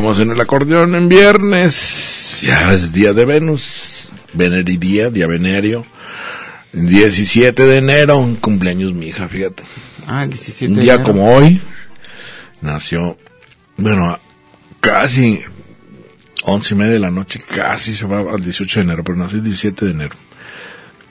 Estamos 0.00 0.18
en 0.20 0.30
el 0.30 0.40
acordeón 0.40 0.94
en 0.94 1.10
viernes. 1.10 2.40
Ya 2.42 2.72
es 2.72 2.90
día 2.90 3.12
de 3.12 3.26
Venus. 3.26 4.10
Veneridía, 4.32 5.10
día 5.10 5.26
venerio. 5.26 5.84
17 6.72 7.62
de 7.62 7.76
enero, 7.76 8.16
un 8.16 8.36
cumpleaños 8.36 8.94
mi 8.94 9.08
hija, 9.08 9.28
fíjate. 9.28 9.62
Ah, 10.06 10.22
el 10.22 10.30
17 10.30 10.68
Un 10.72 10.76
de 10.76 10.82
día 10.82 10.94
enero. 10.94 11.06
como 11.06 11.34
hoy, 11.36 11.60
nació, 12.62 13.18
bueno, 13.76 14.18
casi 14.80 15.40
11 16.44 16.74
y 16.74 16.76
media 16.78 16.92
de 16.92 17.00
la 17.00 17.10
noche, 17.10 17.38
casi 17.46 17.94
se 17.94 18.06
va 18.06 18.20
al 18.20 18.42
18 18.42 18.80
de 18.80 18.84
enero, 18.84 19.04
pero 19.04 19.18
nació 19.18 19.36
el 19.36 19.44
17 19.44 19.84
de 19.84 19.90
enero. 19.90 20.16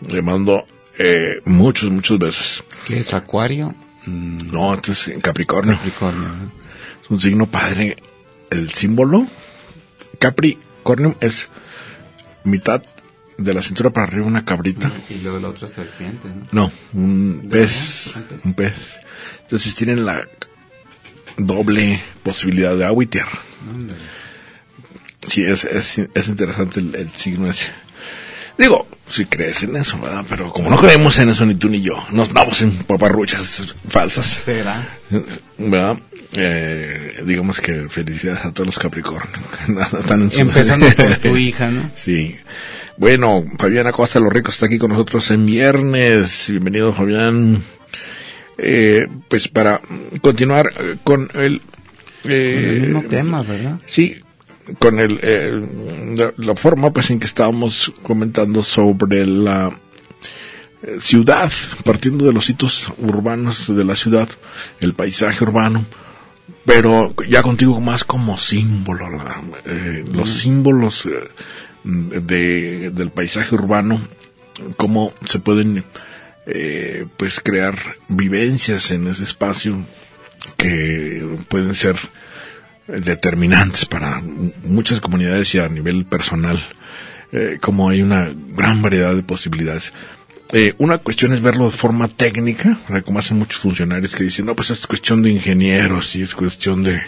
Le 0.07 0.23
mando 0.23 0.65
eh, 0.97 1.41
muchos, 1.45 1.91
muchos 1.91 2.17
besos. 2.17 2.63
¿Qué 2.87 3.01
es 3.01 3.13
Acuario? 3.13 3.75
No, 4.07 4.73
este 4.73 4.93
es 4.93 5.11
Capricornio. 5.21 5.75
Capricornio. 5.75 6.23
¿verdad? 6.23 6.47
Es 7.03 7.09
un 7.11 7.19
signo 7.19 7.45
padre. 7.45 7.95
El 8.51 8.71
símbolo 8.71 9.27
Capricornio 10.19 11.15
es 11.21 11.49
mitad 12.43 12.81
de 13.37 13.53
la 13.53 13.61
cintura 13.61 13.89
para 13.89 14.07
arriba 14.07 14.25
una 14.25 14.43
cabrita. 14.45 14.91
Y 15.09 15.15
luego 15.23 15.39
la 15.39 15.49
otra 15.49 15.67
serpiente, 15.67 16.27
¿no? 16.51 16.63
No, 16.63 16.71
un 16.93 17.47
pez. 17.49 18.13
un 18.15 18.23
pez. 18.23 18.45
Un 18.45 18.53
pez. 18.53 18.99
Entonces 19.41 19.75
tienen 19.75 20.05
la 20.05 20.27
doble 21.37 22.01
posibilidad 22.23 22.75
de 22.75 22.85
agua 22.85 23.03
y 23.03 23.07
tierra. 23.07 23.39
Ándale. 23.69 23.99
Sí, 25.29 25.43
es, 25.43 25.63
es, 25.63 25.99
es 26.13 26.27
interesante 26.27 26.79
el, 26.79 26.95
el 26.95 27.09
signo 27.15 27.49
ese. 27.49 27.71
Digo, 28.57 28.87
si 29.09 29.25
crees 29.25 29.63
en 29.63 29.75
eso, 29.77 29.97
¿verdad? 29.99 30.25
Pero 30.27 30.51
como 30.51 30.69
no 30.69 30.77
creemos 30.77 31.17
en 31.19 31.29
eso 31.29 31.45
ni 31.45 31.55
tú 31.55 31.69
ni 31.69 31.81
yo, 31.81 31.97
nos 32.11 32.33
damos 32.33 32.61
en 32.61 32.71
paparruchas 32.71 33.73
falsas. 33.87 34.25
¿Será? 34.25 34.97
¿verdad? 35.57 35.97
Eh, 36.33 37.23
digamos 37.25 37.59
que 37.59 37.89
felicidades 37.89 38.45
a 38.45 38.51
todos 38.51 38.67
los 38.67 38.79
Capricornios. 38.79 39.39
Están 39.99 40.21
en 40.23 40.31
su- 40.31 40.39
Empezando 40.41 40.85
por 40.97 41.15
tu 41.17 41.37
hija, 41.37 41.69
¿no? 41.71 41.91
Sí. 41.95 42.35
Bueno, 42.97 43.45
Fabián 43.57 43.87
Acosta 43.87 44.19
Los 44.19 44.31
Ricos 44.33 44.55
está 44.55 44.67
aquí 44.67 44.77
con 44.77 44.91
nosotros 44.91 45.31
en 45.31 45.45
viernes. 45.45 46.47
Bienvenido, 46.49 46.93
Fabián. 46.93 47.63
Eh, 48.57 49.07
pues 49.27 49.47
para 49.47 49.79
continuar 50.21 50.69
eh, 50.77 50.97
con 51.03 51.29
el... 51.33 51.61
eh, 52.25 52.73
el 52.75 52.81
mismo 52.81 53.03
tema, 53.03 53.41
¿verdad? 53.41 53.79
Sí, 53.87 54.17
con 54.79 54.99
el, 54.99 55.17
eh, 55.23 55.61
la, 56.17 56.33
la 56.37 56.55
forma 56.55 56.91
pues 56.91 57.09
en 57.09 57.19
que 57.19 57.25
estábamos 57.27 57.93
comentando 58.03 58.61
sobre 58.63 59.25
la 59.25 59.71
eh, 60.83 60.97
ciudad, 60.99 61.49
partiendo 61.85 62.25
de 62.25 62.33
los 62.33 62.49
hitos 62.49 62.91
urbanos 62.97 63.73
de 63.73 63.85
la 63.85 63.95
ciudad, 63.95 64.27
el 64.81 64.93
paisaje 64.93 65.41
urbano, 65.43 65.85
pero 66.65 67.13
ya 67.27 67.41
contigo 67.41 67.79
más 67.79 68.03
como 68.03 68.37
símbolo, 68.37 69.07
eh, 69.65 70.05
los 70.11 70.39
símbolos 70.39 71.05
eh, 71.05 71.29
de, 71.83 72.91
del 72.91 73.09
paisaje 73.11 73.55
urbano, 73.55 74.01
cómo 74.77 75.13
se 75.25 75.39
pueden 75.39 75.83
eh, 76.45 77.05
pues 77.17 77.39
crear 77.39 77.77
vivencias 78.07 78.91
en 78.91 79.07
ese 79.07 79.23
espacio 79.23 79.85
que 80.57 81.37
pueden 81.47 81.75
ser 81.75 81.97
determinantes 82.87 83.85
para 83.85 84.21
muchas 84.63 84.99
comunidades 84.99 85.53
y 85.53 85.59
a 85.59 85.69
nivel 85.69 86.05
personal, 86.05 86.63
eh, 87.31 87.59
como 87.61 87.89
hay 87.89 88.01
una 88.01 88.33
gran 88.55 88.81
variedad 88.81 89.15
de 89.15 89.23
posibilidades. 89.23 89.93
Eh, 90.51 90.73
una 90.79 90.97
cuestión 90.97 91.31
es 91.33 91.41
verlo 91.41 91.65
de 91.69 91.77
forma 91.77 92.07
técnica, 92.07 92.79
¿verdad? 92.87 93.05
como 93.05 93.19
hacen 93.19 93.37
muchos 93.37 93.59
funcionarios 93.61 94.15
que 94.15 94.23
dicen, 94.23 94.45
no, 94.47 94.55
pues 94.55 94.71
es 94.71 94.87
cuestión 94.87 95.21
de 95.21 95.29
ingenieros 95.29 96.15
y 96.15 96.23
es 96.23 96.33
cuestión 96.33 96.83
de, 96.83 97.01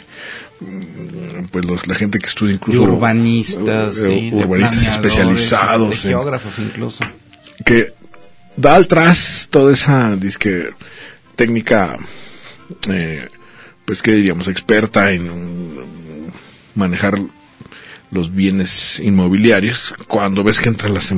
mm, 0.59 1.45
pues 1.51 1.65
los- 1.65 1.87
la 1.87 1.95
gente 1.95 2.19
que 2.19 2.27
estudia 2.27 2.53
incluso 2.53 2.83
urbanistas, 2.83 3.97
eh, 3.97 4.07
sí, 4.29 4.35
urbanistas 4.35 4.85
especializados 4.87 5.89
De 5.89 5.95
en- 6.09 6.15
geógrafos 6.15 6.59
incluso. 6.59 7.03
que 7.65 7.93
da 8.55 8.75
al 8.75 8.87
tras 8.87 9.47
toda 9.49 9.73
esa 9.73 10.15
disque 10.15 10.69
técnica 11.35 11.97
eh, 12.89 13.27
pues 13.85 14.01
qué 14.03 14.11
diríamos 14.13 14.47
experta 14.49 15.11
en 15.11 15.81
manejar 16.75 17.19
los 18.11 18.33
bienes 18.33 18.99
inmobiliarios 18.99 19.93
cuando 20.07 20.43
ves 20.43 20.59
que 20.59 20.69
entran 20.69 20.93
las 20.93 21.13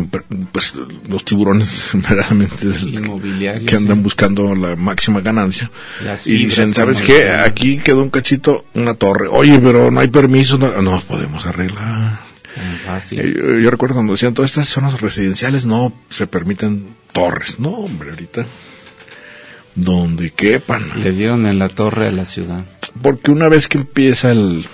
pues 0.51 0.73
los 1.09 1.25
tiburones 1.25 1.91
verdaderamente 1.93 2.55
que 3.65 3.75
andan 3.75 4.03
buscando 4.03 4.53
la 4.55 4.75
máxima 4.75 5.21
ganancia 5.21 5.71
Las 6.03 6.27
y 6.27 6.45
dicen 6.45 6.73
sabes 6.73 7.01
qué 7.01 7.31
aquí 7.31 7.79
quedó 7.79 8.03
un 8.03 8.09
cachito 8.09 8.65
una 8.75 8.93
torre 8.93 9.27
oye 9.27 9.59
pero 9.59 9.89
no 9.89 9.99
hay 9.99 10.07
permiso 10.09 10.57
no, 10.57 10.81
no 10.81 10.99
podemos 11.01 11.45
arreglar 11.45 12.19
fácil. 12.85 13.19
eh, 13.19 13.33
Yo, 13.35 13.59
yo 13.59 13.71
recuerdo 13.71 13.95
cuando 13.95 14.13
decían 14.13 14.33
todas 14.33 14.51
estas 14.51 14.69
zonas 14.69 15.01
residenciales 15.01 15.65
no 15.65 15.91
se 16.09 16.27
permiten 16.27 16.95
torres. 17.11 17.59
No, 17.59 17.69
hombre, 17.69 18.11
ahorita 18.11 18.45
donde 19.75 20.29
quepan. 20.31 21.01
Le 21.01 21.11
dieron 21.13 21.47
en 21.47 21.59
la 21.59 21.69
torre 21.69 22.07
a 22.07 22.11
la 22.11 22.25
ciudad. 22.25 22.63
Porque 23.01 23.31
una 23.31 23.49
vez 23.49 23.67
que 23.67 23.79
empieza 23.79 24.31
el 24.31 24.67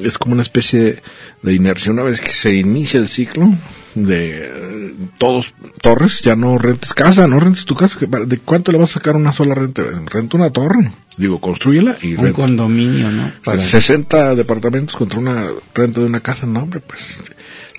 es 0.00 0.18
como 0.18 0.32
una 0.34 0.42
especie 0.42 1.02
de 1.42 1.54
inercia, 1.54 1.92
una 1.92 2.02
vez 2.02 2.20
que 2.20 2.32
se 2.32 2.54
inicia 2.54 2.98
el 3.00 3.08
ciclo 3.08 3.48
de 3.94 4.94
todos 5.18 5.54
torres, 5.80 6.20
ya 6.22 6.36
no 6.36 6.58
rentes 6.58 6.94
casa, 6.94 7.26
no 7.26 7.40
rentes 7.40 7.64
tu 7.64 7.74
casa, 7.74 7.98
¿de 8.00 8.38
cuánto 8.38 8.70
le 8.72 8.78
vas 8.78 8.90
a 8.90 8.94
sacar 8.94 9.16
una 9.16 9.32
sola 9.32 9.54
renta? 9.54 9.82
Renta 10.06 10.36
una 10.36 10.50
torre. 10.50 10.92
Digo, 11.16 11.40
construyela 11.40 11.96
y 12.00 12.14
Un 12.14 12.24
renta. 12.26 12.42
condominio, 12.42 13.10
¿no? 13.10 13.32
Para- 13.44 13.62
60 13.62 14.34
departamentos 14.36 14.94
contra 14.96 15.18
una 15.18 15.48
renta 15.74 16.00
de 16.00 16.06
una 16.06 16.20
casa, 16.20 16.46
no, 16.46 16.60
hombre, 16.62 16.80
pues 16.80 17.18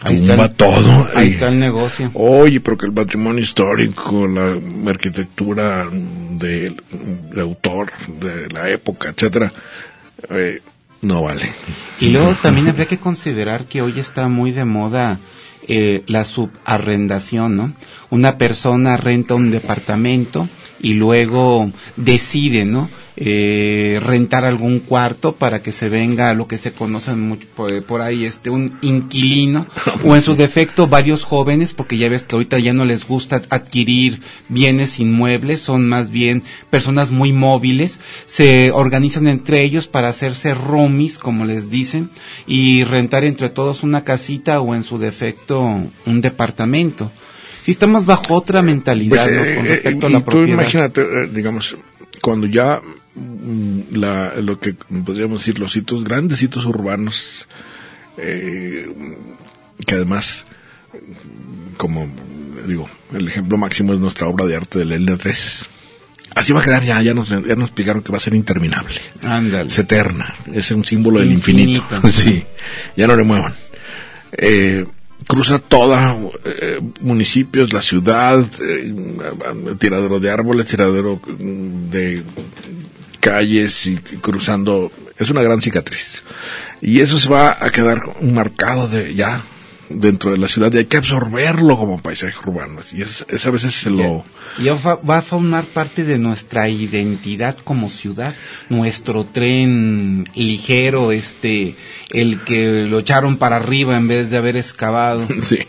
Ahí 0.01 0.15
está 0.15 0.35
el- 0.45 0.51
todo. 0.55 1.07
Ahí 1.13 1.27
está 1.29 1.49
el 1.49 1.59
negocio. 1.59 2.09
Oye, 2.13 2.59
pero 2.61 2.77
que 2.77 2.85
el 2.85 2.93
patrimonio 2.93 3.41
histórico, 3.41 4.27
la 4.27 4.57
arquitectura 4.89 5.87
del 5.91 6.81
de 7.33 7.41
autor, 7.41 7.91
de 8.19 8.47
la 8.49 8.69
época, 8.69 9.09
etcétera, 9.09 9.51
eh, 10.29 10.61
no 11.01 11.23
vale. 11.23 11.53
Y 11.99 12.09
luego 12.09 12.35
también 12.41 12.67
habría 12.67 12.85
que 12.85 12.97
considerar 12.97 13.65
que 13.65 13.81
hoy 13.81 13.99
está 13.99 14.27
muy 14.27 14.51
de 14.51 14.65
moda 14.65 15.19
eh, 15.67 16.03
la 16.07 16.25
subarrendación, 16.25 17.55
¿no? 17.55 17.73
Una 18.09 18.37
persona 18.37 18.97
renta 18.97 19.35
un 19.35 19.51
departamento 19.51 20.49
y 20.81 20.93
luego 20.93 21.71
decide, 21.95 22.65
¿no? 22.65 22.89
Eh, 23.21 23.99
rentar 24.01 24.45
algún 24.45 24.79
cuarto 24.79 25.35
para 25.35 25.61
que 25.61 25.73
se 25.73 25.89
venga 25.89 26.33
lo 26.33 26.47
que 26.47 26.57
se 26.57 26.71
conoce 26.71 27.13
mucho 27.15 27.45
por, 27.53 27.83
por 27.83 28.01
ahí, 28.01 28.23
este, 28.23 28.49
un 28.49 28.77
inquilino, 28.81 29.67
o 30.05 30.15
en 30.15 30.21
su 30.21 30.35
defecto 30.37 30.87
varios 30.87 31.25
jóvenes, 31.25 31.73
porque 31.73 31.97
ya 31.97 32.07
ves 32.07 32.23
que 32.23 32.35
ahorita 32.35 32.59
ya 32.59 32.71
no 32.71 32.85
les 32.85 33.05
gusta 33.05 33.41
adquirir 33.49 34.21
bienes 34.47 35.01
inmuebles, 35.01 35.59
son 35.59 35.89
más 35.89 36.11
bien 36.11 36.43
personas 36.69 37.11
muy 37.11 37.33
móviles, 37.33 37.99
se 38.25 38.71
organizan 38.71 39.27
entre 39.27 39.63
ellos 39.63 39.87
para 39.87 40.07
hacerse 40.07 40.53
roomies, 40.53 41.17
como 41.17 41.43
les 41.43 41.69
dicen, 41.69 42.09
y 42.47 42.85
rentar 42.85 43.25
entre 43.25 43.49
todos 43.49 43.83
una 43.83 44.05
casita 44.05 44.61
o 44.61 44.75
en 44.75 44.85
su 44.85 44.97
defecto 44.97 45.59
un 46.05 46.21
departamento. 46.21 47.11
Si 47.63 47.71
estamos 47.71 48.05
bajo 48.05 48.33
otra 48.35 48.61
mentalidad 48.61 49.25
Pues, 49.25 49.35
¿no? 49.35 49.43
eh, 49.43 49.55
con 49.55 49.65
eh, 49.65 49.69
respecto 49.69 50.07
a 50.07 50.09
la 50.09 50.19
tú 50.19 50.25
propiedad. 50.25 50.53
imagínate, 50.53 51.01
eh, 51.01 51.29
digamos, 51.31 51.75
cuando 52.21 52.47
ya 52.47 52.81
la, 53.91 54.35
lo 54.35 54.59
que 54.59 54.73
podríamos 54.73 55.41
decir 55.41 55.59
los 55.59 55.75
hitos, 55.75 56.03
grandes 56.03 56.41
hitos 56.41 56.65
urbanos 56.65 57.47
eh, 58.17 58.87
que 59.85 59.95
además, 59.95 60.45
como 61.77 62.09
digo, 62.67 62.89
el 63.13 63.27
ejemplo 63.27 63.57
máximo 63.57 63.93
es 63.93 63.99
nuestra 63.99 64.27
obra 64.27 64.45
de 64.45 64.55
arte 64.55 64.79
del 64.79 64.91
L3. 64.91 65.65
Así 66.35 66.53
va 66.53 66.59
a 66.59 66.63
quedar 66.63 66.83
ya, 66.83 67.01
ya 67.01 67.13
nos, 67.13 67.29
ya 67.29 67.39
nos 67.39 67.67
explicaron 67.67 68.03
que 68.03 68.11
va 68.11 68.17
a 68.17 68.21
ser 68.21 68.35
interminable. 68.35 68.99
Ándale. 69.23 69.69
Es 69.69 69.79
eterna, 69.79 70.33
es 70.53 70.69
un 70.71 70.85
símbolo 70.85 71.19
del 71.19 71.31
infinito. 71.31 71.83
Infinito. 71.95 72.11
sí, 72.11 72.43
ya 72.95 73.07
no 73.07 73.15
le 73.15 73.23
muevan. 73.23 73.53
Eh, 74.31 74.85
cruza 75.25 75.59
toda 75.59 76.15
eh, 76.45 76.79
municipios, 77.01 77.73
la 77.73 77.81
ciudad, 77.81 78.45
eh, 78.61 78.93
tiradero 79.79 80.19
de 80.19 80.29
árboles, 80.29 80.67
tiradero 80.67 81.19
mm, 81.25 81.89
de 81.89 82.23
calles 83.19 83.85
y 83.87 83.97
cruzando. 83.97 84.91
Es 85.17 85.29
una 85.29 85.41
gran 85.41 85.61
cicatriz. 85.61 86.23
Y 86.81 87.01
eso 87.01 87.19
se 87.19 87.29
va 87.29 87.57
a 87.59 87.69
quedar 87.71 88.01
marcado 88.21 88.87
de 88.87 89.13
ya 89.13 89.41
dentro 89.89 90.31
de 90.31 90.37
la 90.37 90.47
ciudad 90.47 90.71
y 90.71 90.77
hay 90.77 90.85
que 90.85 90.97
absorberlo 90.97 91.77
como 91.77 92.01
paisaje 92.01 92.37
urbano. 92.45 92.81
Y 92.93 93.01
es, 93.01 93.25
es 93.27 93.45
a 93.45 93.51
veces 93.51 93.73
se 93.73 93.89
lo... 93.89 94.23
Y 94.57 94.69
va, 94.69 95.17
a 95.17 95.21
formar 95.21 95.65
parte 95.65 96.03
de 96.03 96.19
nuestra 96.19 96.69
identidad 96.69 97.57
como 97.57 97.89
ciudad, 97.89 98.35
nuestro 98.69 99.25
tren 99.25 100.29
ligero, 100.35 101.11
este, 101.11 101.75
el 102.09 102.43
que 102.43 102.85
lo 102.87 102.99
echaron 102.99 103.37
para 103.37 103.57
arriba 103.57 103.97
en 103.97 104.07
vez 104.07 104.29
de 104.29 104.37
haber 104.37 104.55
excavado. 104.57 105.27
Sí. 105.41 105.59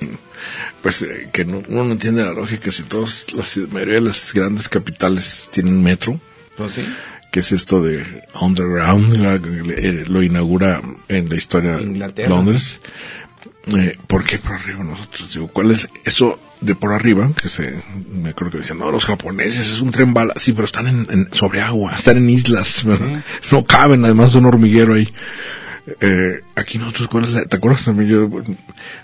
Pues 0.82 1.03
eh, 1.03 1.29
que 1.32 1.44
no, 1.44 1.62
uno 1.69 1.85
no 1.85 1.93
entiende 1.93 2.25
la 2.25 2.32
lógica 2.32 2.70
si 2.70 2.82
todas 2.82 3.32
las 3.35 3.56
la 3.56 3.67
mayoría 3.69 3.94
de 3.94 4.00
las 4.00 4.32
grandes 4.32 4.69
capitales 4.69 5.49
tienen 5.50 5.82
metro, 5.82 6.19
¿No 6.58 6.69
sí? 6.69 6.82
Que 7.31 7.41
es 7.41 7.53
esto 7.53 7.82
de 7.82 8.05
underground, 8.41 9.15
la- 9.17 9.35
eh, 9.37 10.05
lo 10.09 10.23
inaugura 10.23 10.81
en 11.09 11.29
la 11.29 11.37
historia 11.37 11.81
Inglaterra. 11.81 12.29
Londres. 12.29 12.81
Eh, 13.77 13.97
¿Por 14.06 14.25
qué 14.25 14.38
por 14.38 14.53
arriba 14.53 14.82
nosotros? 14.82 15.32
Digo, 15.35 15.49
¿cuál 15.49 15.71
es 15.71 15.88
eso 16.05 16.41
de 16.61 16.75
por 16.75 16.93
arriba? 16.93 17.31
Que 17.41 17.49
se, 17.49 17.75
me 18.11 18.31
acuerdo 18.31 18.53
que 18.53 18.59
decían, 18.59 18.79
no, 18.79 18.91
los 18.91 19.05
japoneses 19.05 19.71
es 19.71 19.81
un 19.81 19.91
tren 19.91 20.12
bala, 20.15 20.35
sí, 20.38 20.53
pero 20.53 20.65
están 20.65 20.87
en, 20.88 21.06
en- 21.11 21.29
sobre 21.32 21.61
agua, 21.61 21.93
están 21.97 22.17
en 22.17 22.31
islas, 22.31 22.85
¿verdad? 22.85 23.23
no 23.53 23.65
caben, 23.65 24.05
además 24.05 24.35
un 24.35 24.47
hormiguero 24.47 24.94
ahí. 24.94 25.12
Eh, 26.00 26.41
aquí 26.56 26.79
nosotros, 26.79 27.09
¿cuál 27.09 27.25
es 27.25 27.35
la- 27.35 27.44
¿te 27.44 27.56
acuerdas 27.59 27.85
también? 27.85 28.11
Yo 28.11 28.29
bueno, 28.29 28.56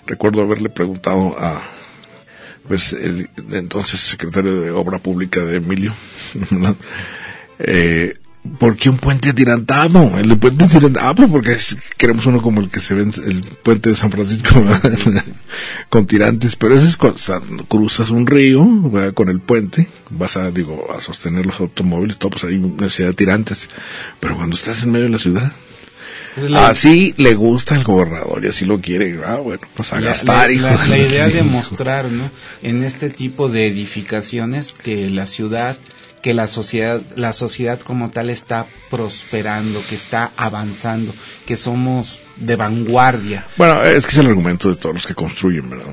recuerdo 0.05 0.41
haberle 0.41 0.69
preguntado 0.69 1.35
a, 1.39 1.61
pues, 2.67 2.93
el 2.93 3.29
entonces 3.51 3.99
secretario 3.99 4.59
de 4.59 4.71
Obra 4.71 4.97
Pública 4.99 5.41
de 5.45 5.57
Emilio, 5.57 5.93
¿verdad? 6.51 6.75
Eh, 7.59 8.15
¿por 8.59 8.77
qué 8.77 8.89
un 8.89 8.97
puente 8.97 9.29
atirantado? 9.29 10.17
El 10.17 10.29
de 10.29 10.35
puente 10.37 10.65
atirantado, 10.65 11.07
ah, 11.07 11.13
pues 11.15 11.29
porque 11.29 11.51
es- 11.53 11.75
queremos 11.97 12.25
uno 12.25 12.41
como 12.41 12.61
el 12.61 12.69
que 12.69 12.79
se 12.79 12.93
ve 12.93 13.03
en 13.03 13.11
el 13.25 13.41
puente 13.63 13.89
de 13.89 13.95
San 13.95 14.11
Francisco, 14.11 14.49
con 15.89 16.05
tirantes, 16.05 16.55
pero 16.55 16.75
ese 16.75 16.87
es 16.87 16.97
cuando 16.97 17.15
o 17.17 17.19
sea, 17.19 17.39
cruzas 17.67 18.09
un 18.09 18.25
río 18.27 18.65
¿verdad? 18.89 19.13
con 19.13 19.29
el 19.29 19.39
puente, 19.39 19.87
vas 20.09 20.37
a, 20.37 20.51
digo, 20.51 20.87
a 20.95 21.01
sostener 21.01 21.45
los 21.45 21.59
automóviles, 21.59 22.17
todo, 22.17 22.31
pues 22.31 22.43
hay 22.45 22.57
necesidad 22.57 23.09
de 23.09 23.13
tirantes, 23.15 23.69
pero 24.19 24.35
cuando 24.35 24.55
estás 24.55 24.83
en 24.83 24.91
medio 24.91 25.05
de 25.05 25.11
la 25.11 25.17
ciudad, 25.19 25.51
la- 26.37 26.69
así 26.69 27.15
le 27.17 27.33
gusta 27.33 27.75
al 27.75 27.83
gobernador 27.83 28.45
y 28.45 28.49
así 28.49 28.65
lo 28.65 28.79
quiere, 28.79 29.19
ah, 29.25 29.37
bueno, 29.37 29.61
pues 29.75 29.91
a 29.93 29.99
La- 29.99 30.07
gastar, 30.09 30.49
la, 30.51 30.53
hijo 30.73 30.85
la 30.87 30.97
idea 30.97 31.27
de 31.27 31.43
mostrar, 31.43 32.05
¿no? 32.11 32.29
En 32.61 32.83
este 32.83 33.09
tipo 33.09 33.49
de 33.49 33.67
edificaciones 33.67 34.73
que 34.73 35.09
la 35.09 35.25
ciudad, 35.25 35.77
que 36.27 36.33
la 36.33 36.45
sociedad, 36.47 37.01
la 37.15 37.31
sociedad 37.31 37.79
como 37.79 38.09
tal 38.11 38.29
está 38.29 38.67
prosperando, 38.89 39.81
que 39.87 39.95
está 39.95 40.33
avanzando, 40.35 41.13
que 41.45 41.55
somos 41.55 42.19
de 42.35 42.57
vanguardia. 42.57 43.45
Bueno, 43.55 43.81
es 43.81 44.03
que 44.05 44.11
es 44.11 44.17
el 44.17 44.27
argumento 44.27 44.67
de 44.67 44.75
todos 44.75 44.93
los 44.95 45.07
que 45.07 45.15
construyen, 45.15 45.69
¿verdad? 45.69 45.87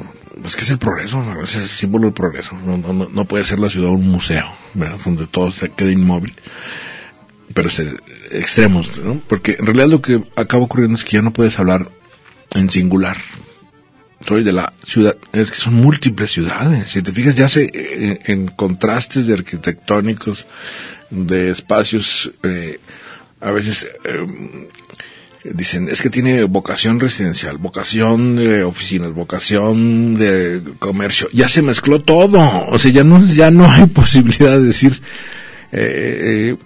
Es 0.44 0.56
que 0.56 0.62
es 0.62 0.70
el 0.70 0.78
progreso, 0.78 1.22
es 1.40 1.54
el 1.54 1.68
símbolo 1.68 2.06
del 2.06 2.14
progreso. 2.14 2.56
No, 2.66 2.76
no, 2.76 3.08
no- 3.08 3.24
puede 3.26 3.44
ser 3.44 3.60
la 3.60 3.68
ciudad 3.68 3.90
un 3.90 4.08
museo, 4.08 4.44
¿verdad? 4.74 4.98
Donde 5.04 5.28
todo 5.28 5.52
se 5.52 5.70
quede 5.70 5.92
inmóvil. 5.92 6.34
Pero 7.54 7.68
extremos, 8.32 8.98
¿no? 8.98 9.20
Porque 9.28 9.54
en 9.56 9.66
realidad 9.66 9.86
lo 9.86 10.02
que 10.02 10.20
acaba 10.34 10.64
ocurriendo 10.64 10.98
es 10.98 11.04
que 11.04 11.12
ya 11.18 11.22
no 11.22 11.32
puedes 11.32 11.60
hablar 11.60 11.88
en 12.56 12.70
singular. 12.70 13.18
Soy 14.26 14.42
de 14.42 14.52
la 14.52 14.72
ciudad, 14.86 15.16
es 15.32 15.50
que 15.50 15.56
son 15.56 15.74
múltiples 15.74 16.32
ciudades. 16.32 16.90
Si 16.90 17.02
te 17.02 17.12
fijas, 17.12 17.34
ya 17.34 17.48
se, 17.48 17.64
eh, 17.64 18.20
en 18.24 18.48
contrastes 18.48 19.26
de 19.26 19.34
arquitectónicos, 19.34 20.46
de 21.10 21.50
espacios, 21.50 22.30
eh, 22.42 22.80
a 23.40 23.50
veces, 23.50 23.86
eh, 24.04 24.68
dicen, 25.44 25.88
es 25.90 26.00
que 26.00 26.08
tiene 26.08 26.44
vocación 26.44 27.00
residencial, 27.00 27.58
vocación 27.58 28.36
de 28.36 28.64
oficinas, 28.64 29.12
vocación 29.12 30.16
de 30.16 30.62
comercio. 30.78 31.28
Ya 31.32 31.48
se 31.48 31.60
mezcló 31.60 32.00
todo. 32.00 32.66
O 32.68 32.78
sea, 32.78 32.90
ya 32.90 33.04
no, 33.04 33.24
ya 33.26 33.50
no 33.50 33.70
hay 33.70 33.86
posibilidad 34.00 34.58
de 34.58 34.64
decir, 34.64 35.02
eh, 35.72 36.56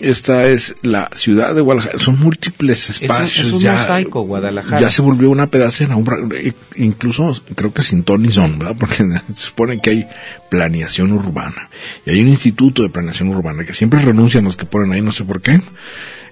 esta 0.00 0.46
es 0.46 0.74
la 0.82 1.10
ciudad 1.14 1.54
de 1.54 1.60
Guadalajara. 1.60 1.98
Son 1.98 2.18
múltiples 2.18 2.90
espacios. 2.90 3.46
es 3.46 3.52
un 3.52 3.60
ya, 3.60 3.74
mosaico, 3.74 4.22
Guadalajara. 4.22 4.80
Ya 4.80 4.90
se 4.90 5.02
volvió 5.02 5.30
una 5.30 5.48
pedacera. 5.48 5.96
un 5.96 6.32
eh, 6.34 6.52
incluso 6.76 7.34
creo 7.54 7.72
que 7.72 7.82
sin 7.82 8.02
ton 8.02 8.22
ni 8.22 8.30
son, 8.30 8.58
¿verdad? 8.58 8.76
Porque 8.80 8.96
se 8.96 9.34
supone 9.34 9.78
que 9.78 9.90
hay 9.90 10.06
planeación 10.50 11.12
urbana. 11.12 11.70
Y 12.06 12.10
hay 12.10 12.20
un 12.20 12.28
instituto 12.28 12.82
de 12.82 12.88
planeación 12.88 13.28
urbana 13.28 13.64
que 13.64 13.72
siempre 13.72 14.00
renuncian 14.00 14.44
los 14.44 14.56
que 14.56 14.66
ponen 14.66 14.92
ahí, 14.92 15.02
no 15.02 15.12
sé 15.12 15.24
por 15.24 15.40
qué. 15.40 15.60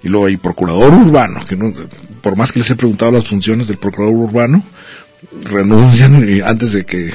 Y 0.03 0.09
luego 0.09 0.27
hay 0.27 0.37
procurador 0.37 0.93
urbano, 0.93 1.39
que 1.45 1.55
no, 1.55 1.73
por 2.21 2.35
más 2.35 2.51
que 2.51 2.59
les 2.59 2.69
he 2.69 2.75
preguntado 2.75 3.11
las 3.11 3.27
funciones 3.27 3.67
del 3.67 3.77
procurador 3.77 4.15
urbano, 4.15 4.63
renuncian 5.43 6.41
antes 6.45 6.71
de 6.73 6.85
que 6.85 7.11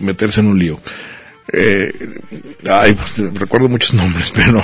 meterse 0.00 0.40
en 0.40 0.46
un 0.46 0.58
lío. 0.58 0.80
Eh, 1.52 1.92
ay, 2.68 2.94
pues, 2.94 3.18
recuerdo 3.34 3.68
muchos 3.68 3.92
nombres, 3.94 4.32
pero 4.34 4.62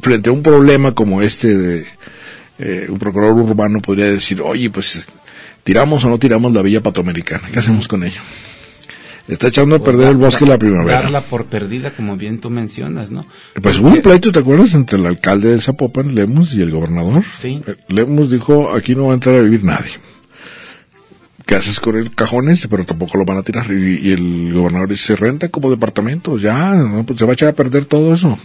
frente 0.00 0.30
a 0.30 0.32
un 0.32 0.42
problema 0.42 0.92
como 0.92 1.20
este 1.20 1.56
de 1.56 1.86
eh, 2.58 2.86
un 2.88 2.98
procurador 2.98 3.36
urbano 3.36 3.80
podría 3.80 4.06
decir, 4.06 4.40
oye, 4.40 4.70
pues 4.70 5.06
tiramos 5.62 6.04
o 6.04 6.08
no 6.08 6.18
tiramos 6.18 6.52
la 6.52 6.62
villa 6.62 6.82
patoamericana, 6.82 7.48
¿qué 7.52 7.58
hacemos 7.58 7.86
con 7.86 8.02
ello? 8.04 8.20
Está 9.28 9.48
echando 9.48 9.74
a 9.76 9.78
perder 9.82 10.10
el 10.10 10.16
bosque 10.16 10.46
la 10.46 10.56
primavera. 10.56 11.02
Darla 11.02 11.20
por 11.20 11.46
perdida, 11.46 11.90
como 11.94 12.16
bien 12.16 12.38
tú 12.38 12.48
mencionas, 12.48 13.10
¿no? 13.10 13.26
Pues 13.60 13.78
hubo 13.80 13.88
un 13.88 14.00
pleito, 14.00 14.30
¿te 14.30 14.38
acuerdas? 14.38 14.72
Entre 14.74 14.98
el 14.98 15.04
alcalde 15.04 15.52
de 15.52 15.60
Zapopan, 15.60 16.14
Lemos, 16.14 16.54
y 16.54 16.62
el 16.62 16.70
gobernador. 16.70 17.24
Sí. 17.36 17.60
Lemos 17.88 18.30
dijo, 18.30 18.72
aquí 18.72 18.94
no 18.94 19.06
va 19.06 19.12
a 19.12 19.14
entrar 19.14 19.34
a 19.34 19.40
vivir 19.40 19.64
nadie. 19.64 19.90
¿Qué 21.46 21.54
haces 21.54 21.78
con 21.78 21.96
el 21.96 22.12
cajones? 22.12 22.66
Pero 22.68 22.84
tampoco 22.84 23.18
lo 23.18 23.24
van 23.24 23.38
a 23.38 23.42
tirar. 23.42 23.70
Y, 23.70 24.08
y 24.08 24.12
el 24.12 24.52
gobernador 24.52 24.88
dice, 24.88 25.06
se 25.06 25.16
renta 25.16 25.48
como 25.48 25.70
departamento, 25.70 26.36
ya, 26.36 26.74
¿no? 26.74 27.06
pues 27.06 27.20
se 27.20 27.24
va 27.24 27.30
a 27.30 27.34
echar 27.34 27.48
a 27.50 27.52
perder 27.52 27.84
todo 27.84 28.12
eso. 28.12 28.38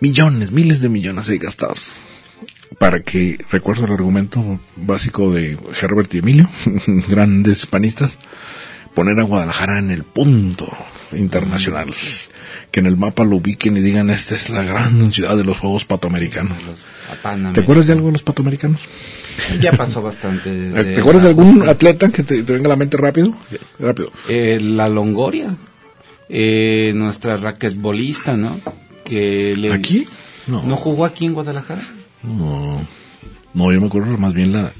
Millones, 0.00 0.52
miles 0.52 0.80
de 0.80 0.88
millones 0.88 1.28
ahí 1.28 1.38
gastados. 1.38 1.90
Para 2.78 3.00
que, 3.00 3.44
recuerdo 3.50 3.86
el 3.86 3.92
argumento 3.92 4.60
básico 4.76 5.32
de 5.32 5.58
Herbert 5.80 6.14
y 6.14 6.18
Emilio, 6.18 6.48
grandes 7.08 7.66
panistas, 7.66 8.18
poner 8.94 9.18
a 9.18 9.24
Guadalajara 9.24 9.78
en 9.78 9.90
el 9.90 10.04
punto 10.04 10.68
internacional. 11.12 11.90
Que 12.70 12.80
en 12.80 12.86
el 12.86 12.96
mapa 12.96 13.24
lo 13.24 13.36
ubiquen 13.36 13.76
y 13.76 13.80
digan, 13.80 14.10
esta 14.10 14.34
es 14.34 14.48
la 14.50 14.62
gran 14.62 15.12
ciudad 15.12 15.36
de 15.36 15.44
los 15.44 15.58
Juegos 15.58 15.84
Patoamericanos. 15.84 16.62
Los. 16.64 16.84
¿Te 17.52 17.60
acuerdas 17.60 17.86
de 17.88 17.94
algo 17.94 18.06
de 18.06 18.12
los 18.12 18.22
Patoamericanos? 18.22 18.80
Ya 19.60 19.72
pasó 19.72 20.02
bastante. 20.02 20.50
desde 20.50 20.94
¿Te 20.94 21.00
acuerdas 21.00 21.24
de 21.24 21.28
algún 21.30 21.68
atleta 21.68 22.10
que 22.10 22.22
te, 22.22 22.42
te 22.42 22.52
venga 22.52 22.66
a 22.66 22.70
la 22.70 22.76
mente 22.76 22.96
rápido? 22.96 23.34
Rápido. 23.78 24.12
Eh, 24.28 24.58
la 24.60 24.88
Longoria, 24.88 25.56
eh, 26.28 26.92
nuestra 26.94 27.36
raquetbolista, 27.36 28.36
¿no? 28.36 28.58
Que 29.04 29.54
le, 29.56 29.72
¿Aquí? 29.72 30.06
¿No 30.46 30.76
jugó 30.76 31.04
aquí 31.04 31.26
en 31.26 31.34
Guadalajara? 31.34 31.82
No, 32.22 32.86
no, 33.54 33.72
yo 33.72 33.80
me 33.80 33.86
acuerdo 33.86 34.16
más 34.18 34.32
bien 34.32 34.52
la, 34.52 34.72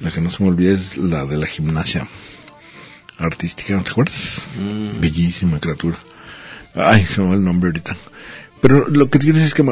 la 0.00 0.10
que 0.10 0.20
no 0.20 0.30
se 0.30 0.42
me 0.42 0.48
olvida 0.48 0.72
es 0.72 0.96
la 0.96 1.24
de 1.24 1.36
la 1.36 1.46
gimnasia 1.46 2.08
artística, 3.18 3.74
¿no 3.74 3.84
te 3.84 3.92
acuerdas? 3.92 4.44
Mm. 4.58 5.00
Bellísima 5.00 5.60
criatura. 5.60 5.98
Ay, 6.74 7.06
se 7.06 7.20
me 7.20 7.28
va 7.28 7.34
el 7.34 7.44
nombre 7.44 7.68
ahorita. 7.68 7.96
Pero 8.60 8.88
lo 8.88 9.08
que 9.08 9.18
decir 9.18 9.36
es 9.36 9.54
que 9.54 9.62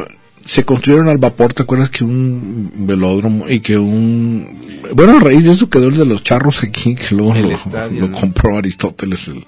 se 0.45 0.65
construyeron 0.65 1.09
al 1.09 1.19
vapor, 1.19 1.55
¿te 1.55 1.63
acuerdas 1.63 1.91
que 1.91 2.05
un 2.05 2.71
velódromo 2.87 3.49
y 3.49 3.61
que 3.61 3.79
un... 3.79 4.59
Bueno, 4.95 5.17
a 5.17 5.21
raíz 5.21 5.45
de 5.45 5.53
eso 5.53 5.69
quedó 5.71 5.89
el 5.89 5.97
de 5.97 6.05
los 6.05 6.23
charros 6.23 6.63
aquí, 6.63 6.95
que 6.95 7.15
luego 7.15 7.35
lo, 7.35 7.51
estadio, 7.53 8.01
lo 8.03 8.09
¿no? 8.09 8.17
compró 8.19 8.59
Aristóteles. 8.59 9.29
el- 9.29 9.47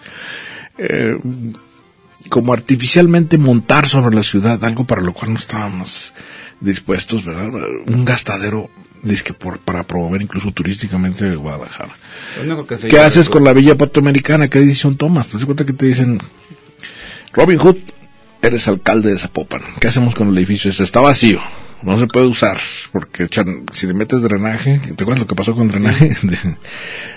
eh, 0.78 1.18
como 2.30 2.52
artificialmente 2.54 3.36
montar 3.36 3.86
sobre 3.88 4.16
la 4.16 4.22
ciudad, 4.22 4.64
algo 4.64 4.84
para 4.84 5.02
lo 5.02 5.12
cual 5.12 5.34
no 5.34 5.38
estábamos 5.38 6.14
dispuestos, 6.60 7.24
¿verdad? 7.24 7.50
Un 7.86 8.04
gastadero, 8.04 8.70
dizque 9.02 9.34
por, 9.34 9.58
para 9.58 9.82
promover 9.86 10.22
incluso 10.22 10.50
turísticamente 10.52 11.36
Guadalajara. 11.36 11.94
Que 12.66 12.88
¿Qué 12.88 12.98
haces 12.98 13.28
con 13.28 13.44
la 13.44 13.52
Villa 13.52 13.76
Patoamericana? 13.76 14.48
¿Qué 14.48 14.60
decisión 14.60 14.96
tomas? 14.96 15.28
¿Te 15.28 15.34
das 15.34 15.44
cuenta 15.44 15.66
que 15.66 15.74
te 15.74 15.84
dicen, 15.86 16.18
Robin 17.34 17.58
Hood, 17.58 17.76
eres 18.46 18.68
alcalde 18.68 19.10
de 19.10 19.18
Zapopan? 19.18 19.62
¿Qué 19.80 19.88
hacemos 19.88 20.14
con 20.14 20.28
el 20.28 20.38
edificio? 20.38 20.70
ese? 20.70 20.82
está 20.82 21.00
vacío. 21.00 21.40
no 21.82 21.98
se 21.98 22.06
puede 22.06 22.26
usar, 22.26 22.58
porque 22.92 23.28
si 23.72 23.86
le 23.86 23.94
metes 23.94 24.22
drenaje, 24.22 24.78
¿te 24.78 25.04
acuerdas 25.04 25.20
lo 25.20 25.26
que 25.26 25.34
pasó 25.34 25.54
con 25.54 25.68
drenaje? 25.68 26.16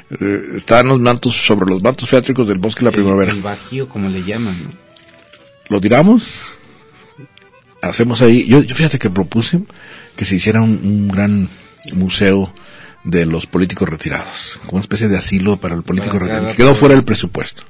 Eh, 0.09 0.55
Estaban 0.55 0.87
los 0.87 1.01
mantos 1.01 1.35
sobre 1.35 1.69
los 1.69 1.83
mantos 1.83 2.07
feátricos 2.07 2.47
del 2.47 2.59
bosque 2.59 2.79
de 2.79 2.85
la 2.85 2.91
primavera. 2.93 3.31
El, 3.31 3.37
el 3.39 3.43
bajío, 3.43 3.89
como 3.89 4.07
le 4.07 4.23
llaman, 4.23 4.57
¿no? 4.63 4.69
Lo 5.67 5.81
tiramos, 5.81 6.45
hacemos 7.81 8.21
ahí, 8.21 8.47
yo, 8.47 8.61
yo 8.61 8.73
fíjate 8.73 8.99
que 8.99 9.09
propuse 9.09 9.63
que 10.15 10.23
se 10.23 10.35
hiciera 10.35 10.61
un, 10.61 10.79
un 10.81 11.07
gran 11.09 11.49
museo 11.91 12.53
de 13.03 13.25
los 13.25 13.47
políticos 13.47 13.87
retirados, 13.89 14.59
como 14.65 14.77
una 14.77 14.81
especie 14.81 15.07
de 15.09 15.17
asilo 15.17 15.57
para 15.57 15.75
el 15.75 15.83
político 15.83 16.13
Para 16.13 16.25
retirado, 16.25 16.47
que 16.51 16.55
quedó 16.55 16.73
fuera 16.75 16.95
del 16.95 17.03
presupuesto. 17.03 17.63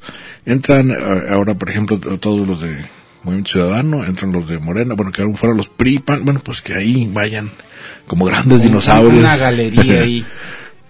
Entran 0.46 0.92
eh, 0.92 0.96
ahora, 1.30 1.56
por 1.56 1.70
ejemplo, 1.70 2.00
todos 2.20 2.48
los 2.48 2.62
de 2.62 2.86
Movimiento 3.28 3.52
Ciudadano, 3.52 4.06
entran 4.06 4.32
los 4.32 4.48
de 4.48 4.58
Morena, 4.58 4.94
bueno, 4.96 5.12
quedaron 5.12 5.36
fuera 5.36 5.54
los 5.56 5.68
PRI, 5.68 6.00
PAN, 6.00 6.26
bueno, 6.26 6.40
pues 6.44 6.62
que 6.62 6.74
ahí 6.74 7.08
vayan 7.12 7.52
como 8.08 8.26
grandes 8.26 8.64
dinosaurios. 8.64 9.20
Una 9.20 9.38
galería 9.38 10.02
ahí 10.02 10.26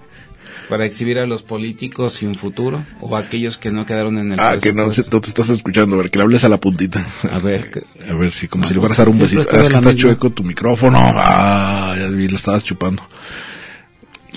para 0.70 0.86
exhibir 0.86 1.18
a 1.18 1.26
los 1.26 1.44
políticos 1.44 2.14
sin 2.14 2.36
futuro 2.36 2.84
o 3.00 3.16
a 3.16 3.20
aquellos 3.20 3.58
que 3.58 3.72
no 3.72 3.86
quedaron 3.86 4.18
en 4.18 4.34
el 4.34 4.40
Ah, 4.40 4.58
que 4.62 4.74
no, 4.74 4.92
se- 4.94 5.10
no 5.10 5.22
te 5.22 5.30
estás 5.30 5.50
escuchando, 5.50 5.96
a 5.96 6.00
ver, 6.00 6.12
que 6.12 6.18
le 6.20 6.24
hables 6.26 6.44
a 6.44 6.50
la 6.50 6.60
puntita. 6.60 7.06
A 7.32 7.40
ver, 7.40 7.72
que- 7.72 7.84
A 8.12 8.14
ver, 8.16 8.32
si 8.34 8.48
como 8.48 8.68
si 8.68 8.74
le 8.74 8.80
pues, 8.82 8.96
fueras 8.96 9.00
a 9.00 9.02
dar 9.04 9.10
un 9.10 9.18
besito. 9.20 9.42
Ah, 9.52 9.60
es 9.62 9.70
que 9.70 9.76
está 9.76 9.96
chueco 9.96 10.30
tu 10.32 10.44
micrófono. 10.44 11.00
Ah, 11.16 11.96
ya 11.98 12.08
vi, 12.10 12.28
lo 12.28 12.36
estabas 12.36 12.64
chupando. 12.64 13.02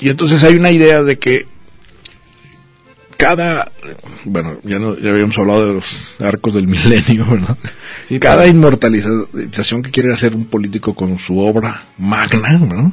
Y 0.01 0.09
entonces 0.09 0.43
hay 0.45 0.55
una 0.57 0.71
idea 0.71 1.03
de 1.03 1.19
que 1.19 1.47
cada, 3.21 3.71
bueno, 4.25 4.57
ya, 4.65 4.79
no, 4.79 4.97
ya 4.99 5.11
habíamos 5.11 5.37
hablado 5.37 5.67
de 5.69 5.75
los 5.75 6.19
arcos 6.23 6.55
del 6.55 6.67
milenio, 6.75 7.27
¿verdad? 7.27 7.57
Sí, 8.03 8.19
cada 8.19 8.39
pero- 8.45 8.49
inmortalización 8.51 9.83
que 9.83 9.91
quiere 9.91 10.13
hacer 10.15 10.35
un 10.35 10.47
político 10.47 10.95
con 10.95 11.19
su 11.19 11.39
obra 11.39 11.85
magna, 11.99 12.53
¿no? 12.55 12.93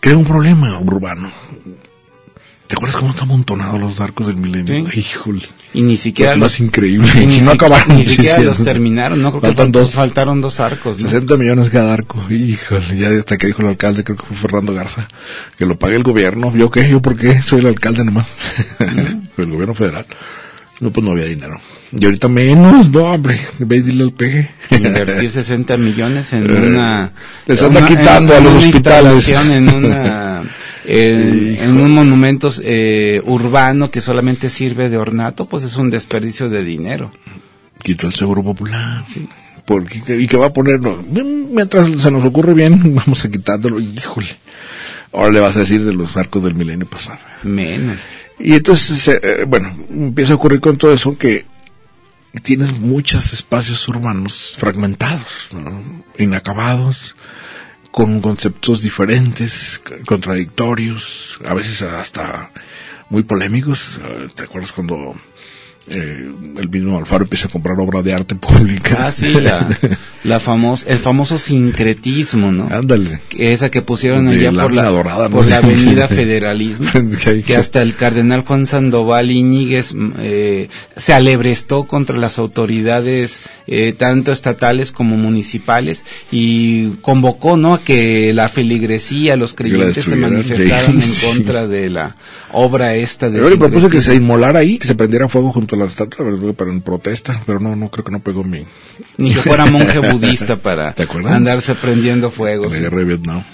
Crea 0.00 0.16
un 0.16 0.24
problema 0.24 0.78
urbano. 0.78 1.32
¿Te 2.66 2.74
acuerdas 2.74 2.96
cómo 2.96 3.10
están 3.12 3.28
amontonados 3.28 3.80
los 3.80 4.00
arcos 4.00 4.26
del 4.26 4.36
milenio? 4.38 4.90
Sí. 4.90 4.98
Híjole. 5.00 5.42
y 5.72 5.82
ni 5.82 5.96
siquiera 5.96 6.32
Es 6.32 6.36
los, 6.38 6.46
más 6.46 6.60
increíble. 6.60 7.08
y 7.22 7.26
ni, 7.26 7.38
no 7.38 7.50
si- 7.52 7.56
acabaron. 7.56 7.96
ni 7.96 8.04
siquiera 8.04 8.40
los 8.42 8.64
terminaron, 8.64 9.22
no 9.22 9.30
creo 9.30 9.40
Faltan 9.42 9.68
fal- 9.68 9.72
dos. 9.72 9.92
faltaron 9.92 10.40
dos 10.40 10.58
arcos, 10.58 10.98
¿no? 10.98 11.08
60 11.08 11.36
millones 11.36 11.70
cada 11.70 11.94
arco. 11.94 12.20
Híjole, 12.28 12.96
ya 12.98 13.10
hasta 13.10 13.36
que 13.38 13.46
dijo 13.46 13.62
el 13.62 13.68
alcalde, 13.68 14.02
creo 14.02 14.16
que 14.16 14.24
fue 14.26 14.36
Fernando 14.36 14.74
Garza, 14.74 15.06
que 15.56 15.64
lo 15.64 15.78
pague 15.78 15.94
el 15.94 16.02
gobierno. 16.02 16.52
¿Yo 16.56 16.70
qué? 16.70 16.88
¿Yo 16.88 17.00
por 17.00 17.16
qué? 17.16 17.40
Soy 17.40 17.60
el 17.60 17.66
alcalde 17.66 18.04
nomás. 18.04 18.26
el 18.80 19.50
gobierno 19.50 19.74
federal. 19.74 20.06
No, 20.80 20.90
pues 20.90 21.04
no 21.04 21.12
había 21.12 21.24
dinero. 21.26 21.60
Y 21.98 22.04
ahorita 22.04 22.28
menos, 22.28 22.90
no, 22.90 23.04
hombre. 23.04 23.38
Veis, 23.60 23.86
dile 23.86 24.02
al 24.02 24.12
peje. 24.12 24.50
invertir 24.72 25.30
60 25.30 25.76
millones 25.76 26.32
en 26.32 26.50
Eh, 26.50 26.52
una 26.66 27.12
les 27.46 27.60
en 27.60 27.66
anda 27.68 27.78
una- 27.78 27.88
quitando 27.88 28.32
en 28.34 28.38
a 28.40 28.42
los 28.44 28.54
una 28.54 28.66
hospitales. 28.66 29.28
en 29.28 29.68
una 29.68 30.42
en, 30.86 31.56
en 31.60 31.80
un 31.80 31.92
monumento 31.92 32.50
eh, 32.62 33.20
urbano 33.24 33.90
que 33.90 34.00
solamente 34.00 34.48
sirve 34.48 34.88
de 34.88 34.96
ornato 34.96 35.46
pues 35.46 35.64
es 35.64 35.76
un 35.76 35.90
desperdicio 35.90 36.48
de 36.48 36.64
dinero 36.64 37.10
Quitó 37.82 38.06
el 38.06 38.14
seguro 38.14 38.42
popular. 38.42 39.04
Sí. 39.06 39.28
Porque, 39.64 40.16
y 40.18 40.26
que 40.26 40.36
va 40.36 40.46
a 40.46 40.52
ponerlo. 40.52 41.04
Mientras 41.08 41.88
se 42.00 42.10
nos 42.10 42.24
ocurre 42.24 42.54
bien, 42.54 42.94
vamos 43.06 43.24
a 43.24 43.30
quitándolo. 43.30 43.80
Híjole. 43.80 44.28
Ahora 45.12 45.30
le 45.30 45.40
vas 45.40 45.56
a 45.56 45.60
decir 45.60 45.84
de 45.84 45.94
los 45.94 46.16
arcos 46.16 46.44
del 46.44 46.54
milenio 46.54 46.86
pasado. 46.86 47.18
menos 47.42 47.98
Y 48.38 48.54
entonces, 48.54 49.08
eh, 49.08 49.20
eh, 49.22 49.44
bueno, 49.46 49.76
empieza 49.88 50.32
a 50.32 50.36
ocurrir 50.36 50.60
con 50.60 50.76
todo 50.76 50.92
eso 50.92 51.16
que 51.16 51.46
tienes 52.42 52.78
muchos 52.78 53.32
espacios 53.32 53.86
urbanos 53.88 54.54
fragmentados, 54.58 55.48
¿no? 55.52 56.02
inacabados, 56.18 57.16
con 57.96 58.20
conceptos 58.20 58.82
diferentes, 58.82 59.80
contradictorios, 60.06 61.38
a 61.46 61.54
veces 61.54 61.80
hasta 61.80 62.50
muy 63.08 63.22
polémicos. 63.22 63.98
¿Te 64.34 64.42
acuerdas 64.42 64.72
cuando 64.72 65.14
eh, 65.88 66.28
el 66.58 66.68
mismo 66.68 66.98
Alfaro 66.98 67.24
empieza 67.24 67.46
a 67.46 67.50
comprar 67.50 67.78
obra 67.78 68.02
de 68.02 68.12
arte 68.12 68.34
pública? 68.34 69.06
ah 69.06 69.12
sí 69.12 69.32
la, 69.34 69.68
la 70.24 70.40
famos, 70.40 70.84
el 70.88 70.98
famoso 70.98 71.38
sincretismo 71.38 72.50
no 72.50 72.68
Ándale. 72.70 73.20
Esa 73.38 73.70
que 73.70 73.82
pusieron 73.82 74.26
allá 74.26 74.50
por 74.50 74.72
la, 74.72 74.88
dorada, 74.88 75.28
¿no? 75.28 75.36
por 75.36 75.46
la 75.46 75.56
avenida 75.58 76.08
Federalismo 76.08 76.90
Que 77.46 77.56
hasta 77.56 77.82
el 77.82 77.94
cardenal 77.94 78.40
Juan 78.40 78.66
Sandoval 78.66 79.30
Iñiguez 79.30 79.94
mm, 79.94 80.12
eh, 80.18 80.68
se 80.96 81.12
alebrestó 81.12 81.84
contra 81.84 82.16
las 82.16 82.38
autoridades 82.38 83.40
eh, 83.68 83.92
tanto 83.92 84.32
estatales 84.32 84.90
como 84.90 85.16
municipales 85.16 86.04
y 86.32 86.96
convocó 87.00 87.56
no 87.56 87.74
a 87.74 87.82
que 87.82 88.32
la 88.34 88.48
feligresía 88.48 89.36
los 89.36 89.54
creyentes 89.54 90.04
se 90.04 90.16
manifestaran 90.16 90.92
sí, 90.92 90.96
en 90.96 91.02
sí. 91.02 91.26
contra 91.26 91.68
de 91.68 91.90
la 91.90 92.16
obra 92.52 92.96
esta 92.96 93.30
de 93.30 93.38
Yo 93.40 93.50
le 93.50 93.56
propuse 93.56 93.88
que 93.88 94.00
se 94.00 94.14
inmolara 94.16 94.60
ahí, 94.60 94.78
que 94.78 94.88
se 94.88 94.94
prendiera 94.96 95.28
fuego 95.28 95.52
junto 95.52 95.75
la 95.76 95.84
estatua, 95.86 96.26
pero 96.26 96.54
para 96.54 96.70
en 96.70 96.80
protesta, 96.80 97.42
pero 97.46 97.60
no, 97.60 97.76
no 97.76 97.88
creo 97.90 98.04
que 98.04 98.12
no 98.12 98.20
pegó 98.20 98.42
mi, 98.44 98.64
ni 99.18 99.32
que 99.32 99.40
fuera 99.40 99.66
monje 99.66 99.98
budista 100.12 100.56
para 100.56 100.92
andarse 101.36 101.74
prendiendo 101.74 102.30
fuegos 102.30 102.72
la 102.72 102.78
guerra 102.78 102.98
de 102.98 103.04
Vietnam. 103.04 103.44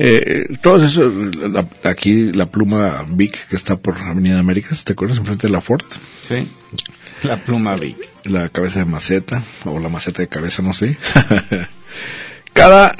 Eh, 0.00 0.46
todo 0.62 0.84
eso, 0.84 1.10
la- 1.50 1.66
aquí 1.90 2.32
la 2.32 2.46
pluma 2.46 3.04
Vic 3.08 3.48
que 3.48 3.56
está 3.56 3.76
por 3.76 3.98
Avenida 3.98 4.38
Américas, 4.38 4.84
¿te 4.84 4.92
acuerdas? 4.92 5.18
Enfrente 5.18 5.48
de 5.48 5.52
la 5.52 5.60
Ford, 5.60 5.84
sí 6.22 6.48
la 7.24 7.36
pluma 7.36 7.74
Vic 7.74 7.96
la 8.24 8.48
cabeza 8.48 8.78
de 8.78 8.84
maceta, 8.84 9.42
o 9.64 9.80
la 9.80 9.88
maceta 9.88 10.22
de 10.22 10.28
cabeza, 10.28 10.62
no 10.62 10.72
sé. 10.72 10.96
Cada 12.52 12.92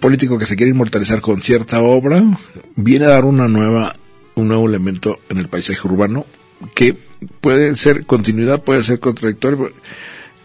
político 0.00 0.38
que 0.38 0.46
se 0.46 0.56
quiere 0.56 0.70
inmortalizar 0.72 1.20
con 1.20 1.42
cierta 1.42 1.80
obra 1.80 2.22
viene 2.76 3.06
a 3.06 3.10
dar 3.10 3.24
una 3.24 3.48
nueva, 3.48 3.94
un 4.34 4.48
nuevo 4.48 4.68
elemento 4.68 5.20
en 5.28 5.38
el 5.38 5.48
paisaje 5.48 5.80
urbano 5.86 6.26
que 6.74 6.96
puede 7.40 7.76
ser 7.76 8.06
continuidad, 8.06 8.62
puede 8.62 8.82
ser 8.82 9.00
contradictorio. 9.00 9.70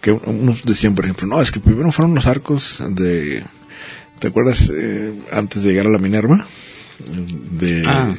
Que 0.01 0.11
unos 0.11 0.63
decían, 0.63 0.95
por 0.95 1.05
ejemplo, 1.05 1.27
no, 1.27 1.41
es 1.41 1.51
que 1.51 1.59
primero 1.59 1.91
fueron 1.91 2.15
los 2.15 2.25
arcos 2.25 2.81
de, 2.89 3.43
¿te 4.19 4.29
acuerdas? 4.29 4.71
eh, 4.73 5.13
antes 5.31 5.61
de 5.63 5.69
llegar 5.71 5.87
a 5.87 5.89
la 5.89 5.97
Minerva, 5.97 6.47
de, 7.51 7.83
Ah. 7.85 8.15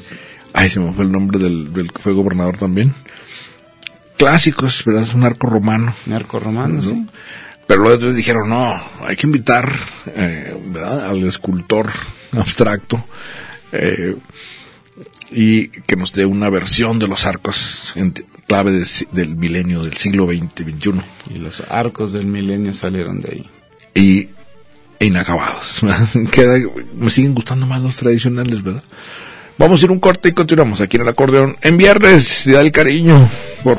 ay, 0.53 0.69
se 0.69 0.79
me 0.79 0.93
fue 0.93 1.05
el 1.05 1.13
nombre 1.13 1.39
del, 1.39 1.73
del 1.73 1.91
que 1.93 2.03
fue 2.03 2.13
gobernador 2.13 2.59
también. 2.59 2.93
Clásicos, 4.19 4.85
¿verdad? 4.85 5.05
Es 5.05 5.15
un 5.15 5.25
arco 5.25 5.47
romano. 5.49 5.95
narco 6.07 6.39
romano 6.39 6.75
¿no? 6.75 6.83
sí 6.83 7.07
Pero 7.67 7.83
luego 7.83 8.13
dijeron, 8.13 8.51
no, 8.51 8.79
hay 9.07 9.17
que 9.17 9.27
invitar 9.27 9.71
eh, 10.15 10.55
¿verdad? 10.67 11.09
al 11.09 11.23
escultor 11.27 11.91
abstracto 12.33 13.03
eh, 13.73 14.17
y 15.33 15.69
que 15.69 15.97
nos 15.97 16.13
dé 16.13 16.27
una 16.27 16.49
versión 16.51 16.99
de 16.99 17.07
los 17.09 17.25
arcos 17.27 17.93
en 17.97 18.13
clave 18.47 18.73
de 18.73 18.87
del 19.13 19.37
milenio 19.37 19.83
del 19.83 19.97
siglo 19.97 20.27
XX, 20.27 20.65
XXI 20.65 20.93
y 21.35 21.39
los 21.39 21.63
arcos 21.69 22.13
del 22.13 22.27
milenio 22.27 22.75
salieron 22.75 23.21
de 23.21 23.29
ahí 23.31 23.51
y 23.95 24.29
e 24.99 25.07
inacabados. 25.07 25.81
Queda- 26.33 26.59
me 26.97 27.09
siguen 27.11 27.35
gustando 27.35 27.65
más 27.67 27.81
los 27.83 27.97
tradicionales, 27.97 28.63
¿verdad? 28.63 28.83
Vamos 29.57 29.81
a 29.81 29.85
ir 29.85 29.91
un 29.91 30.01
corte 30.01 30.29
y 30.31 30.33
continuamos 30.33 30.81
aquí 30.81 30.97
en 30.97 31.03
el 31.03 31.09
acordeón 31.09 31.57
en 31.63 31.77
viernes, 31.77 32.45
Día 32.47 32.59
del 32.59 32.73
Cariño. 32.73 33.29
Por... 33.63 33.79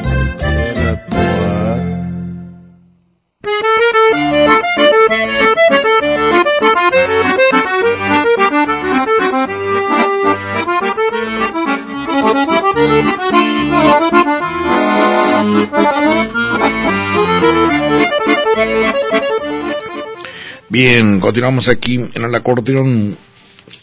Bien, 20.83 21.19
continuamos 21.19 21.67
aquí 21.67 21.93
en 22.15 22.23
el 22.23 22.33
acordeón. 22.33 23.15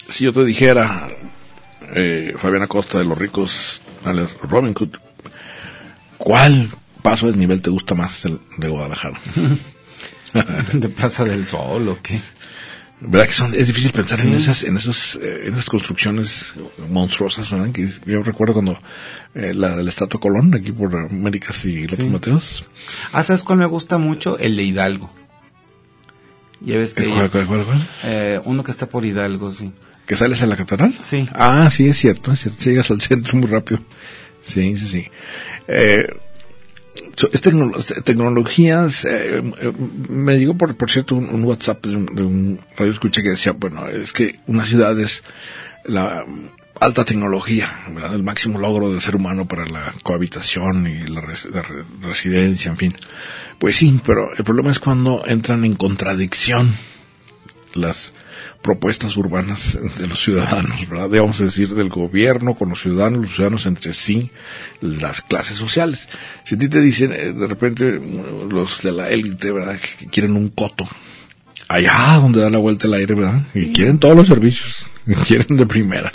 Si 0.08 0.24
yo 0.24 0.32
te 0.32 0.44
dijera 0.44 1.06
eh, 1.94 2.34
Fabián 2.36 2.64
Acosta 2.64 2.98
de 2.98 3.04
Los 3.04 3.16
Ricos, 3.16 3.82
alias 4.04 4.30
Robin 4.42 4.74
Hood. 4.74 4.96
¿Cuál 6.16 6.72
paso 7.00 7.30
de 7.30 7.36
nivel 7.38 7.62
te 7.62 7.70
gusta 7.70 7.94
más 7.94 8.24
el 8.24 8.40
de 8.56 8.68
Guadalajara? 8.68 9.16
de 10.72 10.88
Plaza 10.88 11.22
del 11.22 11.46
Sol 11.46 11.88
o 11.88 11.94
qué. 12.02 12.20
¿Verdad 13.00 13.28
que 13.28 13.32
son, 13.32 13.54
es 13.54 13.68
difícil 13.68 13.92
pensar 13.92 14.18
en 14.18 14.34
esas, 14.34 14.64
en 14.64 14.76
esos, 14.76 15.20
eh, 15.22 15.42
en 15.46 15.52
esas 15.52 15.66
construcciones 15.66 16.52
monstruosas, 16.90 17.48
¿verdad? 17.48 17.70
Que 17.70 17.88
yo 18.06 18.24
recuerdo 18.24 18.54
cuando 18.54 18.76
eh, 19.36 19.54
la 19.54 19.76
del 19.76 19.86
Estatua 19.86 20.18
Colón, 20.18 20.52
aquí 20.52 20.72
por 20.72 20.96
Américas 20.96 21.64
y 21.64 21.82
López 21.82 21.96
Sí. 21.96 22.04
Mateos. 22.06 22.66
Ah, 23.12 23.22
¿sabes 23.22 23.44
cuál 23.44 23.60
me 23.60 23.66
gusta 23.66 23.98
mucho? 23.98 24.36
El 24.36 24.56
de 24.56 24.64
Hidalgo. 24.64 25.12
Ya 26.60 26.76
ves 26.76 26.94
que 26.94 27.04
¿Cuál, 27.08 27.30
cuál, 27.30 27.46
cuál, 27.46 27.64
cuál? 27.64 27.88
eh, 28.04 28.40
uno 28.44 28.64
que 28.64 28.70
está 28.70 28.88
por 28.88 29.04
Hidalgo, 29.04 29.50
sí. 29.50 29.72
¿Que 30.06 30.16
sales 30.16 30.40
a 30.42 30.46
la 30.46 30.56
catedral? 30.56 30.94
Sí. 31.02 31.28
Ah, 31.34 31.70
sí, 31.70 31.86
es 31.88 31.98
cierto, 31.98 32.32
es 32.32 32.40
cierto. 32.40 32.64
Llegas 32.64 32.90
al 32.90 33.00
centro 33.00 33.36
muy 33.38 33.46
rápido. 33.48 33.80
Sí, 34.42 34.76
sí, 34.76 34.88
sí. 34.88 35.06
Eh, 35.68 36.08
so- 37.14 37.28
es 37.32 37.42
tecno- 37.42 37.72
tecnologías, 38.02 39.04
eh, 39.04 39.42
eh, 39.60 39.72
me 40.08 40.38
llegó 40.38 40.54
por, 40.54 40.74
por 40.76 40.90
cierto 40.90 41.14
un, 41.14 41.28
un 41.28 41.44
WhatsApp 41.44 41.84
de 41.86 41.96
un, 41.96 42.06
de 42.06 42.22
un 42.22 42.60
radio 42.76 42.92
escuché 42.92 43.22
que 43.22 43.30
decía, 43.30 43.52
bueno, 43.52 43.86
es 43.88 44.12
que 44.12 44.40
una 44.46 44.64
ciudad 44.64 44.98
es 44.98 45.22
la 45.84 46.24
alta 46.80 47.04
tecnología, 47.04 47.68
¿verdad? 47.92 48.14
el 48.14 48.22
máximo 48.22 48.58
logro 48.58 48.90
del 48.90 49.00
ser 49.00 49.16
humano 49.16 49.46
para 49.46 49.66
la 49.66 49.92
cohabitación 50.02 50.86
y 50.86 51.06
la, 51.08 51.20
res- 51.20 51.48
la 51.52 51.62
re- 51.62 51.84
residencia, 52.02 52.70
en 52.70 52.76
fin. 52.78 52.96
Pues 53.58 53.76
sí, 53.76 54.00
pero 54.04 54.30
el 54.36 54.44
problema 54.44 54.70
es 54.70 54.78
cuando 54.78 55.24
entran 55.26 55.64
en 55.64 55.74
contradicción 55.74 56.72
las 57.74 58.12
propuestas 58.62 59.16
urbanas 59.16 59.78
de 59.98 60.06
los 60.06 60.22
ciudadanos, 60.22 60.88
¿verdad? 60.88 61.08
Vamos 61.10 61.40
a 61.40 61.44
decir, 61.44 61.74
del 61.74 61.88
gobierno 61.88 62.54
con 62.54 62.70
los 62.70 62.80
ciudadanos, 62.80 63.22
los 63.22 63.34
ciudadanos 63.34 63.66
entre 63.66 63.92
sí, 63.92 64.30
las 64.80 65.22
clases 65.22 65.56
sociales. 65.56 66.08
Si 66.44 66.54
a 66.54 66.58
ti 66.58 66.68
te 66.68 66.80
dicen, 66.80 67.12
eh, 67.12 67.32
de 67.32 67.46
repente, 67.46 68.00
los 68.50 68.82
de 68.82 68.92
la 68.92 69.10
élite, 69.10 69.50
¿verdad? 69.50 69.78
Que, 69.98 70.06
quieren 70.06 70.36
un 70.36 70.48
coto, 70.50 70.88
allá 71.68 72.18
donde 72.20 72.40
da 72.40 72.50
la 72.50 72.58
vuelta 72.58 72.86
el 72.86 72.94
aire, 72.94 73.14
¿verdad? 73.14 73.42
Y 73.54 73.72
quieren 73.72 73.98
todos 73.98 74.16
los 74.16 74.26
servicios, 74.26 74.90
quieren 75.26 75.56
de 75.56 75.66
primera. 75.66 76.12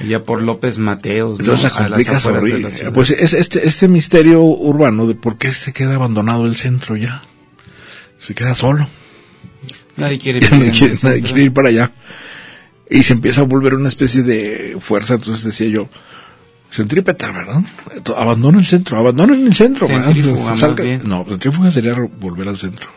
Ya 0.00 0.22
por 0.22 0.42
López 0.42 0.78
Mateos, 0.78 1.38
¿no? 1.40 1.52
Las. 1.88 2.82
Pues 2.92 3.10
es 3.10 3.32
este, 3.32 3.66
este 3.66 3.88
misterio 3.88 4.42
urbano 4.42 5.06
de 5.06 5.14
por 5.14 5.38
qué 5.38 5.52
se 5.52 5.72
queda 5.72 5.94
abandonado 5.94 6.46
el 6.46 6.54
centro 6.54 6.96
ya. 6.96 7.22
Se 8.18 8.34
queda 8.34 8.54
solo. 8.54 8.88
nadie 9.96 10.18
quiere 10.18 10.40
no 10.50 10.64
en 10.64 10.70
quiere, 10.70 10.94
nadie 11.02 11.22
quiere 11.22 11.42
ir 11.44 11.52
para 11.52 11.68
allá. 11.68 11.92
Y 12.88 13.02
se 13.02 13.14
empieza 13.14 13.40
a 13.40 13.44
volver 13.44 13.74
una 13.74 13.88
especie 13.88 14.22
de 14.22 14.76
fuerza. 14.80 15.14
Entonces 15.14 15.44
decía 15.44 15.68
yo, 15.68 15.88
centrípeta, 16.70 17.30
¿verdad? 17.32 17.62
Abandona 18.16 18.58
el 18.58 18.66
centro, 18.66 18.98
abandonen 18.98 19.46
el 19.46 19.54
centro. 19.54 19.86
Centrífuga, 19.86 20.50
más 20.50 20.60
Salga- 20.62 20.82
bien. 20.84 21.02
No, 21.04 21.24
centrífuga 21.28 21.70
sería 21.70 21.94
volver 21.94 22.48
al 22.48 22.58
centro. 22.58 22.88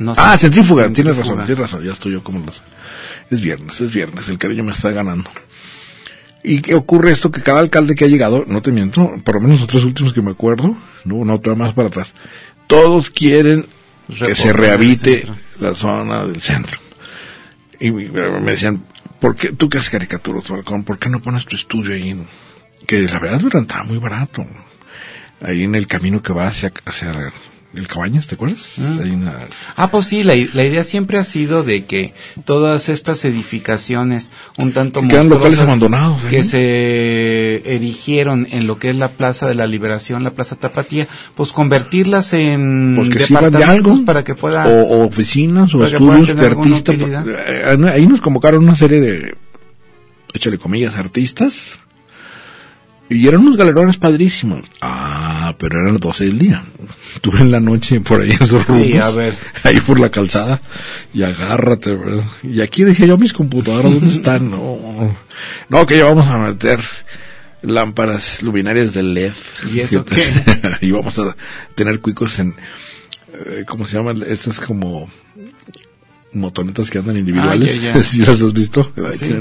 No, 0.00 0.14
ah, 0.16 0.36
sí, 0.36 0.42
centrífuga, 0.42 0.84
tienes 0.92 0.96
centrífuga. 1.16 1.22
razón, 1.34 1.46
tienes 1.46 1.58
razón, 1.58 1.84
ya 1.84 1.92
estoy 1.92 2.12
yo 2.12 2.22
como 2.22 2.44
los... 2.44 2.62
Es 3.30 3.40
viernes, 3.40 3.80
es 3.80 3.92
viernes, 3.92 4.28
el 4.28 4.38
cariño 4.38 4.62
me 4.62 4.70
está 4.70 4.90
ganando. 4.90 5.28
¿Y 6.44 6.60
qué 6.62 6.74
ocurre 6.74 7.10
esto? 7.10 7.30
Que 7.30 7.42
cada 7.42 7.60
alcalde 7.60 7.94
que 7.94 8.04
ha 8.04 8.08
llegado, 8.08 8.44
no 8.46 8.62
te 8.62 8.70
miento, 8.72 9.10
por 9.24 9.34
lo 9.36 9.40
menos 9.40 9.60
los 9.60 9.68
tres 9.68 9.84
últimos 9.84 10.12
que 10.12 10.22
me 10.22 10.30
acuerdo, 10.30 10.76
no, 11.04 11.24
no, 11.24 11.40
todavía 11.40 11.64
más 11.66 11.74
para 11.74 11.88
atrás, 11.88 12.14
todos 12.66 13.10
quieren 13.10 13.66
que 14.08 14.34
se 14.34 14.52
rehabilite 14.52 15.26
la 15.58 15.74
zona 15.74 16.24
del 16.24 16.40
centro. 16.40 16.78
Y 17.80 17.90
me 17.90 18.40
me 18.40 18.50
decían, 18.52 18.82
¿por 19.20 19.36
qué 19.36 19.52
tú 19.52 19.68
que 19.68 19.78
haces 19.78 19.90
caricaturas, 19.90 20.44
Falcón, 20.44 20.84
por 20.84 20.98
qué 20.98 21.08
no 21.08 21.20
pones 21.20 21.44
tu 21.44 21.56
estudio 21.56 21.94
ahí? 21.94 22.10
en- 22.10 22.26
Que 22.86 23.00
la 23.02 23.18
verdad 23.18 23.40
estaba 23.54 23.84
muy 23.84 23.98
barato. 23.98 24.46
Ahí 25.40 25.64
en 25.64 25.74
el 25.74 25.86
camino 25.86 26.22
que 26.22 26.32
va 26.32 26.46
hacia, 26.48 26.72
hacia 26.84 27.32
el 27.74 27.86
Cabañas, 27.86 28.26
¿te 28.26 28.34
acuerdas? 28.34 28.74
Mm. 28.76 29.00
Hay 29.00 29.10
una, 29.10 29.36
Ah, 29.76 29.90
pues 29.90 30.06
sí, 30.06 30.22
la, 30.22 30.34
idea 30.34 30.84
siempre 30.84 31.18
ha 31.18 31.24
sido 31.24 31.62
de 31.62 31.84
que 31.84 32.14
todas 32.44 32.88
estas 32.88 33.24
edificaciones 33.26 34.30
un 34.56 34.72
tanto 34.72 35.00
Quedan 35.02 35.28
locales 35.28 35.58
monstruosas 35.58 35.66
abandonados, 35.66 36.24
¿eh? 36.24 36.28
que 36.30 36.44
se 36.44 37.74
erigieron 37.74 38.46
en 38.50 38.66
lo 38.66 38.78
que 38.78 38.90
es 38.90 38.96
la 38.96 39.10
Plaza 39.10 39.46
de 39.46 39.54
la 39.54 39.66
Liberación, 39.66 40.24
la 40.24 40.32
Plaza 40.32 40.56
Tapatía, 40.56 41.06
pues 41.34 41.52
convertirlas 41.52 42.32
en 42.32 42.94
porque 42.96 43.18
de 43.18 43.26
departamentos 43.26 43.68
algo 43.68 44.04
para 44.04 44.24
que 44.24 44.34
pueda 44.34 44.66
o, 44.66 44.82
o 44.82 45.06
oficinas 45.06 45.74
o 45.74 45.84
que 45.84 45.98
puedan 45.98 46.22
estudios 46.22 46.40
de 46.40 46.46
artistas 46.46 46.94
utilidad. 46.94 47.26
Eh, 47.28 47.90
ahí 47.92 48.06
nos 48.06 48.22
convocaron 48.22 48.64
una 48.64 48.76
serie 48.76 49.00
de 49.00 49.36
échale 50.32 50.58
comillas 50.58 50.96
artistas 50.96 51.78
y 53.10 53.26
eran 53.26 53.40
unos 53.40 53.56
galerones 53.56 53.96
padrísimos 53.96 54.62
ah 54.80 55.17
pero 55.58 55.80
eran 55.80 55.92
las 55.92 56.00
12 56.00 56.24
del 56.24 56.38
día 56.38 56.64
estuve 57.14 57.40
en 57.40 57.50
la 57.50 57.60
noche 57.60 58.00
por 58.00 58.20
ahí 58.20 58.30
en 58.30 58.42
esos 58.42 58.64
Sí, 58.66 58.96
a 58.96 59.10
ver. 59.10 59.36
ahí 59.64 59.80
por 59.80 60.00
la 60.00 60.10
calzada 60.10 60.60
y 61.12 61.22
agárrate 61.22 61.94
¿verdad? 61.94 62.24
y 62.42 62.60
aquí 62.60 62.84
dije 62.84 63.06
yo 63.06 63.18
mis 63.18 63.32
computadoras 63.32 63.92
dónde 63.92 64.10
están 64.10 64.50
no 64.50 65.16
no 65.68 65.86
que 65.86 65.98
ya 65.98 66.04
vamos 66.04 66.28
a 66.28 66.38
meter 66.38 66.80
lámparas 67.62 68.42
luminarias 68.42 68.94
de 68.94 69.02
LED 69.02 69.32
¿Y 69.72 69.80
eso 69.80 70.04
qué? 70.04 70.32
y 70.80 70.90
vamos 70.92 71.18
a 71.18 71.36
tener 71.74 72.00
cuicos 72.00 72.38
en 72.38 72.54
eh, 73.32 73.64
¿cómo 73.66 73.86
se 73.86 73.96
llaman? 73.96 74.24
Estas 74.26 74.58
como 74.58 75.10
motonetas 76.32 76.90
que 76.90 76.98
andan 76.98 77.16
individuales. 77.16 77.80
Ah. 77.94 78.02
¿Sí 78.02 78.20
las 78.24 78.40
has 78.42 78.52
visto? 78.52 78.92
Sí. 79.14 79.34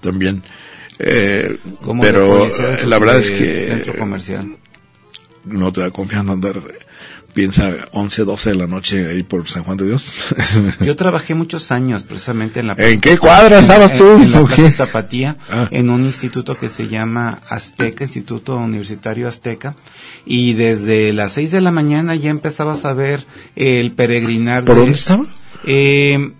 también. 0.00 0.42
Eh, 0.98 1.58
pero 2.00 2.48
la 2.86 2.98
verdad 2.98 3.18
es 3.20 3.30
que 3.30 3.66
centro 3.66 3.96
comercial. 3.96 4.56
No 5.46 5.72
te 5.72 5.80
da 5.80 5.90
confianza 5.90 6.32
andar. 6.32 6.60
Piensa 7.34 7.70
11, 7.92 8.24
12 8.24 8.48
de 8.50 8.56
la 8.56 8.66
noche 8.66 9.10
ahí 9.10 9.22
por 9.22 9.46
San 9.46 9.62
Juan 9.64 9.76
de 9.76 9.84
Dios. 9.84 10.34
Yo 10.80 10.96
trabajé 10.96 11.34
muchos 11.34 11.70
años 11.70 12.02
precisamente 12.04 12.60
en 12.60 12.68
la 12.68 12.74
¿En 12.78 12.98
qué 12.98 13.18
cuadra 13.18 13.58
estabas 13.58 13.92
en- 13.92 13.98
tú? 13.98 14.10
En, 14.14 14.32
la 14.32 14.40
¿O 14.40 14.46
Plaza? 14.46 14.74
Tapatía, 14.74 15.36
Ah. 15.50 15.68
en 15.70 15.90
un 15.90 16.06
instituto 16.06 16.56
que 16.56 16.70
se 16.70 16.88
llama 16.88 17.42
Azteca, 17.46 18.04
Instituto 18.04 18.56
Universitario 18.56 19.28
Azteca, 19.28 19.76
y 20.24 20.54
desde 20.54 21.12
las 21.12 21.32
seis 21.32 21.50
de 21.50 21.60
la 21.60 21.72
mañana 21.72 22.14
ya 22.14 22.30
empezabas 22.30 22.86
a 22.86 22.94
ver 22.94 23.26
el 23.54 23.92
peregrinar 23.92 24.64
¿Por 24.64 24.76
de- 24.76 24.80
dónde 24.80 24.96
estaba? 24.96 25.24
Eh, 25.66 26.32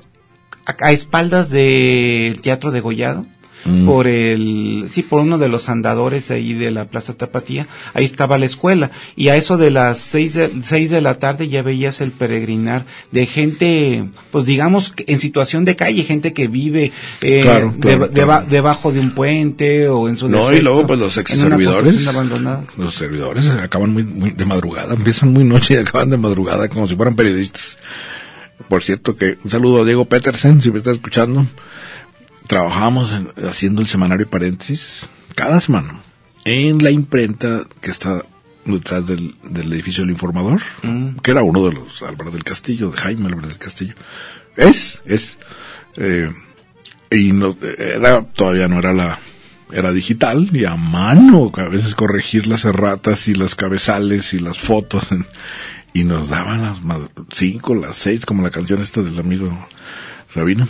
a, 0.64 0.77
a 0.87 0.92
espaldas 0.92 1.51
del 1.51 2.40
Teatro 2.40 2.71
de 2.71 2.81
Gollado. 2.81 3.27
Mm. 3.66 3.87
Por 3.87 4.07
el, 4.07 4.85
sí, 4.88 5.02
por 5.02 5.20
uno 5.20 5.38
de 5.38 5.48
los 5.48 5.68
andadores 5.68 6.31
ahí 6.31 6.55
de 6.55 6.70
la 6.70 6.85
Plaza 6.87 7.14
Tapatía, 7.14 7.66
ahí 7.94 8.05
estaba 8.05 8.38
la 8.38 8.46
escuela, 8.46 8.90
y 9.16 9.29
a 9.29 9.37
eso 9.37 9.57
de 9.57 9.70
las 9.70 9.98
seis 9.98 10.35
de, 10.35 10.50
seis 10.62 10.90
de 10.90 11.00
la 11.00 11.14
tarde 11.18 11.48
ya 11.48 11.62
veías 11.62 12.00
el 12.00 12.11
peregrinar 12.12 12.87
de 13.12 13.26
gente, 13.26 14.05
pues 14.31 14.44
digamos, 14.44 14.92
en 14.96 15.20
situación 15.20 15.64
de 15.64 15.76
calle, 15.76 16.02
gente 16.05 16.33
que 16.33 16.48
vive 16.48 16.92
eh, 17.22 17.40
Claro, 17.42 17.74
claro, 17.81 18.07
deba- 18.07 18.09
claro. 18.09 18.12
deba- 18.12 18.44
debajo 18.44 18.92
de 18.92 19.00
un 19.00 19.11
puente 19.12 19.88
o 19.88 20.09
en 20.09 20.16
su 20.16 20.29
No, 20.29 20.52
y 20.52 20.61
luego 20.61 20.87
pues 20.87 20.98
los 21.00 21.16
ex 21.16 21.31
servidores. 21.33 22.07
abandonada. 22.07 22.64
Los 22.76 22.94
servidores 22.94 23.46
acaban 23.48 23.92
muy, 23.92 24.05
muy 24.05 24.31
de 24.31 24.44
madrugada, 24.44 24.94
empiezan 24.94 25.33
muy 25.33 25.44
noche 25.44 25.74
y 25.74 25.76
acaban 25.79 26.11
de 26.11 26.16
madrugada 26.16 26.68
como 26.68 26.87
si 26.87 26.94
fueran 26.96 27.16
periodistas. 27.16 27.79
Por 28.68 28.83
cierto 28.83 29.16
que 29.16 29.37
un 29.44 29.50
saludo 29.50 29.83
a 29.83 29.85
Diego 29.85 30.07
Petersen, 30.07 30.61
si 30.62 30.70
me 30.70 30.79
está 30.79 30.90
escuchando. 30.90 31.46
Trabajamos 32.46 33.12
en- 33.12 33.28
haciendo 33.48 33.80
el 33.80 33.87
semanario 33.87 34.28
paréntesis 34.28 35.09
cada 35.35 35.61
semana 35.61 36.00
en 36.44 36.82
la 36.82 36.90
imprenta 36.90 37.62
que 37.80 37.90
está 37.90 38.24
detrás 38.64 39.06
del, 39.06 39.35
del 39.50 39.72
edificio 39.72 40.02
del 40.02 40.11
informador, 40.12 40.61
Mm. 40.82 41.16
que 41.22 41.30
era 41.32 41.42
uno 41.42 41.64
de 41.66 41.72
los 41.72 42.02
Álvarez 42.02 42.32
del 42.32 42.44
Castillo, 42.44 42.90
de 42.90 42.98
Jaime 42.98 43.26
Álvarez 43.26 43.50
del 43.50 43.59
Castillo. 43.59 43.94
Es, 44.56 45.00
es. 45.04 45.37
eh, 45.96 46.32
y 47.11 47.32
no, 47.32 47.56
era, 47.78 48.22
todavía 48.24 48.66
no 48.68 48.78
era 48.78 48.92
la, 48.92 49.18
era 49.72 49.92
digital 49.92 50.48
y 50.52 50.64
a 50.64 50.74
mano, 50.76 51.52
a 51.54 51.62
veces 51.68 51.94
corregir 51.94 52.46
las 52.46 52.64
erratas 52.64 53.28
y 53.28 53.35
las 53.35 53.54
cabezales 53.54 54.35
y 54.35 54.38
las 54.40 54.59
fotos. 54.59 55.06
y 55.92 56.04
nos 56.04 56.28
daban 56.28 56.62
las 56.62 56.78
cinco, 57.30 57.74
las 57.74 57.96
seis, 57.96 58.26
como 58.26 58.42
la 58.42 58.50
canción 58.50 58.82
esta 58.82 59.02
del 59.02 59.18
amigo 59.18 59.66
Sabino. 60.32 60.68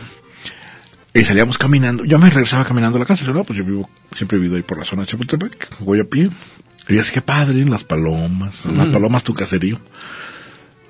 Y 1.16 1.24
salíamos 1.24 1.57
caminando. 1.57 2.05
Yo 2.05 2.18
me 2.18 2.29
regresaba 2.29 2.64
caminando 2.64 2.98
a 2.98 3.00
la 3.00 3.07
casa. 3.07 3.24
Yo, 3.24 3.33
no, 3.33 3.42
pues 3.42 3.59
yo 3.59 3.64
vivo, 3.64 3.88
siempre 4.12 4.37
he 4.37 4.40
vivido 4.40 4.57
ahí 4.57 4.62
por 4.62 4.79
la 4.79 4.85
zona 4.85 5.02
de 5.02 5.09
Chapultepec. 5.09 5.79
Voy 5.81 5.98
a 6.00 6.05
pie. 6.05 6.31
Y 6.88 6.98
es 6.98 7.11
que 7.11 7.22
padre, 7.22 7.64
las 7.64 7.85
palomas, 7.85 8.66
las 8.66 8.88
palomas 8.88 9.24
tu 9.24 9.33
caserío. 9.33 9.81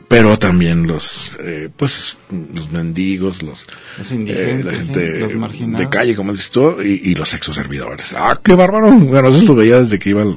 Pero 0.09 0.39
también 0.39 0.87
los, 0.87 1.37
eh, 1.41 1.69
pues, 1.75 2.17
los 2.31 2.71
mendigos, 2.71 3.43
los, 3.43 3.67
Los 3.99 4.13
eh, 4.13 4.63
la 4.65 4.71
sí, 4.71 4.77
gente 4.79 5.19
los 5.21 5.79
de 5.79 5.89
calle, 5.89 6.15
como 6.15 6.33
dices 6.33 6.51
tú, 6.51 6.77
y, 6.81 7.11
y 7.11 7.15
los 7.15 7.33
exoservidores. 7.33 8.13
¡Ah, 8.17 8.39
qué 8.43 8.55
bárbaro! 8.55 8.93
Bueno, 8.93 9.29
eso 9.29 9.43
lo 9.43 9.55
veía 9.55 9.81
desde 9.81 9.99
que 9.99 10.11
iba 10.11 10.23
al... 10.23 10.37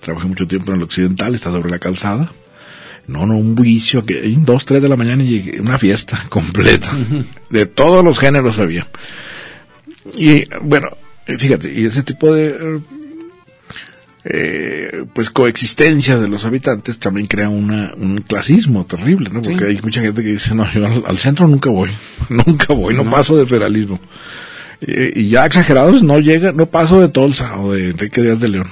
Trabajé 0.00 0.28
mucho 0.28 0.46
tiempo 0.46 0.72
en 0.72 0.78
el 0.78 0.84
occidental, 0.84 1.34
está 1.34 1.50
sobre 1.50 1.70
la 1.70 1.78
calzada. 1.78 2.32
No, 3.08 3.24
no, 3.24 3.36
un 3.36 3.54
bullicio 3.54 4.04
que 4.04 4.34
dos, 4.38 4.64
tres 4.64 4.82
de 4.82 4.88
la 4.88 4.96
mañana 4.96 5.22
y 5.22 5.28
llegué, 5.28 5.60
una 5.60 5.78
fiesta 5.78 6.26
completa. 6.28 6.92
De 7.50 7.66
todos 7.66 8.04
los 8.04 8.18
géneros 8.18 8.58
había. 8.58 8.88
Y 10.16 10.44
bueno, 10.62 10.90
fíjate, 11.26 11.72
y 11.72 11.86
ese 11.86 12.02
tipo 12.02 12.32
de 12.32 12.80
eh, 14.24 15.04
pues 15.12 15.30
coexistencia 15.30 16.18
de 16.18 16.28
los 16.28 16.44
habitantes 16.44 16.98
también 16.98 17.28
crea 17.28 17.48
una, 17.48 17.92
un 17.96 18.22
clasismo 18.22 18.84
terrible, 18.84 19.30
¿no? 19.30 19.40
Porque 19.40 19.66
hay 19.66 19.80
mucha 19.82 20.00
gente 20.00 20.22
que 20.22 20.30
dice, 20.30 20.54
no, 20.54 20.68
yo 20.72 20.84
al, 21.06 21.18
centro 21.18 21.46
nunca 21.46 21.70
voy, 21.70 21.90
nunca 22.28 22.74
voy, 22.74 22.94
no, 22.96 23.08
paso 23.08 23.36
de 23.36 23.46
federalismo. 23.46 24.00
y 24.80 25.28
ya 25.28 25.46
exagerados, 25.46 26.02
no 26.02 26.18
llega, 26.18 26.50
no 26.50 26.66
paso 26.66 27.00
de 27.00 27.08
Tolsa 27.08 27.56
o 27.58 27.72
de 27.72 27.90
Enrique 27.90 28.20
Díaz 28.20 28.40
de 28.40 28.48
León. 28.48 28.68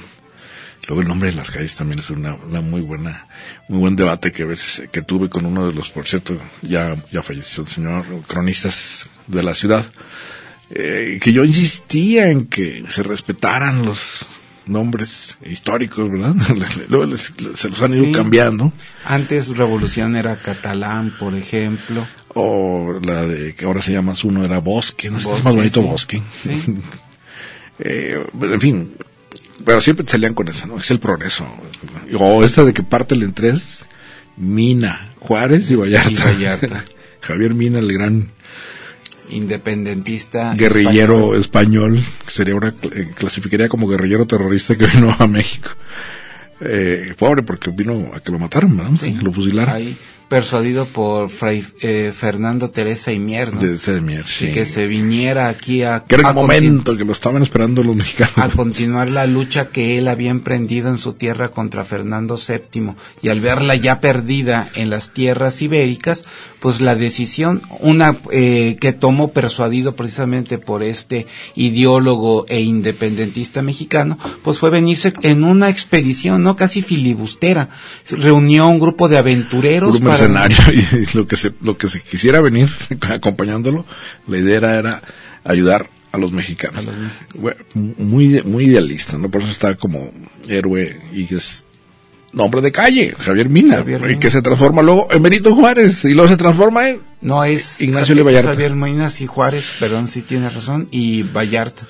Luego 0.87 1.01
el 1.01 1.07
nombre 1.07 1.31
de 1.31 1.35
las 1.35 1.49
calles 1.49 1.75
también 1.75 1.99
es 1.99 2.09
una, 2.09 2.35
una 2.35 2.61
muy 2.61 2.81
buena, 2.81 3.25
muy 3.67 3.79
buen 3.79 3.95
debate 3.95 4.31
que 4.31 4.43
a 4.43 4.47
veces 4.47 4.87
que 4.91 5.01
tuve 5.01 5.29
con 5.29 5.45
uno 5.45 5.67
de 5.67 5.73
los, 5.73 5.89
por 5.89 6.05
cierto, 6.05 6.37
ya, 6.61 6.95
ya 7.11 7.23
falleció 7.23 7.63
el 7.63 7.69
señor 7.69 8.05
cronistas 8.27 9.07
de 9.25 9.41
la 9.41 9.55
ciudad, 9.55 9.85
eh, 10.69 11.19
que 11.21 11.33
yo 11.33 11.43
insistía 11.43 12.29
en 12.29 12.45
que 12.45 12.83
se 12.87 13.01
respetaran 13.01 13.83
los 13.83 14.27
nombres 14.67 15.37
históricos, 15.45 16.11
¿verdad? 16.11 16.35
Luego 16.89 17.17
se 17.17 17.69
los 17.69 17.81
han 17.81 17.93
ido 17.93 18.11
cambiando. 18.11 18.71
Antes 19.05 19.55
Revolución 19.55 20.15
era 20.15 20.39
catalán, 20.39 21.13
por 21.17 21.35
ejemplo. 21.35 22.05
O 22.33 22.99
la 23.01 23.25
de 23.25 23.55
que 23.55 23.65
ahora 23.65 23.81
se 23.81 23.93
llama 23.93 24.13
uno 24.23 24.43
era 24.43 24.59
Bosque, 24.59 25.09
no 25.09 25.19
sé, 25.19 25.29
es 25.35 25.43
más 25.43 25.55
bonito 25.55 25.81
Bosque. 25.81 26.21
eh, 27.79 28.25
pues, 28.37 28.51
en 28.51 28.61
fin, 28.61 28.91
pero 29.63 29.81
siempre 29.81 30.05
salían 30.07 30.33
con 30.33 30.47
eso, 30.47 30.67
¿no? 30.67 30.77
Es 30.77 30.91
el 30.91 30.99
progreso. 30.99 31.45
O 32.19 32.43
esta 32.43 32.63
de 32.63 32.73
que 32.73 32.83
parten 32.83 33.21
en 33.21 33.33
tres, 33.33 33.85
Mina, 34.37 35.13
Juárez 35.19 35.71
y 35.71 35.75
Vallarta. 35.75 36.83
Javier 37.21 37.53
Mina, 37.53 37.79
el 37.79 37.91
gran 37.91 38.31
independentista 39.29 40.53
guerrillero 40.53 41.35
español, 41.35 41.99
que 42.25 42.31
sería 42.31 42.55
una 42.55 42.75
eh, 42.83 43.11
clasificaría 43.15 43.69
como 43.69 43.87
guerrillero 43.87 44.27
terrorista 44.27 44.75
que 44.75 44.85
vino 44.93 45.15
a 45.17 45.27
México. 45.27 45.69
Eh, 46.61 47.13
pobre 47.17 47.43
porque 47.43 47.71
vino 47.71 48.11
a 48.13 48.19
que 48.19 48.31
lo 48.31 48.39
mataron, 48.39 48.77
¿verdad? 48.77 48.91
Sí, 48.99 49.17
lo 49.21 49.31
fusilaron 49.31 49.95
persuadido 50.27 50.85
por 50.87 51.29
Fray 51.29 51.63
eh, 51.81 52.11
Fernando 52.15 52.69
Teresa 52.69 53.11
y 53.11 53.19
Mier, 53.19 53.51
De, 53.51 54.01
Mier, 54.01 54.25
sí. 54.25 54.51
que 54.51 54.65
se 54.65 54.87
viniera 54.87 55.49
aquí 55.49 55.83
a... 55.83 56.03
Que 56.07 56.15
era 56.15 56.29
el 56.29 56.35
momento 56.35 56.97
que 56.97 57.05
lo 57.05 57.11
estaban 57.11 57.43
esperando 57.43 57.83
los 57.83 57.95
mexicanos. 57.95 58.33
A 58.37 58.49
continuar 58.49 59.09
la 59.09 59.27
lucha 59.27 59.67
que 59.67 59.97
él 59.97 60.07
había 60.07 60.31
emprendido 60.31 60.89
en 60.89 60.97
su 60.97 61.13
tierra 61.13 61.49
contra 61.49 61.83
Fernando 61.85 62.37
VII 62.37 62.93
y 63.21 63.29
al 63.29 63.39
verla 63.39 63.75
ya 63.75 63.99
perdida 63.99 64.69
en 64.75 64.89
las 64.89 65.11
tierras 65.11 65.61
ibéricas, 65.61 66.25
pues 66.59 66.81
la 66.81 66.95
decisión, 66.95 67.61
una 67.79 68.17
eh, 68.31 68.77
que 68.81 68.93
tomó 68.93 69.31
persuadido 69.31 69.95
precisamente 69.95 70.57
por 70.57 70.81
este 70.81 71.27
ideólogo 71.55 72.45
e 72.49 72.61
independentista 72.61 73.61
mexicano, 73.61 74.17
pues 74.43 74.57
fue 74.57 74.69
venirse 74.69 75.13
en 75.21 75.43
una 75.43 75.69
expedición, 75.69 76.41
¿no? 76.41 76.55
Casi 76.55 76.81
filibustera. 76.81 77.69
Reunió 78.09 78.67
un 78.67 78.79
grupo 78.79 79.07
de 79.09 79.17
aventureros 79.17 80.01
escenario 80.15 80.57
y 80.73 81.15
lo 81.15 81.27
que 81.27 81.35
se, 81.35 81.53
lo 81.61 81.77
que 81.77 81.87
se 81.87 82.01
quisiera 82.01 82.41
venir 82.41 82.69
acompañándolo, 83.09 83.85
la 84.27 84.37
idea 84.37 84.57
era, 84.75 85.01
ayudar 85.43 85.89
a 86.11 86.17
los 86.17 86.31
mexicanos. 86.31 86.85
muy, 87.73 88.41
muy 88.43 88.65
idealista, 88.65 89.17
¿no? 89.17 89.29
Por 89.29 89.41
eso 89.41 89.51
está 89.51 89.75
como 89.75 90.11
héroe 90.47 91.01
y 91.13 91.33
es 91.33 91.65
nombre 92.35 92.61
de 92.61 92.71
calle, 92.71 93.15
Javier 93.17 93.49
Mina, 93.49 93.83
y 94.09 94.17
que 94.17 94.29
se 94.29 94.41
transforma 94.41 94.81
luego 94.81 95.07
en 95.09 95.23
Benito 95.23 95.55
Juárez, 95.55 96.03
y 96.05 96.13
luego 96.13 96.29
se 96.29 96.37
transforma 96.37 96.89
en... 96.89 96.99
No, 97.21 97.43
es 97.43 97.81
Ignacio 97.81 98.15
Javier, 98.15 98.45
Javier 98.45 98.75
Minas 98.75 99.21
y 99.21 99.25
Juárez, 99.25 99.71
perdón, 99.79 100.07
si 100.07 100.21
tiene 100.21 100.49
razón, 100.49 100.89
y 100.91 101.23
Vallarta. 101.23 101.87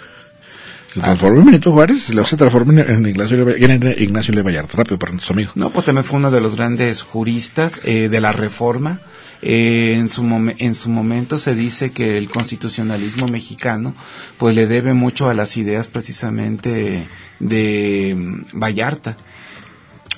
Se 0.95 1.01
transformó 1.01 1.39
en 1.39 1.45
Benito 1.47 1.73
Juárez 1.73 2.07
luego 2.11 2.25
se 2.25 2.37
transformó 2.37 2.71
en 2.71 3.05
Ignacio, 3.05 3.57
Ignacio 3.97 4.33
Le 4.33 4.41
Vallarta. 4.43 4.77
Rápido 4.77 4.97
para 4.97 5.11
nuestros 5.11 5.35
amigos. 5.35 5.53
No, 5.57 5.69
pues 5.69 5.83
también 5.83 6.05
fue 6.05 6.19
uno 6.19 6.31
de 6.31 6.39
los 6.39 6.55
grandes 6.55 7.01
juristas 7.01 7.81
eh, 7.83 8.07
de 8.07 8.21
la 8.21 8.31
Reforma. 8.31 9.01
Eh, 9.41 9.95
en, 9.97 10.07
su 10.07 10.23
en 10.57 10.73
su 10.73 10.89
momento 10.89 11.37
se 11.37 11.53
dice 11.53 11.91
que 11.91 12.17
el 12.17 12.29
constitucionalismo 12.29 13.27
mexicano 13.27 13.93
pues 14.37 14.55
le 14.55 14.67
debe 14.67 14.93
mucho 14.93 15.29
a 15.29 15.33
las 15.33 15.57
ideas 15.57 15.89
precisamente 15.89 17.05
de 17.39 18.15
mm, 18.17 18.57
Vallarta. 18.57 19.17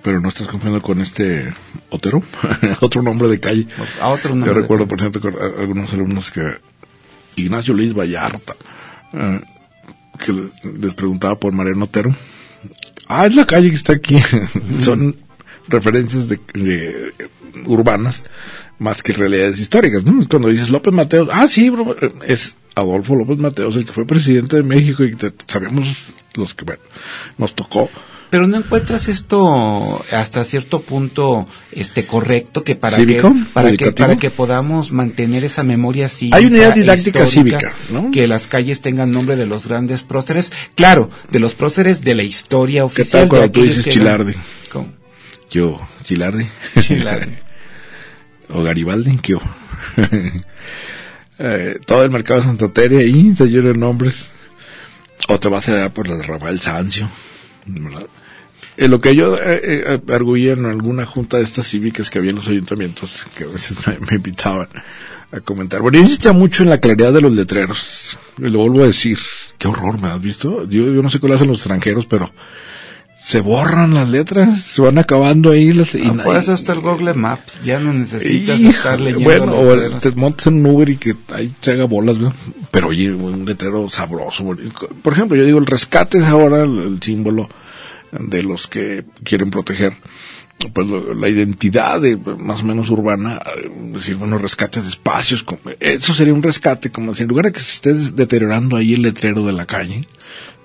Pero 0.03 0.21
no 0.21 0.29
estás 0.29 0.45
confundiendo 0.45 0.85
con 0.85 1.01
este 1.01 1.51
Otero, 1.89 2.21
otro 2.81 3.01
nombre 3.01 3.29
de 3.29 3.39
calle. 3.39 3.67
A 3.99 4.09
otro 4.09 4.35
nombre. 4.35 4.53
Yo 4.53 4.61
recuerdo, 4.61 4.87
por 4.87 4.99
ejemplo, 4.99 5.33
algunos 5.57 5.91
alumnos 5.91 6.29
que 6.29 6.53
Ignacio 7.35 7.73
Luis 7.73 7.95
Vallarta. 7.95 8.55
Eh, 9.13 9.41
que 10.17 10.33
les 10.33 10.93
preguntaba 10.93 11.39
por 11.39 11.53
Mariano 11.53 11.85
Otero. 11.85 12.15
Ah, 13.07 13.25
es 13.25 13.35
la 13.35 13.45
calle 13.45 13.69
que 13.69 13.75
está 13.75 13.93
aquí. 13.93 14.17
Son 14.79 15.15
referencias 15.67 16.27
de, 16.29 17.13
urbanas 17.65 18.23
más 18.79 19.01
que 19.01 19.13
realidades 19.13 19.59
históricas, 19.59 20.03
¿no? 20.03 20.25
Cuando 20.27 20.49
dices 20.49 20.69
López 20.69 20.93
Mateos, 20.93 21.29
ah, 21.31 21.47
sí, 21.47 21.71
es 22.27 22.57
Adolfo 22.75 23.15
López 23.15 23.37
Mateos, 23.37 23.75
el 23.75 23.85
que 23.85 23.93
fue 23.93 24.05
presidente 24.05 24.57
de 24.57 24.63
México 24.63 25.03
y 25.03 25.15
sabemos 25.47 26.13
los 26.35 26.53
que, 26.53 26.65
bueno, 26.65 26.81
nos 27.37 27.55
tocó 27.55 27.89
pero 28.29 28.47
no 28.47 28.57
encuentras 28.57 29.07
esto 29.07 30.03
hasta 30.11 30.43
cierto 30.43 30.81
punto 30.81 31.47
este 31.71 32.05
correcto 32.05 32.63
que 32.63 32.75
para 32.75 32.97
que 32.97 33.21
para 33.53 33.71
que 33.73 33.91
para 33.91 34.17
que 34.17 34.29
podamos 34.29 34.91
mantener 34.91 35.43
esa 35.43 35.63
memoria 35.63 36.09
cívica 36.09 36.37
hay 36.37 36.45
una 36.45 36.57
idea 36.57 36.71
didáctica 36.71 37.25
cívica 37.25 37.73
¿no? 37.89 38.11
que 38.11 38.27
las 38.27 38.47
calles 38.47 38.81
tengan 38.81 39.11
nombre 39.11 39.35
de 39.35 39.45
los 39.45 39.67
grandes 39.67 40.03
próceres 40.03 40.51
claro 40.75 41.09
de 41.31 41.39
los 41.39 41.55
próceres 41.55 42.03
de 42.03 42.15
la 42.15 42.23
historia 42.23 42.85
oficial 42.85 43.05
¿Qué 43.05 43.11
tal 43.11 43.29
cuando 43.29 43.51
tú 43.51 43.63
dices 43.63 43.85
Chilardi 43.85 44.33
¿Cómo? 44.71 44.91
yo 45.49 45.79
Chilardi 46.03 46.47
Chilardi. 46.79 47.37
O 48.49 48.63
Garibaldi 48.63 49.19
yo 49.23 49.41
eh, 51.39 51.79
todo 51.85 52.03
el 52.03 52.11
mercado 52.11 52.39
de 52.39 52.45
Santa 52.45 52.69
Teresa 52.69 53.01
ahí 53.01 53.35
se 53.35 53.45
llenan 53.47 53.79
nombres. 53.79 54.29
O 55.27 55.39
te 55.39 55.49
vas 55.49 55.67
a 55.69 55.89
por 55.89 56.07
la 56.07 56.15
de 56.15 56.23
Rafael 56.23 56.59
Sancio 56.61 57.09
¿verdad? 57.67 58.07
Eh, 58.77 58.87
lo 58.87 59.01
que 59.01 59.15
yo 59.15 59.35
eh, 59.35 59.59
eh, 59.63 60.01
arguía 60.13 60.53
en 60.53 60.65
alguna 60.65 61.05
junta 61.05 61.37
de 61.37 61.43
estas 61.43 61.67
cívicas 61.67 62.09
que 62.09 62.19
había 62.19 62.31
en 62.31 62.37
los 62.37 62.47
ayuntamientos, 62.47 63.25
que 63.35 63.43
a 63.43 63.47
veces 63.47 63.77
me, 63.87 64.15
invitaban 64.15 64.67
a 65.31 65.39
comentar. 65.39 65.81
Bueno, 65.81 65.97
yo 65.97 66.03
insistía 66.03 66.31
mucho 66.31 66.63
en 66.63 66.69
la 66.69 66.79
claridad 66.79 67.11
de 67.11 67.21
los 67.21 67.31
letreros. 67.31 68.17
Y 68.37 68.49
lo 68.49 68.59
vuelvo 68.59 68.83
a 68.83 68.87
decir. 68.87 69.17
Qué 69.57 69.67
horror, 69.67 69.99
¿me 69.99 70.09
has 70.09 70.21
visto? 70.21 70.69
Yo, 70.69 70.93
yo 70.93 71.01
no 71.01 71.09
sé 71.09 71.19
qué 71.19 71.27
lo 71.27 71.33
hacen 71.33 71.47
los 71.47 71.57
extranjeros, 71.57 72.05
pero 72.05 72.31
se 73.27 73.41
borran 73.41 73.93
las 73.93 74.07
letras, 74.07 74.61
se 74.61 74.81
van 74.81 74.97
acabando 74.97 75.51
ahí. 75.51 75.73
Las, 75.73 75.93
y, 75.95 76.01
ah, 76.05 76.15
por 76.23 76.37
eso 76.37 76.53
está 76.53 76.71
el 76.71 76.79
Google 76.79 77.13
Maps, 77.13 77.59
ya 77.61 77.77
no 77.77 77.91
necesitas 77.91 78.61
estar 78.61 79.01
leyendo. 79.01 79.53
Bueno, 79.53 79.53
o 79.53 79.99
te 79.99 80.11
montas 80.11 80.47
en 80.47 80.65
un 80.65 80.67
Uber 80.67 80.87
y 80.87 80.95
que 80.95 81.13
ahí 81.33 81.53
se 81.59 81.71
haga 81.71 81.83
bolas, 81.83 82.15
pero 82.71 82.87
oye, 82.87 83.11
un 83.11 83.43
letrero 83.43 83.89
sabroso. 83.89 84.45
Por 85.01 85.11
ejemplo, 85.11 85.35
yo 85.35 85.43
digo, 85.43 85.59
el 85.59 85.65
rescate 85.65 86.19
es 86.19 86.23
ahora 86.23 86.63
el 86.63 86.99
símbolo 87.01 87.49
de 88.17 88.43
los 88.43 88.67
que 88.67 89.03
quieren 89.25 89.49
proteger 89.49 89.97
pues 90.73 90.87
la 90.87 91.27
identidad 91.27 91.99
de, 91.99 92.15
más 92.15 92.61
o 92.61 92.65
menos 92.65 92.89
urbana, 92.89 93.41
decir, 93.91 94.15
bueno, 94.15 94.37
rescates 94.37 94.85
de 94.85 94.89
espacios, 94.89 95.45
eso 95.81 96.13
sería 96.13 96.33
un 96.33 96.41
rescate, 96.41 96.91
como 96.91 97.13
si 97.13 97.23
en 97.23 97.29
lugar 97.29 97.45
de 97.45 97.51
que 97.51 97.59
se 97.59 97.73
esté 97.73 97.93
deteriorando 97.93 98.77
ahí 98.77 98.93
el 98.93 99.01
letrero 99.01 99.45
de 99.45 99.51
la 99.51 99.65
calle, 99.65 100.07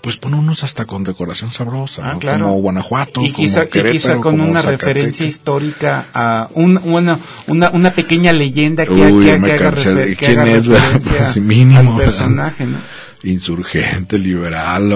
pues 0.02 0.16
pone 0.16 0.36
unos 0.36 0.64
hasta 0.64 0.84
con 0.84 1.04
decoración 1.04 1.52
sabrosa, 1.52 2.02
ah, 2.10 2.18
claro. 2.18 2.46
como 2.46 2.60
Guanajuato, 2.60 3.22
y 3.22 3.32
quizá, 3.32 3.66
quizá 3.66 4.16
con 4.16 4.40
una 4.40 4.60
referencia 4.60 5.24
histórica 5.24 6.08
a 6.12 6.48
un, 6.54 6.78
una, 6.84 7.18
una, 7.46 7.70
una 7.70 7.94
pequeña 7.94 8.32
leyenda 8.32 8.84
que, 8.84 8.92
Uy, 8.92 9.24
que, 9.24 9.40
que 9.40 9.52
haga, 9.52 9.72
¿Quién 9.72 10.48
es, 10.48 10.66
referencia 10.66 11.32
mínimo, 11.40 11.92
al 11.92 12.04
personaje, 12.04 12.66
¿no? 12.66 12.78
insurgente, 13.24 14.18
liberal, 14.18 14.92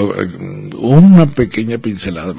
una 0.76 1.26
pequeña 1.26 1.78
pincelada. 1.78 2.34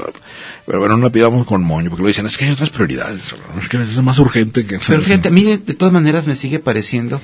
Pero 0.66 0.80
bueno, 0.80 0.98
no 0.98 1.04
la 1.04 1.12
pidamos 1.12 1.46
con 1.48 1.64
moño, 1.64 1.90
porque 1.90 2.04
lo 2.04 2.08
dicen, 2.08 2.26
es 2.26 2.38
que 2.38 2.46
hay 2.46 2.52
otras 2.52 2.70
prioridades, 2.70 3.22
es 3.60 3.70
que 3.70 3.82
es 3.82 3.98
más 3.98 4.20
urgente 4.20 4.66
que... 4.66 4.80
Pero 4.86 5.02
fíjate, 5.02 5.30
a 5.30 5.32
mí 5.32 5.44
de, 5.44 5.58
todas 5.58 5.94
maneras 5.94 6.28
me 6.28 6.36
sigue 6.36 6.60
pareciendo 6.60 7.22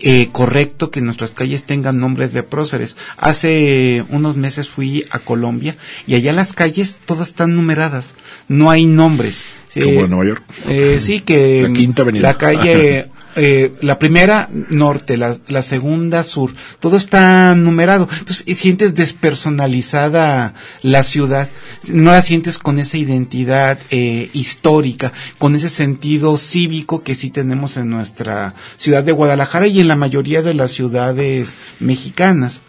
eh, 0.00 0.28
correcto 0.32 0.90
que 0.90 1.00
nuestras 1.00 1.34
calles 1.34 1.64
tengan 1.64 1.98
nombres 1.98 2.32
de 2.32 2.42
próceres. 2.42 2.96
Hace 3.16 4.04
unos 4.08 4.36
meses 4.36 4.68
fui 4.68 5.04
a 5.10 5.18
Colombia 5.18 5.76
y 6.06 6.14
allá 6.14 6.32
las 6.32 6.52
calles 6.52 6.98
todas 7.04 7.28
están 7.28 7.54
numeradas, 7.54 8.14
no 8.48 8.70
hay 8.70 8.86
nombres. 8.86 9.44
Como 9.74 10.04
en 10.04 10.10
Nueva 10.10 10.24
York. 10.26 10.42
Eh, 10.68 10.98
sí, 11.00 11.20
que 11.20 11.62
la, 11.62 11.72
quinta 11.72 12.02
avenida. 12.02 12.22
la 12.22 12.36
calle 12.36 13.08
eh, 13.36 13.72
la 13.80 13.98
primera 13.98 14.48
norte, 14.68 15.16
la, 15.16 15.36
la, 15.48 15.62
segunda 15.62 16.24
sur, 16.24 16.52
todo 16.80 16.96
está 16.96 17.54
numerado. 17.54 18.08
Entonces 18.18 18.44
sientes 18.58 18.94
despersonalizada 18.94 20.54
la 20.82 21.02
ciudad, 21.02 21.50
no 21.88 22.12
la 22.12 22.22
sientes 22.22 22.58
con 22.58 22.78
esa 22.78 22.96
identidad 22.96 23.78
eh, 23.90 24.30
histórica, 24.32 25.12
con 25.38 25.54
ese 25.54 25.68
sentido 25.68 26.36
cívico 26.36 27.02
que 27.02 27.14
sí 27.14 27.30
tenemos 27.30 27.76
en 27.76 27.90
nuestra 27.90 28.54
ciudad 28.76 29.04
de 29.04 29.12
Guadalajara 29.12 29.66
y 29.66 29.80
en 29.80 29.88
la 29.88 29.96
mayoría 29.96 30.42
de 30.42 30.54
las 30.54 30.72
ciudades 30.72 31.56
mexicanas, 31.80 32.60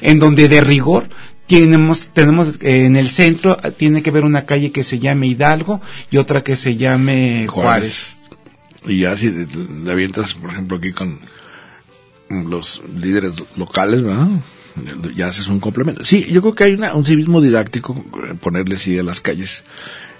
en 0.00 0.18
donde 0.18 0.48
de 0.48 0.60
rigor 0.60 1.08
tenemos, 1.48 2.08
tenemos 2.12 2.56
eh, 2.60 2.84
en 2.84 2.96
el 2.96 3.08
centro, 3.08 3.56
eh, 3.62 3.72
tiene 3.72 4.02
que 4.02 4.10
haber 4.10 4.24
una 4.24 4.44
calle 4.44 4.70
que 4.70 4.84
se 4.84 4.98
llame 4.98 5.28
Hidalgo 5.28 5.80
y 6.10 6.18
otra 6.18 6.42
que 6.42 6.56
se 6.56 6.76
llame 6.76 7.46
Juárez. 7.48 8.17
Y 8.86 9.00
ya 9.00 9.16
si 9.16 9.30
le 9.30 9.90
avientas, 9.90 10.34
por 10.34 10.50
ejemplo, 10.50 10.76
aquí 10.76 10.92
con 10.92 11.18
los 12.28 12.82
líderes 12.96 13.32
locales, 13.56 14.02
¿verdad? 14.02 14.28
Ya 15.16 15.28
haces 15.28 15.48
un 15.48 15.58
complemento. 15.60 16.04
Sí, 16.04 16.26
yo 16.30 16.40
creo 16.40 16.54
que 16.54 16.64
hay 16.64 16.74
una, 16.74 16.94
un 16.94 17.04
civismo 17.04 17.40
didáctico, 17.40 18.04
eh, 18.24 18.34
ponerle 18.40 18.78
sí 18.78 18.98
a 18.98 19.02
las 19.02 19.20
calles 19.20 19.64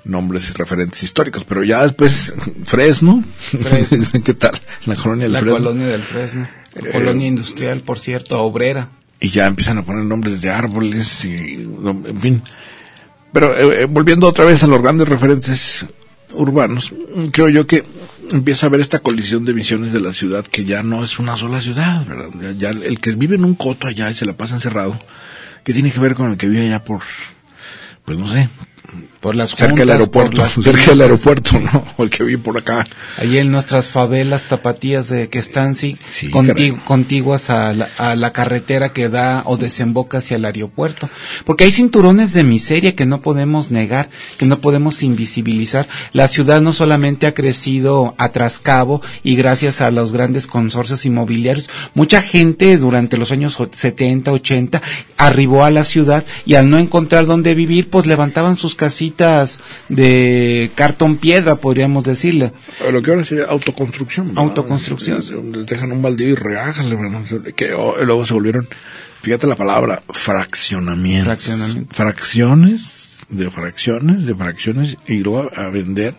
nombres 0.05 0.49
y 0.51 0.53
referentes 0.53 1.03
históricos, 1.03 1.45
pero 1.47 1.63
ya 1.63 1.83
después 1.83 2.35
Fresno, 2.65 3.23
Fresno. 3.39 4.05
¿qué 4.25 4.35
tal? 4.35 4.59
La 4.87 4.97
colonia 4.97 5.25
del 5.25 5.33
La 5.33 5.41
Fresno. 5.41 5.59
colonia 5.59 5.87
del 5.87 6.03
Fresno. 6.03 6.49
Eh, 6.75 6.91
colonia 6.93 7.27
industrial, 7.27 7.81
por 7.83 7.99
cierto, 7.99 8.41
obrera. 8.41 8.91
y 9.21 9.29
ya 9.29 9.47
empiezan 9.47 9.79
a 9.79 9.85
poner 9.85 10.05
nombres 10.05 10.41
de 10.41 10.51
árboles 10.51 11.25
y 11.25 11.35
en 11.35 12.21
fin 12.21 12.43
pero 13.33 13.57
eh, 13.57 13.83
eh, 13.83 13.85
volviendo 13.87 14.27
otra 14.29 14.45
vez 14.45 14.63
a 14.63 14.67
los 14.67 14.81
grandes 14.81 15.09
referentes 15.09 15.85
urbanos 16.33 16.93
creo 17.33 17.49
yo 17.49 17.67
que 17.67 17.85
empieza 18.31 18.67
a 18.67 18.69
haber 18.69 18.81
esta 18.81 18.99
colisión 19.01 19.45
de 19.45 19.53
visiones 19.53 19.93
de 19.93 20.01
la 20.01 20.13
ciudad 20.13 20.45
que 20.47 20.65
ya 20.65 20.83
no 20.83 21.05
es 21.05 21.19
una 21.19 21.37
sola 21.37 21.61
ciudad 21.61 22.07
¿verdad? 22.07 22.55
Ya- 22.59 22.71
el 22.71 23.01
que 23.01 23.13
vive 23.13 23.37
en 23.37 23.45
un 23.45 23.55
coto 23.55 23.87
allá 23.87 24.11
y 24.11 24.15
se 24.15 24.27
la 24.27 24.35
pasa 24.37 24.55
encerrado 24.55 24.99
que 25.65 25.73
tiene 25.73 25.91
que 25.91 26.01
ver 26.01 26.15
con 26.15 26.31
el 26.31 26.37
que 26.37 26.49
vive 26.49 26.67
allá 26.67 26.83
por 26.85 27.03
pues 28.05 28.19
no 28.19 28.29
sé 28.29 28.49
Por 29.21 29.35
las 29.35 29.51
cerca 29.51 29.75
del 29.77 29.91
aeropuerto 29.91 30.43
las 30.43 30.53
cerca 30.63 30.91
del 30.93 31.01
aeropuerto 31.03 31.59
no 31.59 31.85
el 31.99 32.11
que 32.11 32.23
vive 32.25 32.43
por 32.43 32.57
acá 32.57 32.85
Ahí 33.17 33.39
en 33.39 33.51
nuestras 33.51 33.91
favelas 33.91 34.45
tapatías 34.45 35.09
de 35.09 35.29
que 35.29 35.39
están 35.39 35.75
sí, 35.75 35.97
Sí, 36.13 36.31
contiguas 36.85 37.51
a 37.51 37.73
la, 37.73 37.89
a 37.99 38.15
la 38.17 38.33
carretera 38.33 38.93
que 38.93 39.09
da 39.09 39.43
o 39.47 39.57
desemboca 39.57 40.19
hacia 40.19 40.37
el 40.37 40.45
aeropuerto. 40.45 41.09
Porque 41.45 41.65
hay 41.65 41.73
cinturones 41.73 42.33
de 42.33 42.45
miseria 42.45 42.95
que 42.95 43.07
no 43.07 43.21
podemos 43.21 43.71
negar, 43.71 44.09
que 44.39 44.47
no 44.47 44.61
podemos 44.61 45.03
invisibilizar. 45.03 45.89
La 46.13 46.29
ciudad 46.29 46.61
no 46.61 46.73
solamente 46.73 47.27
ha 47.27 47.35
crecido 47.35 48.15
a 48.19 48.31
trascabo 48.31 49.03
y 49.25 49.37
gracias 49.37 49.81
a 49.81 49.91
los 49.91 50.13
grandes 50.13 50.47
consorcios 50.47 51.05
inmobiliarios, 51.05 51.69
mucha 51.95 52.23
gente 52.23 52.77
durante 52.79 53.17
los 53.17 53.33
años 53.33 53.59
o- 53.61 53.69
70, 53.71 54.33
80 54.33 54.83
arribó 55.17 55.65
a 55.65 55.71
la 55.71 55.85
ciudad 55.85 56.25
y 56.47 56.55
al 56.55 56.71
no 56.71 56.79
encontrar 56.79 57.27
dónde 57.27 57.55
vivir, 57.55 57.91
pues 57.91 58.07
levantaban 58.07 58.57
sus 58.57 58.75
casitas 59.13 59.59
de 59.89 60.71
cartón 60.75 61.17
piedra, 61.17 61.57
podríamos 61.57 62.05
decirle. 62.05 62.53
Lo 62.91 63.03
que 63.03 63.11
ahora 63.11 63.25
sería 63.25 63.45
autoconstrucción. 63.47 64.29
¿verdad? 64.29 64.43
Autoconstrucción. 64.45 65.19
Es- 65.19 65.33
Dejan 65.67 65.93
un 65.93 66.03
baldío 66.03 66.29
y 66.29 66.35
¿verdad? 66.35 66.75
Que 67.57 67.73
oh, 67.75 67.97
luego 68.05 68.27
se 68.27 68.35
volvieron, 68.35 68.69
fíjate 69.23 69.47
la 69.47 69.57
palabra, 69.57 70.03
fraccionamiento. 70.11 71.25
Fraccionamiento. 71.25 71.95
Fracciones, 71.95 73.17
de 73.29 73.51
fracciones, 73.51 74.27
de 74.27 74.35
fracciones, 74.35 74.97
y 75.07 75.19
luego 75.19 75.51
a, 75.57 75.67
a 75.67 75.69
vender. 75.71 76.15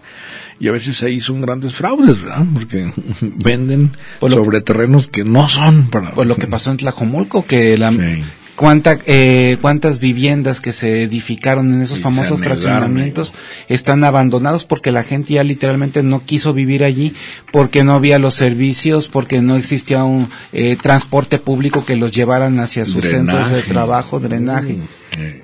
Y 0.61 0.67
a 0.67 0.73
veces 0.73 1.01
ahí 1.03 1.21
son 1.21 1.39
grandes 1.41 1.73
fraudes, 1.73 2.21
¿verdad? 2.21 2.43
Porque 2.53 2.91
venden 3.21 3.91
Por 4.19 4.31
sobre 4.31 4.59
terrenos 4.61 5.07
que 5.07 5.23
no 5.23 5.47
son 5.47 5.89
para... 5.89 6.11
Pues 6.11 6.27
lo 6.27 6.35
que 6.35 6.47
pasó 6.47 6.71
en 6.71 6.77
Tlajomulco, 6.77 7.45
que 7.45 7.77
la, 7.77 7.91
Sí. 7.91 8.23
Cuánta, 8.59 8.99
eh, 9.05 9.57
cuántas 9.61 10.01
viviendas 10.01 10.59
que 10.59 10.73
se 10.73 11.03
edificaron 11.03 11.73
en 11.73 11.81
esos 11.81 12.01
famosos 12.01 12.41
fraccionamientos 12.41 13.31
están 13.69 14.03
abandonados 14.03 14.65
porque 14.65 14.91
la 14.91 15.03
gente 15.03 15.35
ya 15.35 15.45
literalmente 15.45 16.03
no 16.03 16.25
quiso 16.25 16.53
vivir 16.53 16.83
allí, 16.83 17.13
porque 17.53 17.85
no 17.85 17.93
había 17.93 18.19
los 18.19 18.33
servicios, 18.33 19.07
porque 19.07 19.41
no 19.41 19.55
existía 19.55 20.03
un 20.03 20.29
eh, 20.51 20.75
transporte 20.75 21.39
público 21.39 21.85
que 21.85 21.95
los 21.95 22.11
llevaran 22.11 22.59
hacia 22.59 22.85
sus 22.85 23.05
centros 23.05 23.49
de 23.49 23.61
trabajo, 23.61 24.19
drenaje. 24.19 24.75
Eh, 25.13 25.41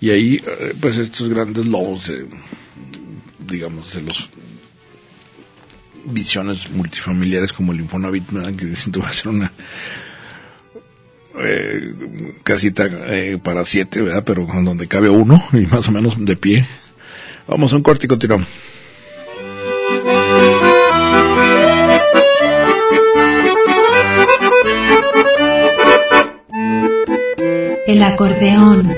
y 0.00 0.10
ahí, 0.10 0.42
eh, 0.44 0.74
pues 0.80 0.98
estos 0.98 1.28
grandes 1.28 1.64
lobos, 1.64 2.08
eh, 2.08 2.26
digamos, 3.46 3.94
de 3.94 4.02
los 4.02 4.30
visiones 6.06 6.68
multifamiliares 6.72 7.52
como 7.52 7.70
el 7.70 7.78
Infonavit, 7.78 8.24
que 8.56 8.66
dicen 8.66 8.90
tú 8.90 8.98
vas 8.98 9.10
a 9.10 9.10
hacer 9.12 9.28
una 9.28 9.52
eh, 11.40 11.94
casita 12.42 12.86
eh, 12.90 13.38
para 13.42 13.64
siete, 13.64 14.02
¿verdad? 14.02 14.24
Pero 14.24 14.46
donde 14.46 14.88
cabe 14.88 15.08
uno 15.08 15.42
y 15.52 15.66
más 15.66 15.88
o 15.88 15.92
menos 15.92 16.24
de 16.24 16.36
pie. 16.36 16.66
Vamos 17.46 17.72
a 17.72 17.76
un 17.76 17.82
corte 17.82 18.06
y 18.06 18.08
continuamos. 18.08 18.48
El 27.86 28.02
acordeón. 28.02 28.92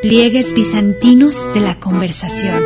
Pliegues 0.00 0.54
bizantinos 0.54 1.52
de 1.52 1.60
la 1.60 1.78
conversación. 1.78 2.62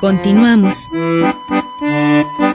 Continuamos. 0.00 0.88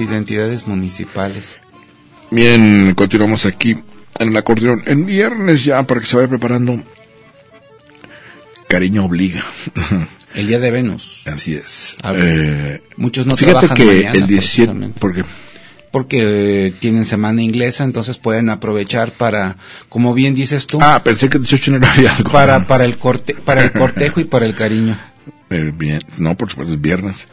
Identidades 0.00 0.66
municipales. 0.66 1.56
Bien, 2.30 2.94
continuamos 2.94 3.44
aquí 3.46 3.76
en 4.18 4.28
el 4.28 4.36
acordeón. 4.36 4.82
En 4.86 5.06
viernes 5.06 5.64
ya, 5.64 5.82
para 5.84 6.00
que 6.00 6.06
se 6.06 6.16
vaya 6.16 6.28
preparando. 6.28 6.82
Cariño 8.68 9.04
obliga. 9.04 9.44
El 10.34 10.46
día 10.46 10.60
de 10.60 10.70
Venus. 10.70 11.26
Así 11.26 11.54
es. 11.54 11.96
Eh, 12.04 12.80
Muchos 12.96 13.26
no 13.26 13.36
fíjate 13.36 13.66
trabajan 13.66 13.76
que 13.76 13.84
mañana, 13.84 14.12
el 14.12 14.26
17, 14.28 14.36
precisamente. 14.72 15.00
porque 15.00 15.24
porque 15.90 16.66
eh, 16.66 16.72
tienen 16.78 17.04
semana 17.04 17.42
inglesa, 17.42 17.82
entonces 17.82 18.18
pueden 18.18 18.48
aprovechar 18.48 19.10
para, 19.10 19.56
como 19.88 20.14
bien 20.14 20.36
dices 20.36 20.68
tú, 20.68 20.78
ah, 20.80 21.02
pensé 21.02 21.28
que 21.28 21.38
el 21.38 21.42
18 21.42 21.72
no 21.72 21.84
había 21.84 22.14
algo. 22.14 22.30
para 22.30 22.64
para 22.68 22.84
el 22.84 22.96
corte, 22.96 23.34
para 23.34 23.64
el 23.64 23.72
cortejo 23.72 24.20
y 24.20 24.24
para 24.32 24.46
el 24.46 24.54
cariño. 24.54 24.96
Eh, 25.50 25.72
bien, 25.74 26.00
no, 26.18 26.36
por 26.36 26.48
supuesto, 26.48 26.74
es 26.74 26.80
viernes. 26.80 27.26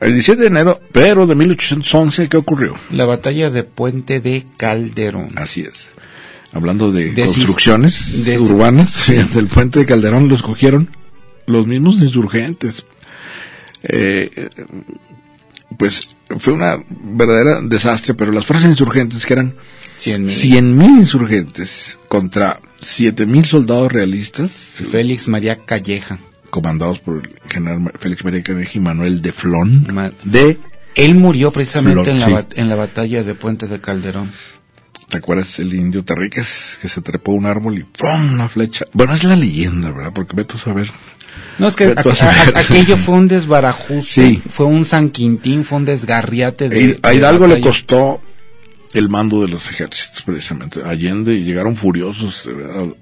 El 0.00 0.12
17 0.14 0.40
de 0.40 0.46
enero, 0.48 0.80
pero 0.92 1.26
de 1.26 1.34
1811, 1.34 2.28
¿qué 2.28 2.36
ocurrió? 2.38 2.74
La 2.90 3.04
batalla 3.04 3.50
de 3.50 3.64
Puente 3.64 4.20
de 4.20 4.46
Calderón. 4.56 5.32
Así 5.36 5.60
es. 5.62 5.88
Hablando 6.52 6.90
de, 6.90 7.14
construcciones 7.14 8.24
de- 8.24 8.38
urbanas, 8.38 8.90
sí, 8.90 9.16
hasta 9.18 9.38
el 9.38 9.46
puente 9.46 9.80
de 9.80 9.86
Calderón 9.86 10.28
los 10.28 10.42
cogieron 10.42 10.88
los 11.46 11.66
mismos 11.66 11.96
insurgentes. 11.96 12.86
Eh, 13.82 14.48
pues 15.78 16.08
fue 16.38 16.52
una 16.54 16.82
verdadera 16.88 17.60
desastre, 17.62 18.14
pero 18.14 18.32
las 18.32 18.46
fuerzas 18.46 18.68
insurgentes, 18.70 19.24
que 19.26 19.32
eran 19.34 19.54
Cien 19.96 20.22
mil. 20.22 20.30
100 20.32 20.78
mil 20.78 20.90
insurgentes 20.98 21.98
contra 22.08 22.58
7 22.80 23.26
mil 23.26 23.44
soldados 23.44 23.92
realistas, 23.92 24.50
Félix 24.90 25.28
María 25.28 25.56
Calleja. 25.64 26.18
Comandados 26.50 27.00
por 27.00 27.16
el 27.18 27.30
general 27.48 27.92
Félix 27.98 28.24
María 28.24 28.42
Caneja 28.42 28.72
y 28.74 28.80
Manuel 28.80 29.22
de 29.22 29.32
Flon, 29.32 29.86
de, 30.24 30.58
Él 30.94 31.14
murió 31.14 31.50
precisamente 31.50 32.02
Flor, 32.02 32.08
en, 32.08 32.20
la 32.20 32.40
sí. 32.42 32.46
en 32.56 32.68
la 32.68 32.76
batalla 32.76 33.22
de 33.22 33.34
Puente 33.34 33.66
de 33.66 33.80
Calderón. 33.80 34.32
¿te 35.08 35.16
acuerdas 35.16 35.58
el 35.58 35.74
indio 35.74 36.04
Tarriques 36.04 36.78
que 36.80 36.88
se 36.88 37.00
trepó 37.00 37.32
un 37.32 37.44
árbol 37.44 37.78
y 37.78 37.82
¡pum! 37.82 38.32
una 38.34 38.48
flecha? 38.48 38.84
Bueno, 38.92 39.12
es 39.14 39.24
la 39.24 39.34
leyenda, 39.34 39.90
¿verdad? 39.90 40.12
Porque 40.14 40.36
vete 40.36 40.54
a 40.56 40.60
saber. 40.60 40.88
No, 41.58 41.66
es 41.66 41.74
que 41.74 41.86
a- 41.86 41.94
a 41.96 42.30
a- 42.56 42.60
aquello 42.60 42.96
fue 42.96 43.16
un 43.16 43.26
desbarajuste, 43.28 44.08
Sí. 44.28 44.42
fue 44.48 44.66
un 44.66 44.84
San 44.84 45.10
Quintín, 45.10 45.64
fue 45.64 45.78
un 45.78 45.84
desgarriate 45.84 46.68
de... 46.68 47.00
A 47.02 47.08
de 47.10 47.16
Hidalgo 47.16 47.46
le 47.48 47.54
batalla. 47.54 47.66
costó 47.70 48.20
el 48.92 49.08
mando 49.08 49.42
de 49.42 49.48
los 49.48 49.70
ejércitos, 49.70 50.22
precisamente. 50.22 50.82
Allende, 50.84 51.34
y 51.34 51.44
llegaron 51.44 51.76
furiosos, 51.76 52.46
eh, 52.46 52.50
al- 52.74 52.96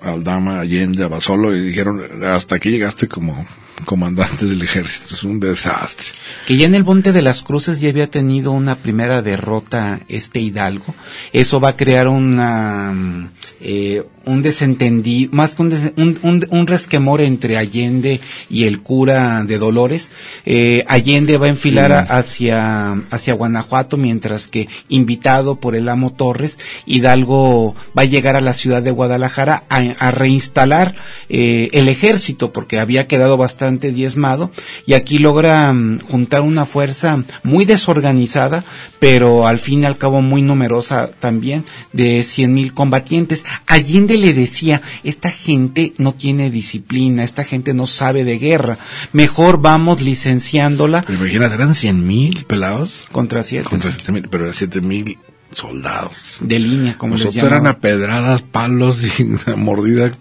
Aldama, 0.00 0.60
Allende, 0.60 1.04
Abasolo, 1.04 1.54
y 1.56 1.60
dijeron, 1.60 2.24
hasta 2.24 2.56
aquí 2.56 2.70
llegaste 2.70 3.08
como 3.08 3.46
comandante 3.84 4.46
del 4.46 4.62
ejército, 4.62 5.14
es 5.14 5.22
un 5.22 5.38
desastre. 5.40 6.06
que 6.46 6.56
ya 6.56 6.66
en 6.66 6.74
el 6.74 6.84
Monte 6.84 7.12
de 7.12 7.22
las 7.22 7.42
Cruces 7.42 7.80
ya 7.80 7.88
había 7.90 8.10
tenido 8.10 8.52
una 8.52 8.76
primera 8.76 9.22
derrota 9.22 10.00
este 10.08 10.40
Hidalgo. 10.40 10.94
Eso 11.32 11.60
va 11.60 11.70
a 11.70 11.76
crear 11.76 12.08
una, 12.08 13.30
eh, 13.60 14.02
un 14.24 14.42
desentendido, 14.42 15.30
más 15.32 15.54
que 15.54 15.62
un, 15.62 15.70
des- 15.70 15.92
un, 15.96 16.18
un- 16.22 16.46
un 16.50 16.66
resquemor 16.66 17.20
entre 17.20 17.56
Allende 17.56 18.20
y 18.48 18.64
el 18.64 18.80
cura 18.80 19.44
de 19.44 19.58
Dolores. 19.58 20.12
Eh, 20.46 20.84
Allende 20.88 21.38
va 21.38 21.46
a 21.46 21.50
enfilar 21.50 21.90
Sí. 21.90 21.96
a- 21.96 22.18
hacia, 22.18 22.92
hacia 23.10 23.34
Guanajuato, 23.34 23.96
mientras 23.96 24.46
que 24.48 24.68
invitado 24.88 25.56
por 25.56 25.74
el 25.74 25.88
amo 25.88 26.12
Torres, 26.12 26.58
Hidalgo 26.86 27.74
va 27.96 28.02
a 28.02 28.06
llegar 28.06 28.36
a 28.36 28.40
la 28.40 28.54
ciudad 28.54 28.82
de 28.82 28.90
Guadalajara 28.92 29.64
a, 29.68 29.78
a 29.78 30.10
reinstalar 30.12 30.94
eh, 31.28 31.70
el 31.72 31.88
ejército, 31.88 32.52
porque 32.52 32.78
había 32.78 33.06
quedado 33.08 33.36
bastante 33.36 33.71
diezmado, 33.80 34.50
y 34.86 34.92
aquí 34.94 35.18
logra 35.18 35.72
mm, 35.72 36.00
juntar 36.00 36.42
una 36.42 36.66
fuerza 36.66 37.24
muy 37.42 37.64
desorganizada, 37.64 38.64
pero 38.98 39.46
al 39.46 39.58
fin 39.58 39.82
y 39.82 39.86
al 39.86 39.96
cabo 39.98 40.20
muy 40.20 40.42
numerosa 40.42 41.10
también, 41.18 41.64
de 41.92 42.22
cien 42.22 42.52
mil 42.52 42.74
combatientes. 42.74 43.44
Allende 43.66 44.16
le 44.18 44.34
decía, 44.34 44.82
esta 45.04 45.30
gente 45.30 45.94
no 45.98 46.12
tiene 46.12 46.50
disciplina, 46.50 47.24
esta 47.24 47.44
gente 47.44 47.72
no 47.74 47.86
sabe 47.86 48.24
de 48.24 48.38
guerra, 48.38 48.78
mejor 49.12 49.60
vamos 49.60 50.00
licenciándola 50.02 51.02
Pero 51.06 51.18
imagínate, 51.18 51.54
eran 51.54 51.74
100 51.74 52.06
mil 52.06 52.44
pelados 52.44 53.06
contra 53.12 53.42
siete 53.42 53.64
contra 53.68 53.90
7 53.90 54.12
mil, 54.12 54.28
pero 54.28 54.44
eran 54.44 54.54
7 54.54 54.80
mil 54.80 55.18
soldados. 55.52 56.38
de 56.40 56.58
línea, 56.58 56.96
como 56.98 57.14
les 57.14 57.24
Nosotros 57.26 57.44
eran 57.44 57.64
llamaban. 57.64 57.76
a 57.76 57.80
pedradas, 57.80 58.42
palos 58.42 59.02
y 59.18 59.24
mordida, 59.56 60.12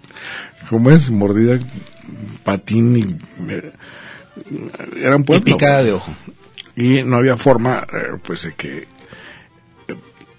¿cómo 0.69 0.91
es? 0.91 1.09
Mordida, 1.09 1.59
patín 2.43 2.95
y... 2.97 3.51
eh, 3.51 3.71
Era 4.97 5.15
un 5.15 5.25
Y 5.27 5.39
picada 5.39 5.83
de 5.83 5.93
ojo. 5.93 6.11
Y 6.75 7.03
no 7.03 7.17
había 7.17 7.37
forma, 7.37 7.85
eh, 7.93 8.17
pues, 8.23 8.43
de 8.43 8.53
que 8.53 8.87
eh, 9.87 9.95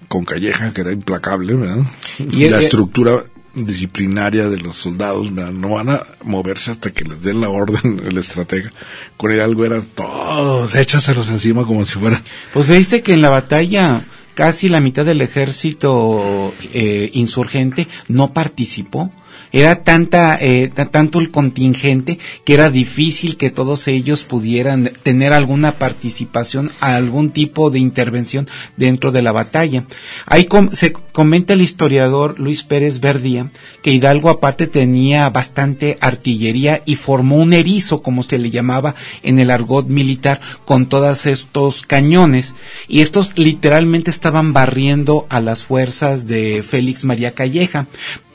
con 0.09 0.25
Calleja, 0.25 0.73
que 0.73 0.81
era 0.81 0.93
implacable, 0.93 1.55
¿verdad? 1.55 1.85
Y 2.19 2.45
Y 2.45 2.49
la 2.49 2.59
el- 2.59 2.65
estructura 2.65 3.25
disciplinaria 3.55 4.49
de 4.49 4.57
los 4.59 4.77
soldados, 4.77 5.35
¿verdad? 5.35 5.53
no 5.53 5.69
van 5.71 5.91
a 5.91 6.03
moverse 6.25 6.71
hasta 6.71 6.91
que 6.91 7.05
les 7.05 7.21
den 7.21 7.43
la 7.43 7.51
orden 7.51 8.01
el 8.07 8.17
estratega. 8.17 8.73
Con 9.19 9.31
Hidalgo 9.31 9.67
eran 9.67 9.83
todos, 9.95 10.75
échaselos 10.75 11.29
encima 11.29 11.67
como 11.67 11.85
si 11.85 11.99
fueran... 11.99 12.23
Pues 12.55 12.67
se 12.67 12.79
dice 12.79 13.03
que 13.03 13.13
en 13.13 13.21
la 13.21 13.29
batalla 13.29 14.07
casi 14.35 14.71
la 14.71 14.81
mitad 14.81 15.05
del 15.05 15.21
ejército 15.21 16.55
eh, 16.73 17.11
insurgente 17.13 17.89
no 18.09 18.33
participó. 18.33 19.13
Era 19.53 19.83
tanta, 19.85 20.39
eh, 20.41 20.71
ta- 20.75 20.91
tanto 20.91 21.21
el 21.21 21.31
contingente 21.31 22.19
que 22.45 22.55
era 22.55 22.71
difícil 22.71 23.37
que 23.37 23.51
todos 23.51 23.87
ellos 23.89 24.23
pudieran 24.23 24.91
tener 25.03 25.33
alguna 25.33 25.73
participación, 25.73 26.71
algún 26.81 27.31
tipo 27.33 27.71
de 27.71 27.79
intervención 27.79 28.49
dentro 28.77 29.13
de 29.13 29.23
la 29.23 29.33
batalla. 29.33 29.85
Ahí 30.27 30.47
com- 30.47 30.71
se 30.73 30.93
comenta 30.93 31.53
el 31.53 31.61
historiador 31.61 32.41
Luis 32.41 32.63
Pérez 32.63 33.01
Verdía 33.01 33.51
que 33.83 33.93
Hidalgo 33.93 34.31
aparte 34.31 34.67
tenía 34.67 35.29
bastante 35.31 35.99
artillería 36.01 36.83
y 36.87 36.97
formó 36.97 37.37
un 37.37 37.53
erizo, 37.53 38.03
como 38.03 38.23
se 38.23 38.39
le 38.39 38.51
llamaba 38.51 38.95
en 39.23 39.39
el 39.39 39.51
argot 39.51 39.87
militar, 39.89 40.41
con 40.65 40.89
todos 40.89 41.27
estos 41.27 41.83
cañones. 41.83 42.55
Y 42.89 43.01
estos 43.03 43.37
literalmente 43.37 44.11
estaban 44.11 44.53
barriendo 44.53 45.27
a 45.29 45.41
las 45.41 45.65
fuerzas 45.65 46.27
de 46.27 46.63
Félix 46.67 47.05
María 47.05 47.33
Calleja. 47.35 47.87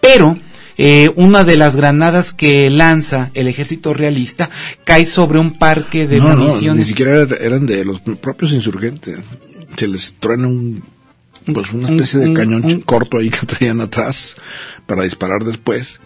Pero 0.02 0.38
eh, 0.78 1.12
una 1.16 1.44
de 1.44 1.58
las 1.58 1.76
granadas 1.76 2.34
que 2.34 2.70
lanza 2.70 3.32
el 3.34 3.48
ejército 3.48 3.94
realista 3.94 4.50
cae 4.84 5.06
sobre 5.06 5.40
un 5.40 5.58
parque 5.58 6.08
de 6.08 6.20
no, 6.20 6.30
no, 6.30 6.36
ni 6.36 6.44
municiones. 6.46 6.88
siquiera 6.88 7.24
er- 7.24 7.38
eran 7.42 7.66
de 7.66 7.84
los 7.86 8.02
propios 8.02 8.52
insurgentes. 8.54 9.18
Se 9.76 9.88
les 9.88 10.14
truena 10.20 10.48
un, 10.48 10.84
pues 11.54 11.72
una 11.74 11.90
especie 11.90 12.20
de 12.20 12.34
cañón 12.34 12.82
corto 12.82 13.18
ahí 13.18 13.30
que 13.30 13.46
traían 13.46 13.82
atrás 13.82 14.36
para 14.86 15.04
disparar 15.04 15.44
después, 15.44 16.00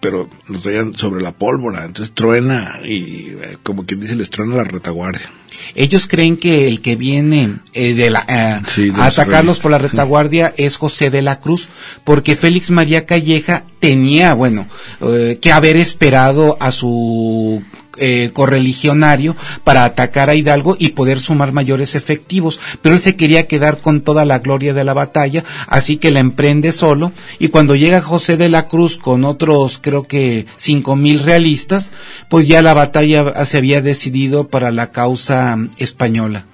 pero 0.00 0.28
lo 0.48 0.58
traían 0.60 0.94
sobre 0.94 1.22
la 1.22 1.32
pólvora, 1.32 1.84
entonces 1.84 2.14
truena 2.14 2.78
y 2.84 3.28
eh, 3.42 3.58
como 3.62 3.84
quien 3.84 4.00
dice 4.00 4.14
les 4.16 4.30
truena 4.30 4.56
la 4.56 4.64
retaguardia. 4.64 5.30
Ellos 5.74 6.06
creen 6.08 6.36
que 6.36 6.68
el 6.68 6.80
que 6.80 6.96
viene 6.96 7.58
eh, 7.72 7.94
de 7.94 8.10
la, 8.10 8.24
eh, 8.28 8.60
Sí, 8.68 8.90
de 8.90 9.00
a 9.00 9.06
los 9.06 9.18
atacarlos 9.18 9.58
por 9.58 9.70
la 9.70 9.78
retaguardia 9.78 10.54
es 10.56 10.76
José 10.76 11.10
de 11.10 11.22
la 11.22 11.40
Cruz, 11.40 11.68
porque 12.04 12.36
Félix 12.36 12.70
María 12.70 13.06
Calleja 13.06 13.64
tenía, 13.80 14.34
bueno, 14.34 14.68
eh, 15.00 15.38
que 15.40 15.52
haber 15.52 15.76
esperado 15.76 16.56
a 16.60 16.72
su 16.72 17.62
eh, 17.96 18.30
correligionario 18.32 19.36
para 19.64 19.84
atacar 19.84 20.30
a 20.30 20.34
Hidalgo 20.34 20.76
y 20.78 20.90
poder 20.90 21.20
sumar 21.20 21.52
mayores 21.52 21.94
efectivos, 21.94 22.60
pero 22.82 22.94
él 22.94 23.00
se 23.00 23.16
quería 23.16 23.46
quedar 23.46 23.78
con 23.78 24.00
toda 24.02 24.24
la 24.24 24.38
gloria 24.38 24.74
de 24.74 24.84
la 24.84 24.94
batalla, 24.94 25.44
así 25.66 25.96
que 25.96 26.10
la 26.10 26.20
emprende 26.20 26.72
solo 26.72 27.12
y 27.38 27.48
cuando 27.48 27.76
llega 27.76 28.00
José 28.00 28.36
de 28.36 28.48
la 28.48 28.68
Cruz 28.68 28.96
con 28.96 29.24
otros 29.24 29.78
creo 29.80 30.04
que 30.04 30.46
cinco 30.56 30.96
mil 30.96 31.20
realistas, 31.20 31.92
pues 32.28 32.48
ya 32.48 32.62
la 32.62 32.74
batalla 32.74 33.44
se 33.44 33.58
había 33.58 33.82
decidido 33.82 34.48
para 34.48 34.70
la 34.70 34.90
causa 34.92 35.56
mm, 35.56 35.70
española. 35.78 36.46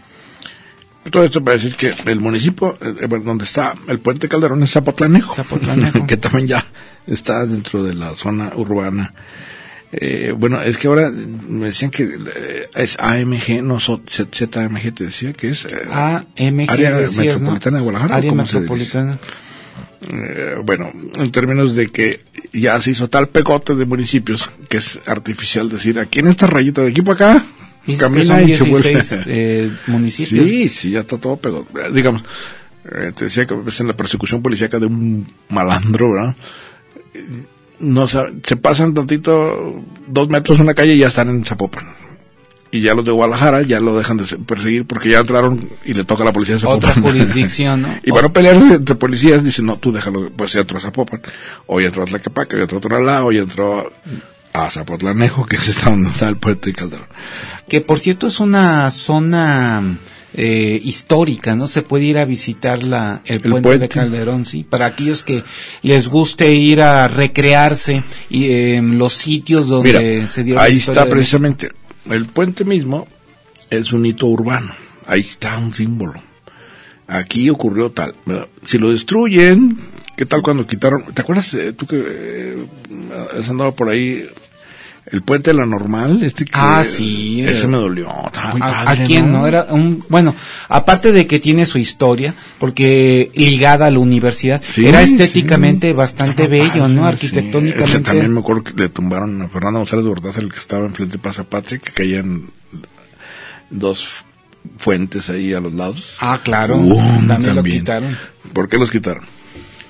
Todo 1.10 1.24
esto 1.24 1.42
para 1.42 1.56
decir 1.56 1.74
que 1.76 1.94
el 2.06 2.20
municipio 2.20 2.76
eh, 2.80 2.94
eh, 3.00 3.20
donde 3.24 3.44
está 3.44 3.74
el 3.88 4.00
puente 4.00 4.28
Calderón 4.28 4.62
es 4.62 4.72
Zapotlanejo, 4.72 5.34
Zapotlanejo. 5.34 6.06
que 6.06 6.16
también 6.16 6.46
ya 6.46 6.66
está 7.06 7.46
dentro 7.46 7.82
de 7.82 7.94
la 7.94 8.14
zona 8.14 8.52
urbana. 8.54 9.14
Eh, 9.92 10.32
bueno, 10.36 10.62
es 10.62 10.76
que 10.76 10.86
ahora 10.86 11.10
me 11.10 11.66
decían 11.66 11.90
que 11.90 12.04
eh, 12.04 12.66
es 12.76 12.96
AMG, 13.00 13.62
no 13.62 13.80
ZMG, 13.80 14.94
te 14.94 15.04
decía 15.04 15.32
que 15.32 15.48
es 15.48 15.64
eh, 15.64 15.70
AMG 15.88 16.70
área 16.70 16.96
decías, 16.96 17.40
¿no? 17.40 17.52
metropolitana 17.52 17.78
de 17.78 17.82
Guadalajara. 17.82 18.16
Área 18.16 18.32
metropolitana. 18.32 19.18
Eh, 20.02 20.56
bueno, 20.64 20.92
en 21.14 21.30
términos 21.30 21.74
de 21.74 21.88
que 21.88 22.20
ya 22.52 22.80
se 22.80 22.92
hizo 22.92 23.08
tal 23.08 23.28
pegote 23.28 23.74
de 23.74 23.84
municipios 23.84 24.50
que 24.68 24.78
es 24.78 24.98
artificial 25.06 25.68
decir 25.68 25.98
aquí 25.98 26.20
en 26.20 26.28
esta 26.28 26.46
rayita 26.46 26.82
de 26.82 26.90
aquí 26.90 27.02
para 27.02 27.34
acá 27.34 27.46
que 27.84 27.96
camina 27.96 28.42
y 28.42 28.52
se 28.52 28.64
vuelve 28.64 28.90
16 28.92 29.72
municipios. 29.88 30.44
Sí, 30.44 30.68
sí, 30.68 30.90
ya 30.90 31.00
está 31.00 31.18
todo 31.18 31.36
pegado. 31.36 31.66
Eh, 31.74 31.90
Digamos, 31.92 32.22
eh, 32.84 33.12
te 33.14 33.24
decía 33.26 33.46
que 33.46 33.54
en 33.54 33.86
la 33.86 33.96
persecución 33.96 34.42
policíaca 34.42 34.78
de 34.78 34.86
un 34.86 35.26
malandro, 35.48 36.12
¿verdad? 36.12 36.36
No 37.80 38.06
se 38.08 38.56
pasan 38.56 38.94
tantito, 38.94 39.82
dos 40.06 40.28
metros 40.28 40.58
en 40.60 40.66
la 40.66 40.74
calle 40.74 40.94
y 40.94 40.98
ya 40.98 41.08
están 41.08 41.28
en 41.30 41.44
Zapopan. 41.44 41.84
Y 42.72 42.82
ya 42.82 42.94
los 42.94 43.04
de 43.04 43.10
Guadalajara 43.10 43.62
ya 43.62 43.80
lo 43.80 43.96
dejan 43.98 44.16
de 44.18 44.26
se- 44.26 44.36
perseguir 44.38 44.86
porque 44.86 45.08
ya 45.08 45.18
entraron 45.20 45.68
y 45.84 45.92
le 45.94 46.04
toca 46.04 46.22
a 46.22 46.26
la 46.26 46.32
policía 46.32 46.54
de 46.56 46.60
Zapopan. 46.60 46.90
Otra 46.90 47.02
jurisdicción, 47.02 47.82
¿no? 47.82 47.88
y 48.04 48.10
para 48.10 48.22
no 48.22 48.32
pelearse 48.32 48.74
entre 48.74 48.94
policías, 48.94 49.42
dicen, 49.42 49.66
no, 49.66 49.76
tú 49.78 49.90
déjalo, 49.90 50.30
pues 50.36 50.52
ya 50.52 50.60
entró 50.60 50.78
a 50.78 50.80
Zapopan. 50.80 51.20
Hoy 51.66 51.84
entró 51.86 52.02
a 52.02 52.06
Tlaquepaque, 52.06 52.56
hoy 52.56 52.62
entró 52.62 52.78
a 52.78 52.80
Tonalá, 52.80 53.24
hoy 53.24 53.38
entró 53.38 53.90
a 54.52 54.70
Zapotlanejo, 54.70 55.46
que 55.46 55.56
es 55.56 55.68
esta 55.68 55.90
donde 55.90 56.10
está 56.10 56.28
el 56.28 56.36
puente 56.36 56.70
de 56.70 56.74
Calderón. 56.76 57.06
que 57.68 57.80
por 57.80 57.98
cierto 57.98 58.26
es 58.28 58.38
una 58.40 58.90
zona 58.90 59.82
eh, 60.34 60.80
histórica, 60.84 61.56
¿no? 61.56 61.66
Se 61.66 61.82
puede 61.82 62.04
ir 62.04 62.18
a 62.18 62.24
visitar 62.24 62.82
la, 62.82 63.20
el, 63.24 63.36
El 63.36 63.50
puente, 63.50 63.62
puente. 63.68 63.78
de 63.78 63.88
Calderón, 63.88 64.44
sí, 64.44 64.64
para 64.64 64.86
aquellos 64.86 65.22
que 65.22 65.42
les 65.82 66.08
guste 66.08 66.52
ir 66.54 66.80
a 66.82 67.08
recrearse 67.08 68.02
y 68.28 68.50
en 68.74 68.98
los 68.98 69.12
sitios 69.14 69.68
donde 69.68 69.92
Mira, 70.18 70.26
se 70.28 70.44
dio 70.44 70.60
ahí 70.60 70.74
está 70.78 71.06
precisamente. 71.06 71.70
El 72.08 72.26
puente 72.26 72.64
mismo 72.64 73.08
es 73.68 73.92
un 73.92 74.06
hito 74.06 74.26
urbano. 74.26 74.72
Ahí 75.06 75.20
está 75.20 75.58
un 75.58 75.74
símbolo. 75.74 76.22
Aquí 77.08 77.50
ocurrió 77.50 77.90
tal. 77.90 78.14
Si 78.64 78.78
lo 78.78 78.90
destruyen, 78.92 79.76
¿qué 80.16 80.26
tal 80.26 80.42
cuando 80.42 80.66
quitaron? 80.66 81.12
¿Te 81.12 81.22
acuerdas 81.22 81.52
eh, 81.54 81.72
tú 81.72 81.86
que 81.86 82.02
eh, 82.06 82.66
has 83.36 83.48
andado 83.48 83.74
por 83.74 83.88
ahí? 83.88 84.26
El 85.12 85.22
puente 85.22 85.50
de 85.50 85.54
la 85.56 85.66
normal, 85.66 86.22
este 86.22 86.44
que 86.44 86.52
Ah, 86.54 86.84
sí. 86.84 87.42
ese 87.44 87.66
me 87.66 87.78
dolió. 87.78 88.08
Estaba 88.26 88.52
muy 88.52 88.60
¿A, 88.62 88.84
padre, 88.84 89.02
a 89.02 89.06
quién 89.06 89.32
no? 89.32 89.44
Era 89.46 89.64
un, 89.70 90.04
bueno, 90.08 90.34
aparte 90.68 91.10
de 91.10 91.26
que 91.26 91.40
tiene 91.40 91.66
su 91.66 91.78
historia, 91.78 92.32
porque 92.60 93.30
ligada 93.34 93.86
a 93.86 93.90
la 93.90 93.98
universidad, 93.98 94.62
Sí, 94.72 94.86
era 94.86 95.02
estéticamente 95.02 95.88
sí. 95.88 95.92
bastante 95.94 96.44
Estaba 96.44 96.48
bello, 96.62 96.82
padre, 96.82 96.94
¿no? 96.94 97.02
sí. 97.02 97.08
Arquitectónicamente. 97.08 97.90
Ese 97.90 98.00
también 98.00 98.32
me 98.32 98.38
acuerdo 98.40 98.62
que 98.62 98.72
le 98.74 98.88
tumbaron 98.88 99.42
a 99.42 99.48
Fernando 99.48 99.80
González 99.80 100.04
de 100.04 100.08
Bordaza, 100.10 100.40
el 100.40 100.52
que 100.52 100.58
estaba 100.60 100.86
enfrente 100.86 101.12
de 101.14 101.18
Plaza 101.18 101.42
Patria, 101.42 101.78
que 101.80 101.90
caían 101.92 102.50
dos 103.70 104.24
fuentes 104.76 105.28
ahí 105.30 105.54
a 105.54 105.60
los 105.60 105.72
lados. 105.74 106.16
Ah, 106.20 106.40
claro, 106.42 106.76
Uh, 106.76 106.96
también, 107.26 107.50
lo 107.50 107.54
también. 107.56 107.78
quitaron. 107.80 108.18
¿Por 108.52 108.68
qué 108.68 108.78
los 108.78 108.90
quitaron? 108.90 109.24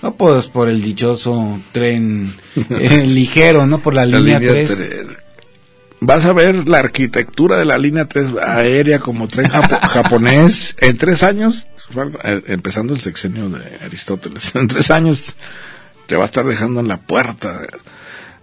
No, 0.02 0.14
pues 0.14 0.46
por 0.48 0.68
el 0.68 0.82
dichoso 0.82 1.58
tren 1.72 2.32
eh, 2.70 3.04
ligero, 3.06 3.66
¿no? 3.66 3.78
Por 3.80 3.94
la, 3.94 4.06
La 4.06 4.18
línea, 4.18 4.38
línea 4.38 4.52
3. 4.66 4.76
tres. 4.76 5.06
Vas 6.02 6.24
a 6.24 6.32
ver 6.32 6.66
la 6.66 6.78
arquitectura 6.78 7.58
de 7.58 7.66
la 7.66 7.76
línea 7.76 8.06
3 8.06 8.28
aérea 8.42 8.98
como 9.00 9.28
tren 9.28 9.50
japo- 9.50 9.78
japonés 9.88 10.74
en 10.80 10.96
tres 10.96 11.22
años, 11.22 11.66
empezando 12.46 12.94
el 12.94 13.00
sexenio 13.00 13.50
de 13.50 13.62
Aristóteles, 13.84 14.50
en 14.54 14.66
tres 14.68 14.90
años 14.90 15.34
te 16.06 16.16
va 16.16 16.22
a 16.22 16.26
estar 16.26 16.46
dejando 16.46 16.80
en 16.80 16.88
la 16.88 16.96
puerta 16.96 17.60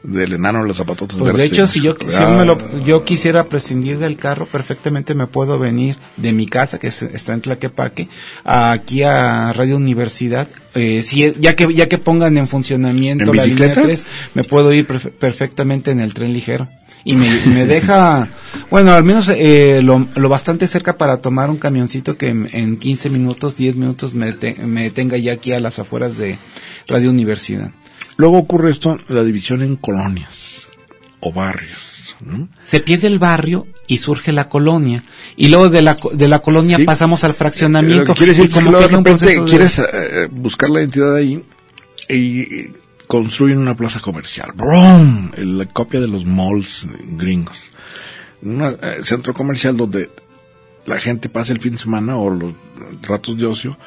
del 0.03 0.33
enano 0.33 0.61
de 0.61 0.67
los 0.67 0.77
zapatotes 0.77 1.17
Pues 1.17 1.35
de 1.35 1.45
hecho, 1.45 1.65
si 1.67 1.81
yo, 1.81 1.95
si 2.07 2.15
Ah, 2.23 2.27
me 2.37 2.45
lo- 2.45 2.79
yo 2.85 3.01
quisiera 3.03 3.45
prescindir 3.49 3.97
del 3.97 4.15
carro, 4.17 4.45
perfectamente 4.45 5.15
me 5.15 5.25
puedo 5.25 5.57
venir 5.57 5.97
de 6.17 6.31
mi 6.33 6.45
casa, 6.45 6.77
que 6.77 6.87
es- 6.87 7.01
está 7.01 7.33
en 7.33 7.41
Tlaquepaque, 7.41 8.07
aquí 8.45 9.01
a 9.01 9.51
Radio 9.53 9.75
Universidad, 9.77 10.47
eh, 10.77 11.01
si 11.03 11.33
ya 11.39 11.55
que 11.55 11.73
ya 11.73 11.87
que 11.89 11.97
pongan 11.97 12.37
en 12.37 12.47
funcionamiento 12.47 13.31
¿En 13.31 13.37
la 13.37 13.45
línea 13.45 13.67
bicicleta? 13.67 13.81
3, 13.87 14.05
me 14.35 14.43
puedo 14.43 14.71
ir 14.73 14.87
perfe- 14.87 15.11
perfectamente 15.11 15.91
en 15.91 15.99
el 15.99 16.13
tren 16.13 16.31
ligero. 16.33 16.67
Y 17.03 17.15
me, 17.15 17.29
me 17.47 17.65
deja, 17.65 18.29
bueno, 18.69 18.91
al 18.93 19.03
menos 19.05 19.29
eh, 19.29 19.81
lo, 19.81 20.07
lo 20.15 20.27
bastante 20.29 20.67
cerca 20.67 20.97
para 20.97 21.17
tomar 21.21 21.49
un 21.49 21.57
camioncito 21.57 22.17
que 22.17 22.29
en, 22.29 22.49
en 22.51 22.77
15 22.77 23.09
minutos, 23.09 23.55
10 23.55 23.75
minutos 23.75 24.13
me, 24.13 24.33
te- 24.33 24.55
me 24.55 24.89
tenga 24.89 25.15
ya 25.17 25.33
aquí 25.33 25.53
a 25.53 25.59
las 25.61 25.79
afueras 25.79 26.17
de 26.17 26.37
Radio 26.87 27.09
Universidad. 27.09 27.71
Luego 28.17 28.37
ocurre 28.39 28.71
esto, 28.71 28.99
la 29.07 29.23
división 29.23 29.61
en 29.61 29.75
colonias 29.77 30.67
o 31.21 31.31
barrios. 31.31 31.96
¿No? 32.21 32.47
Se 32.63 32.79
pierde 32.79 33.07
el 33.07 33.19
barrio 33.19 33.67
y 33.87 33.97
surge 33.97 34.31
la 34.31 34.49
colonia. 34.49 35.03
Y 35.35 35.47
luego 35.49 35.69
de 35.69 35.81
la, 35.81 35.97
de 36.13 36.27
la 36.27 36.39
colonia 36.39 36.77
Sí. 36.77 36.83
pasamos 36.83 37.23
al 37.23 37.31
Lo 37.31 37.35
fraccionamiento. 37.35 38.13
que 38.13 38.17
quiere 38.17 38.33
decir 38.33 38.49
y 38.49 38.53
como 38.53 38.71
que 38.71 38.77
de 38.77 38.87
repente 38.87 39.25
de- 39.25 39.43
quieres 39.45 39.79
eh, 39.79 40.27
buscar 40.31 40.69
la 40.69 40.79
identidad 40.81 41.15
ahí 41.15 41.43
y 42.09 42.67
construyen 43.07 43.57
una 43.59 43.75
plaza 43.75 43.99
comercial. 43.99 44.51
¡Brum! 44.55 45.31
La 45.37 45.65
copia 45.67 45.99
de 46.01 46.07
los 46.07 46.25
malls 46.25 46.87
gringos. 47.17 47.57
Un 48.41 48.77
centro 49.03 49.33
comercial 49.33 49.75
donde 49.77 50.09
la 50.85 50.99
gente 50.99 51.27
pasa 51.29 51.53
el 51.53 51.59
fin 51.59 51.73
de 51.73 51.77
semana 51.79 52.17
o 52.17 52.29
los 52.29 52.53
ratos 53.01 53.37
de 53.37 53.45
ocio 53.45 53.77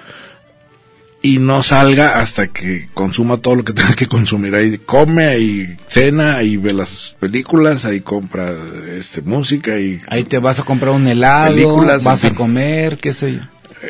y 1.22 1.38
no 1.38 1.62
salga 1.62 2.18
hasta 2.20 2.48
que 2.48 2.88
consuma 2.94 3.36
todo 3.36 3.56
lo 3.56 3.64
que 3.64 3.72
tenga 3.74 3.94
que 3.94 4.06
consumir. 4.06 4.54
Ahí 4.54 4.78
come, 4.78 5.26
ahí 5.26 5.76
cena, 5.88 6.36
ahí 6.36 6.56
ve 6.56 6.72
las 6.72 7.16
películas, 7.18 7.84
ahí 7.84 8.00
compra 8.00 8.54
este 8.96 9.22
música 9.22 9.78
y 9.78 10.00
Ahí 10.08 10.24
te 10.24 10.38
vas 10.38 10.60
a 10.60 10.64
comprar 10.64 10.94
un 10.94 11.06
helado, 11.06 11.54
Películas, 11.54 12.02
vas 12.02 12.24
a 12.24 12.34
comer, 12.34 12.98
qué 12.98 13.12
sé 13.12 13.34
yo. 13.34 13.40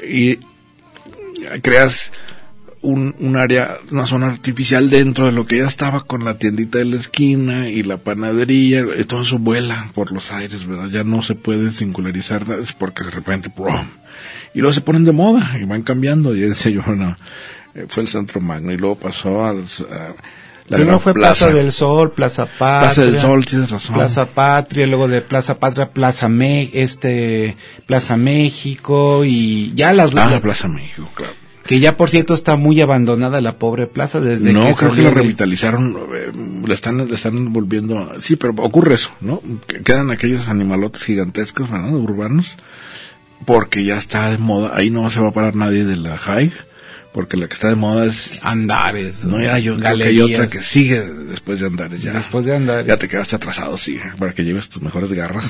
y 0.09 0.39
creas 1.63 2.13
un, 2.83 3.15
un 3.19 3.37
área, 3.37 3.79
una 3.91 4.07
zona 4.07 4.29
artificial 4.29 4.89
dentro 4.89 5.27
de 5.27 5.33
lo 5.33 5.47
que 5.47 5.59
ya 5.59 5.67
estaba 5.67 6.01
con 6.01 6.25
la 6.25 6.39
tiendita 6.39 6.79
de 6.79 6.87
la 6.87 6.97
esquina 6.97 7.69
y 7.69 7.83
la 7.83 7.99
panadería, 7.99 8.85
y 8.99 9.05
todo 9.05 9.23
eso 9.23 9.39
vuela 9.39 9.91
por 9.95 10.13
los 10.13 10.33
aires, 10.33 10.67
¿verdad? 10.67 10.89
Ya 10.89 11.05
no 11.05 11.23
se 11.23 11.35
puede 11.35 11.71
singularizar 11.71 12.45
es 12.61 12.73
porque 12.73 13.05
de 13.05 13.11
repente, 13.11 13.51
¡prum! 13.51 13.87
Y 14.55 14.61
luego 14.61 14.73
se 14.75 14.81
ponen 14.81 15.05
de 15.05 15.13
moda 15.13 15.53
y 15.61 15.65
van 15.65 15.83
cambiando, 15.83 16.35
y 16.35 16.41
decía 16.41 16.73
yo, 16.73 16.83
bueno, 16.87 17.17
eh, 17.75 17.87
fue 17.89 18.03
el 18.03 18.09
Centro 18.09 18.41
Magno 18.41 18.73
y 18.73 18.77
luego 18.77 18.97
pasó 18.97 19.45
al, 19.45 19.59
a 19.91 20.15
la 20.69 20.77
Primero 20.77 21.01
fue 21.01 21.15
Plaza. 21.15 21.51
del 21.51 21.73
Sol, 21.73 22.13
Plaza 22.13 22.47
Patria. 22.47 22.81
Plaza 22.81 23.03
del 23.03 23.19
Sol, 23.19 23.45
tienes 23.47 23.71
razón. 23.71 23.95
Plaza 23.97 24.27
Patria, 24.27 24.87
luego 24.87 25.09
de 25.09 25.21
Plaza 25.21 25.59
Patria, 25.59 25.91
Plaza 25.91 26.29
Me, 26.29 26.71
este, 26.73 27.57
Plaza 27.87 28.17
México 28.17 29.25
y 29.25 29.73
ya 29.75 29.93
las 29.93 30.15
Ah, 30.17 30.39
Plaza 30.41 30.69
México, 30.69 31.09
claro. 31.15 31.33
que 31.67 31.81
ya 31.81 31.97
por 31.97 32.09
cierto 32.09 32.35
está 32.35 32.55
muy 32.57 32.81
abandonada 32.81 33.41
la 33.41 33.59
pobre 33.59 33.87
plaza 33.89 34.21
desde 34.21 34.53
no, 34.53 34.67
que 34.67 34.75
creo 34.75 34.93
que 34.93 35.03
la 35.03 35.11
revitalizaron, 35.11 35.97
eh, 36.15 36.31
la 36.67 36.75
están, 36.75 37.09
la 37.09 37.15
están 37.17 37.53
volviendo, 37.53 38.13
sí, 38.21 38.37
pero 38.37 38.53
ocurre 38.59 38.95
eso, 38.95 39.11
¿no? 39.21 39.43
Que 39.67 39.83
quedan 39.83 40.11
aquellos 40.13 40.47
animalotes 40.49 41.03
gigantescos, 41.03 41.69
¿verdad? 41.71 41.93
Urbanos, 41.95 42.57
porque 43.45 43.85
ya 43.85 43.99
está 43.99 44.31
de 44.31 44.39
moda, 44.39 44.73
ahí 44.75 44.91
no 44.91 45.09
se 45.11 45.21
va 45.21 45.29
a 45.29 45.33
parar 45.33 45.57
nadie 45.57 45.85
de 45.85 45.97
la 45.97 46.19
high, 46.19 46.53
porque 47.13 47.37
la 47.37 47.49
que 47.49 47.55
está 47.55 47.69
de 47.69 47.75
moda 47.75 48.07
es, 48.07 48.41
Andares, 48.45 49.25
no, 49.25 49.41
yo 49.41 49.53
hay 49.53 49.77
galerías. 49.77 50.31
otra 50.31 50.49
que 50.49 50.61
sigue 50.61 51.01
después 51.01 51.61
de 51.61 51.67
Andares, 51.67 52.03
ya. 52.03 52.13
Después 52.13 52.45
de 52.45 52.55
Andares. 52.55 52.87
Ya 52.87 52.97
te 52.97 53.09
quedaste 53.09 53.37
atrasado, 53.37 53.77
sí, 53.79 53.99
para 54.19 54.33
que 54.33 54.45
lleves 54.45 54.69
tus 54.69 54.83
mejores 54.83 55.13
garras. 55.13 55.45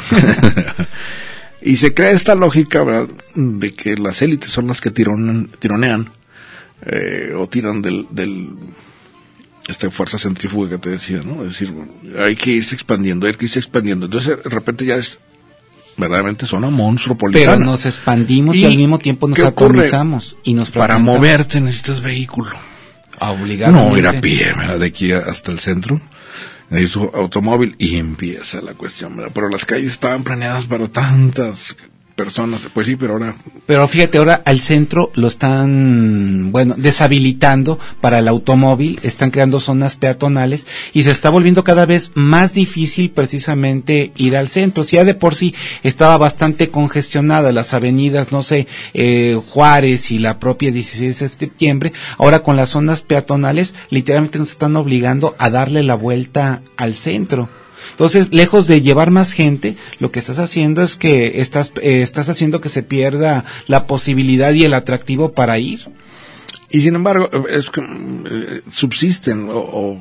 y 1.62 1.76
se 1.76 1.92
crea 1.92 2.10
esta 2.10 2.34
lógica, 2.34 2.82
¿verdad? 2.82 3.08
De 3.34 3.74
que 3.74 3.96
las 3.96 4.22
élites 4.22 4.50
son 4.50 4.66
las 4.68 4.80
que 4.80 4.90
tironan, 4.90 5.50
tironean, 5.58 6.10
eh, 6.86 7.34
o 7.36 7.46
tiran 7.46 7.82
del, 7.82 8.06
del, 8.10 8.50
esta 9.68 9.90
fuerza 9.90 10.18
centrífuga 10.18 10.70
que 10.70 10.78
te 10.78 10.90
decía, 10.90 11.22
¿no? 11.22 11.42
Es 11.44 11.50
decir, 11.50 11.72
bueno, 11.72 11.92
hay 12.24 12.36
que 12.36 12.52
irse 12.52 12.74
expandiendo, 12.74 13.26
hay 13.26 13.34
que 13.34 13.44
irse 13.44 13.58
expandiendo. 13.58 14.06
Entonces, 14.06 14.42
de 14.42 14.50
repente 14.50 14.86
ya 14.86 14.96
es 14.96 15.18
verdaderamente 15.96 16.46
zona 16.46 16.70
monstruopolitana. 16.70 17.52
pero 17.56 17.64
nos 17.64 17.86
expandimos 17.86 18.56
y, 18.56 18.60
¿Y 18.60 18.64
al 18.66 18.76
mismo 18.76 18.98
tiempo 18.98 19.28
nos 19.28 19.38
atomizamos 19.38 20.36
y 20.44 20.54
nos 20.54 20.70
Para 20.70 20.98
moverte 20.98 21.60
necesitas 21.60 22.00
vehículo. 22.00 22.50
obligadamente. 23.20 23.90
No 23.90 23.98
ir 23.98 24.06
a 24.06 24.20
pie, 24.20 24.52
¿verdad? 24.56 24.78
De 24.78 24.86
aquí 24.86 25.12
hasta 25.12 25.52
el 25.52 25.60
centro. 25.60 26.00
Necesito 26.70 27.10
automóvil 27.14 27.74
y 27.78 27.96
empieza 27.96 28.60
la 28.62 28.74
cuestión, 28.74 29.16
¿verdad? 29.16 29.32
Pero 29.34 29.48
las 29.48 29.64
calles 29.64 29.90
estaban 29.92 30.22
planeadas 30.22 30.66
para 30.66 30.86
tantas 30.88 31.76
personas. 32.20 32.68
Pues 32.74 32.86
sí, 32.86 32.96
pero 32.96 33.14
ahora 33.14 33.34
Pero 33.66 33.88
fíjate, 33.88 34.18
ahora 34.18 34.42
al 34.44 34.60
centro 34.60 35.10
lo 35.14 35.26
están, 35.26 36.52
bueno, 36.52 36.74
deshabilitando 36.76 37.78
para 38.02 38.18
el 38.18 38.28
automóvil, 38.28 39.00
están 39.02 39.30
creando 39.30 39.58
zonas 39.58 39.96
peatonales 39.96 40.66
y 40.92 41.04
se 41.04 41.12
está 41.12 41.30
volviendo 41.30 41.64
cada 41.64 41.86
vez 41.86 42.12
más 42.14 42.52
difícil 42.52 43.10
precisamente 43.10 44.12
ir 44.16 44.36
al 44.36 44.48
centro. 44.48 44.84
Si 44.84 44.96
ya 44.96 45.04
de 45.04 45.14
por 45.14 45.34
sí 45.34 45.54
estaba 45.82 46.18
bastante 46.18 46.68
congestionada 46.68 47.52
las 47.52 47.72
avenidas, 47.72 48.32
no 48.32 48.42
sé, 48.42 48.66
eh, 48.92 49.40
Juárez 49.48 50.10
y 50.10 50.18
la 50.18 50.38
propia 50.38 50.70
16 50.70 51.18
de 51.20 51.28
septiembre, 51.28 51.92
ahora 52.18 52.42
con 52.42 52.56
las 52.56 52.68
zonas 52.68 53.00
peatonales 53.00 53.74
literalmente 53.88 54.38
nos 54.38 54.50
están 54.50 54.76
obligando 54.76 55.34
a 55.38 55.48
darle 55.48 55.82
la 55.82 55.94
vuelta 55.94 56.62
al 56.76 56.94
centro. 56.94 57.48
Entonces, 58.00 58.32
lejos 58.32 58.66
de 58.66 58.80
llevar 58.80 59.10
más 59.10 59.32
gente, 59.32 59.76
lo 59.98 60.10
que 60.10 60.20
estás 60.20 60.38
haciendo 60.38 60.80
es 60.82 60.96
que 60.96 61.42
estás, 61.42 61.70
eh, 61.82 62.00
estás 62.00 62.30
haciendo 62.30 62.62
que 62.62 62.70
se 62.70 62.82
pierda 62.82 63.44
la 63.66 63.86
posibilidad 63.86 64.54
y 64.54 64.64
el 64.64 64.72
atractivo 64.72 65.32
para 65.32 65.58
ir. 65.58 65.80
Y 66.70 66.80
sin 66.80 66.94
embargo, 66.94 67.28
es 67.46 67.68
que 67.68 67.82
eh, 67.82 68.62
subsisten 68.72 69.50
o, 69.50 69.58
o, 69.58 70.00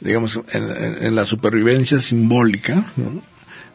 digamos 0.00 0.40
en, 0.52 0.64
en- 0.64 1.04
en 1.04 1.14
la 1.14 1.24
supervivencia 1.24 2.00
simbólica, 2.00 2.92
¿no? 2.96 3.22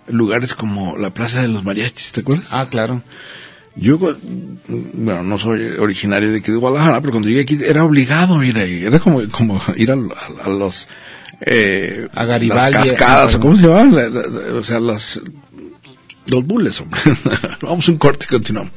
lugares 0.09 0.53
como 0.53 0.97
la 0.97 1.11
Plaza 1.13 1.41
de 1.41 1.47
los 1.47 1.63
Mariachis, 1.63 2.11
¿te 2.11 2.19
acuerdas? 2.19 2.47
Ah, 2.51 2.67
claro. 2.69 3.03
Yo, 3.75 3.97
bueno, 3.97 5.23
no 5.23 5.37
soy 5.37 5.61
originario 5.77 6.31
de 6.31 6.39
aquí 6.39 6.51
de 6.51 6.57
Guadalajara, 6.57 6.99
pero 7.01 7.11
cuando 7.13 7.29
llegué 7.29 7.41
aquí 7.41 7.57
era 7.65 7.83
obligado 7.85 8.43
ir 8.43 8.57
ahí. 8.57 8.83
Era 8.83 8.99
como, 8.99 9.21
como 9.29 9.61
ir 9.77 9.91
a, 9.91 9.93
a- 9.95 10.45
a 10.45 10.49
los, 10.49 10.87
eh, 11.41 12.07
A 12.13 12.25
Garibaldi, 12.25 12.73
las 12.73 12.89
cascadas, 12.89 13.35
o 13.35 13.39
¿cómo 13.39 13.55
se 13.55 13.63
llamaban? 13.63 13.95
La- 13.95 14.09
la- 14.09 14.27
la- 14.27 14.53
o 14.55 14.63
sea, 14.63 14.79
las, 14.79 15.21
los 16.27 16.45
bules, 16.45 16.79
hombre. 16.81 16.99
Vamos 17.61 17.87
un 17.87 17.97
corte 17.97 18.25
y 18.27 18.33
continuamos. 18.33 18.71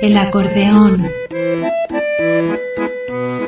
El 0.00 0.16
acordeón. 0.16 1.08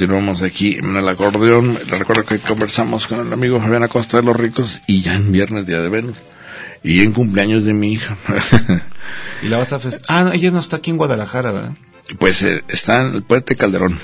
Continuamos 0.00 0.42
aquí 0.42 0.74
en 0.76 0.94
el 0.94 1.08
acordeón. 1.08 1.78
Les 1.88 1.98
recuerdo 1.98 2.22
que 2.26 2.38
conversamos 2.38 3.06
con 3.06 3.26
el 3.26 3.32
amigo 3.32 3.58
Fabián 3.58 3.82
Acosta 3.82 4.18
de 4.18 4.24
los 4.24 4.36
Ricos 4.36 4.82
y 4.86 5.00
ya 5.00 5.14
en 5.14 5.32
viernes, 5.32 5.64
día 5.66 5.80
de 5.80 5.88
Venus. 5.88 6.18
Y 6.82 7.00
en 7.00 7.12
cumpleaños 7.14 7.64
de 7.64 7.72
mi 7.72 7.92
hija. 7.94 8.14
Y 9.42 9.48
la 9.48 9.56
vas 9.58 9.72
a 9.72 9.78
fest- 9.80 10.02
Ah, 10.08 10.24
no, 10.24 10.32
ella 10.32 10.50
no 10.50 10.58
está 10.58 10.76
aquí 10.76 10.90
en 10.90 10.96
Guadalajara, 10.98 11.50
¿verdad? 11.52 11.72
pues 12.18 12.42
eh, 12.42 12.62
está 12.68 13.02
en 13.06 13.14
el 13.14 13.22
puente 13.22 13.54
Calderón, 13.56 13.98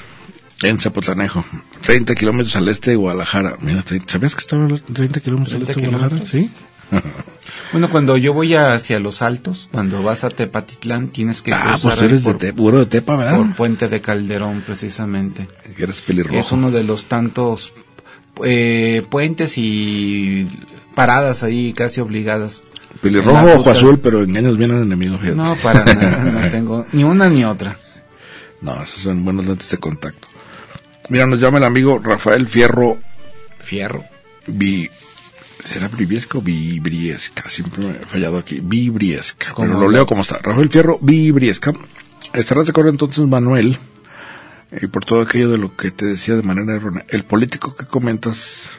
en 0.62 0.78
Zapotlanejo, 0.78 1.45
30 1.82 2.14
kilómetros 2.14 2.55
al 2.57 2.68
este 2.68 2.90
de 2.93 2.97
Guadalajara. 2.97 3.57
Mira, 3.61 3.82
30 3.82 4.12
¿sabías 4.12 4.34
que 4.34 4.40
estaba 4.40 4.64
a 4.64 4.68
los 4.68 4.82
30 4.84 5.20
kilómetros 5.20 5.57
al 5.57 5.64
30 5.64 5.72
este 5.72 5.80
de 5.82 5.88
Guadalajara? 5.88 6.26
Sí. 6.30 6.51
Bueno, 7.72 7.90
cuando 7.90 8.16
yo 8.16 8.32
voy 8.32 8.55
hacia 8.55 9.01
Los 9.01 9.20
Altos, 9.22 9.68
cuando 9.72 10.03
vas 10.03 10.24
a 10.24 10.30
Tepatitlán, 10.30 11.09
tienes 11.09 11.43
que 11.43 11.53
Ah, 11.53 11.70
cruzar 11.70 11.93
pues 11.99 12.03
eres 12.03 12.20
por, 12.22 12.34
de 12.34 12.38
te, 12.38 12.53
puro 12.53 12.78
de 12.78 12.86
Tepa, 12.86 13.16
¿verdad? 13.16 13.36
por 13.36 13.55
Puente 13.57 13.88
de 13.88 14.01
Calderón, 14.01 14.62
precisamente. 14.66 15.49
Eres 15.78 16.01
pelirrojo. 16.03 16.38
Es 16.38 16.53
uno 16.53 16.70
de 16.70 16.84
los 16.84 17.07
tantos 17.07 17.72
eh, 18.45 19.05
puentes 19.11 19.55
y 19.57 20.47
paradas 20.95 21.43
ahí 21.43 21.72
casi 21.72 22.01
obligadas. 22.01 22.62
Pelirrojo 23.01 23.45
ojo 23.47 23.57
ruta. 23.59 23.70
azul, 23.72 23.99
pero 24.01 24.22
engaños 24.22 24.57
bien 24.57 24.70
al 24.70 24.82
enemigo, 24.82 25.18
fíjate. 25.18 25.36
No, 25.36 25.57
para 25.57 25.84
nada, 25.95 26.24
no 26.24 26.51
tengo 26.51 26.86
ni 26.93 27.03
una 27.05 27.28
ni 27.28 27.45
otra. 27.45 27.78
No, 28.61 28.80
esos 28.82 29.03
son 29.03 29.24
buenos 29.24 29.45
lentes 29.47 29.68
de 29.70 29.78
contacto. 29.78 30.28
Mira, 31.09 31.26
nos 31.26 31.40
llama 31.40 31.59
el 31.59 31.64
amigo 31.64 31.99
Rafael 31.99 32.47
Fierro 32.47 32.99
Fierro. 33.59 34.05
Vi... 34.47 34.88
¿Será 35.65 35.89
Briviesca 35.89 36.39
o 36.39 36.43
Vibriesca? 36.43 37.49
Siempre 37.49 37.85
me 37.85 37.91
he 37.93 38.07
fallado 38.07 38.39
aquí. 38.39 38.61
Vibriesca. 38.63 39.53
¿Cómo 39.53 39.69
Pero 39.69 39.81
lo 39.81 39.87
lo- 39.87 39.93
leo 39.93 40.07
como 40.07 40.23
está. 40.23 40.39
Rafael 40.43 40.69
Fierro, 40.69 40.99
Vibriesca. 41.01 41.73
Estarás 42.33 42.67
de 42.67 42.71
acuerdo 42.71 42.91
entonces, 42.91 43.25
Manuel, 43.27 43.79
y 44.81 44.87
por 44.89 45.05
todo 45.05 45.21
aquello 45.21 45.51
de 45.51 45.59
lo 45.59 45.77
que 45.77 45.91
te 45.91 46.07
decía 46.07 46.35
de 46.35 46.43
manera 46.43 46.75
errónea. 46.75 47.05
El 47.09 47.25
político 47.25 47.77
que 47.77 47.87
comentas, 47.87 48.71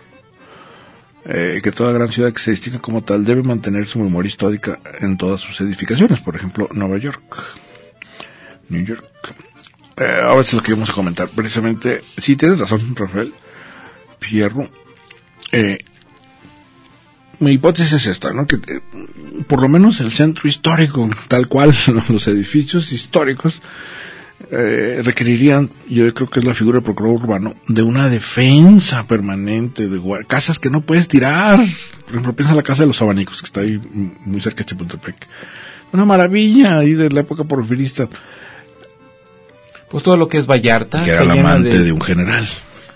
eh, 1.25 1.61
que 1.63 1.71
toda 1.71 1.93
gran 1.93 2.11
ciudad 2.11 2.33
que 2.33 2.41
se 2.41 2.51
distinga 2.51 2.79
como 2.79 3.03
tal 3.03 3.23
debe 3.23 3.43
mantener 3.43 3.87
su 3.87 3.99
memoria 3.99 4.27
histórica 4.27 4.79
en 5.01 5.17
todas 5.17 5.39
sus 5.39 5.61
edificaciones. 5.61 6.19
Por 6.19 6.35
ejemplo, 6.35 6.67
Nueva 6.73 6.97
York, 6.97 7.21
New 8.69 8.83
York. 8.83 9.05
Eh, 9.97 10.19
ahora 10.23 10.41
es 10.41 10.51
lo 10.53 10.61
que 10.63 10.71
íbamos 10.71 10.89
a 10.89 10.93
comentar. 10.93 11.29
Precisamente, 11.29 12.01
sí, 12.17 12.35
tienes 12.35 12.59
razón, 12.59 12.95
Rafael. 12.95 13.31
Fierro. 14.19 14.67
Eh, 15.51 15.77
mi 17.43 17.51
hipótesis 17.51 17.93
es 17.93 18.07
esta, 18.07 18.33
¿no? 18.33 18.47
Que 18.47 18.55
eh, 18.55 18.81
por 19.47 19.61
lo 19.61 19.69
menos 19.69 19.99
el 19.99 20.11
centro 20.11 20.47
histórico, 20.47 21.09
tal 21.27 21.47
cual, 21.47 21.75
los 22.09 22.27
edificios 22.27 22.91
históricos, 22.91 23.61
eh, 24.51 25.01
requerirían, 25.03 25.69
yo 25.89 26.13
creo 26.13 26.29
que 26.29 26.39
es 26.39 26.45
la 26.45 26.53
figura 26.53 26.75
del 26.75 26.83
procurador 26.83 27.21
urbano, 27.21 27.55
de 27.67 27.81
una 27.81 28.09
defensa 28.09 29.05
permanente, 29.05 29.87
de 29.87 30.01
casas 30.27 30.59
que 30.59 30.69
no 30.69 30.81
puedes 30.81 31.07
tirar. 31.07 31.57
Por 31.57 32.09
ejemplo, 32.09 32.35
piensa 32.35 32.51
en 32.51 32.57
la 32.57 32.63
casa 32.63 32.83
de 32.83 32.87
los 32.87 33.01
abanicos, 33.01 33.41
que 33.41 33.45
está 33.45 33.61
ahí 33.61 33.79
muy 34.25 34.41
cerca 34.41 34.59
de 34.59 34.65
Chapultepec. 34.65 35.27
Una 35.93 36.05
maravilla 36.05 36.79
ahí 36.79 36.93
de 36.93 37.09
la 37.09 37.21
época 37.21 37.43
porfirista, 37.43 38.07
Pues 39.89 40.03
todo 40.03 40.17
lo 40.17 40.27
que 40.27 40.39
es 40.39 40.47
Vallarta. 40.47 41.03
que 41.03 41.11
era 41.11 41.21
el 41.21 41.31
amante 41.31 41.79
de, 41.79 41.91
un 41.91 42.01
general. 42.01 42.47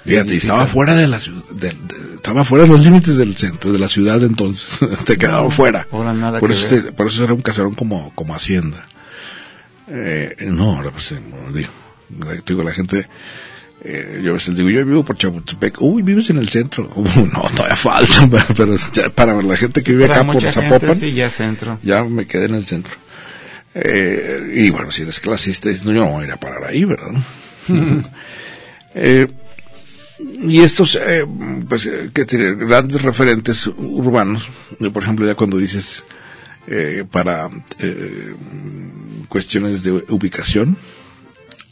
Fíjate, 0.07 0.33
y 0.33 0.37
estaba 0.37 0.65
fuera 0.67 0.95
de 0.95 1.07
la 1.07 1.19
ciudad, 1.19 1.43
de- 1.51 1.69
de- 1.69 2.15
estaba 2.15 2.43
fuera 2.43 2.63
de 2.65 2.69
los 2.71 2.83
límites 2.83 3.17
del 3.17 3.35
centro, 3.37 3.71
de 3.73 3.79
la 3.79 3.89
ciudad 3.89 4.21
entonces, 4.23 4.79
te 5.05 5.17
quedaba 5.17 5.43
No, 5.43 5.49
fuera. 5.51 5.87
ahora 5.91 6.13
nada 6.13 6.39
por 6.39 6.49
que 6.49 6.55
eso, 6.55 6.69
ver. 6.69 6.79
este- 6.79 6.91
por 6.93 7.07
eso 7.07 7.23
era 7.23 7.33
un 7.33 7.41
caserón 7.41 7.75
como, 7.75 8.13
como 8.15 8.33
hacienda. 8.35 8.85
Eh, 9.89 10.35
no, 10.49 10.75
ahora 10.77 10.91
pues, 10.91 11.11
eh, 11.13 11.19
digo, 11.53 11.69
la- 12.19 12.35
te 12.41 12.53
digo, 12.53 12.63
la 12.63 12.71
gente, 12.73 13.07
eh, 13.83 14.21
yo 14.23 14.31
a 14.31 14.33
veces 14.33 14.55
digo, 14.57 14.69
yo 14.69 14.85
vivo 14.85 15.03
por 15.05 15.17
Chapultepec, 15.17 15.81
uy, 15.81 16.01
vives 16.01 16.29
en 16.29 16.37
el 16.37 16.49
centro. 16.49 16.89
Uh, 16.95 17.25
no, 17.31 17.41
todavía 17.55 17.75
falta, 17.75 18.27
pero, 18.31 18.45
pero 18.55 18.75
ya 18.93 19.09
para 19.09 19.41
la 19.41 19.55
gente 19.57 19.83
que 19.83 19.91
vive 19.91 20.07
Para 20.07 20.21
acá 20.21 20.31
por 20.31 20.41
Zapopan, 20.41 20.95
sí, 20.95 21.13
ya 21.13 21.29
centro. 21.29 21.79
ya 21.83 22.03
me 22.03 22.25
quedé 22.25 22.45
en 22.45 22.55
el 22.55 22.65
centro. 22.65 22.93
Eh, 23.79 24.53
y 24.55 24.69
bueno, 24.71 24.91
si 24.91 25.03
eres 25.03 25.19
clasista, 25.19 25.69
dices, 25.69 25.85
no, 25.85 25.91
yo 25.93 25.99
no 26.05 26.11
voy 26.11 26.23
a 26.23 26.27
ir 26.27 26.33
a 26.33 26.37
parar 26.39 26.63
ahí, 26.63 26.83
¿verdad? 26.83 27.11
Eh, 28.95 29.27
y 30.19 30.61
estos, 30.61 30.95
eh, 30.95 31.25
pues, 31.67 31.85
eh, 31.85 32.09
que 32.13 32.25
tienen 32.25 32.57
grandes 32.57 33.01
referentes 33.01 33.67
urbanos, 33.67 34.49
eh, 34.79 34.89
por 34.89 35.03
ejemplo, 35.03 35.25
ya 35.25 35.35
cuando 35.35 35.57
dices 35.57 36.03
eh, 36.67 37.05
para 37.09 37.49
eh, 37.79 38.35
cuestiones 39.29 39.83
de 39.83 39.91
ubicación, 40.09 40.77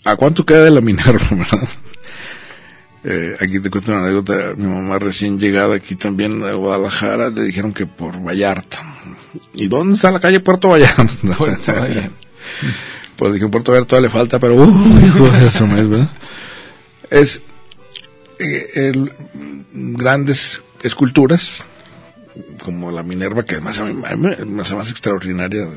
¿a 0.04 0.16
cuánto 0.16 0.46
queda 0.46 0.64
de 0.64 0.72
la 0.72 0.82
Minerva, 0.82 1.26
verdad? 1.32 1.68
Eh, 3.04 3.36
aquí 3.40 3.60
te 3.60 3.70
cuento 3.70 3.92
una 3.92 4.02
anécdota, 4.02 4.54
mi 4.58 4.66
mamá 4.68 4.98
recién 4.98 5.40
llegada 5.40 5.76
aquí 5.76 5.96
también 5.96 6.44
a 6.44 6.54
Guadalajara, 6.54 7.30
le 7.30 7.44
dijeron 7.44 7.74
que 7.74 7.86
por 7.86 8.24
Vallarta. 8.24 8.84
¿Y 9.54 9.68
dónde 9.68 9.96
está 9.96 10.12
la 10.12 10.20
calle 10.20 10.40
Puerto 10.40 10.70
Vallarta? 10.70 11.06
Puerto 11.38 11.74
Vallarta. 11.74 12.16
Pues 13.16 13.34
dije, 13.34 13.46
en 13.46 13.52
Puerto 13.52 13.72
Vallarta 13.72 14.02
le 14.02 14.10
falta, 14.10 14.40
pero 14.40 14.56
uh, 14.56 15.06
hijo 15.06 15.30
de 15.30 15.68
mes, 15.68 15.90
¿verdad? 15.90 16.10
Es 17.12 17.42
eh, 18.40 18.68
el- 18.76 19.12
grandes 19.74 20.62
esculturas, 20.84 21.66
como 22.64 22.92
la 22.92 23.04
Minerva, 23.04 23.44
que 23.44 23.56
además 23.56 23.80
a 23.80 23.86
mí 23.86 23.94
me- 23.94 24.62
hace 24.62 24.76
más 24.76 24.90
extraordinaria 24.90 25.68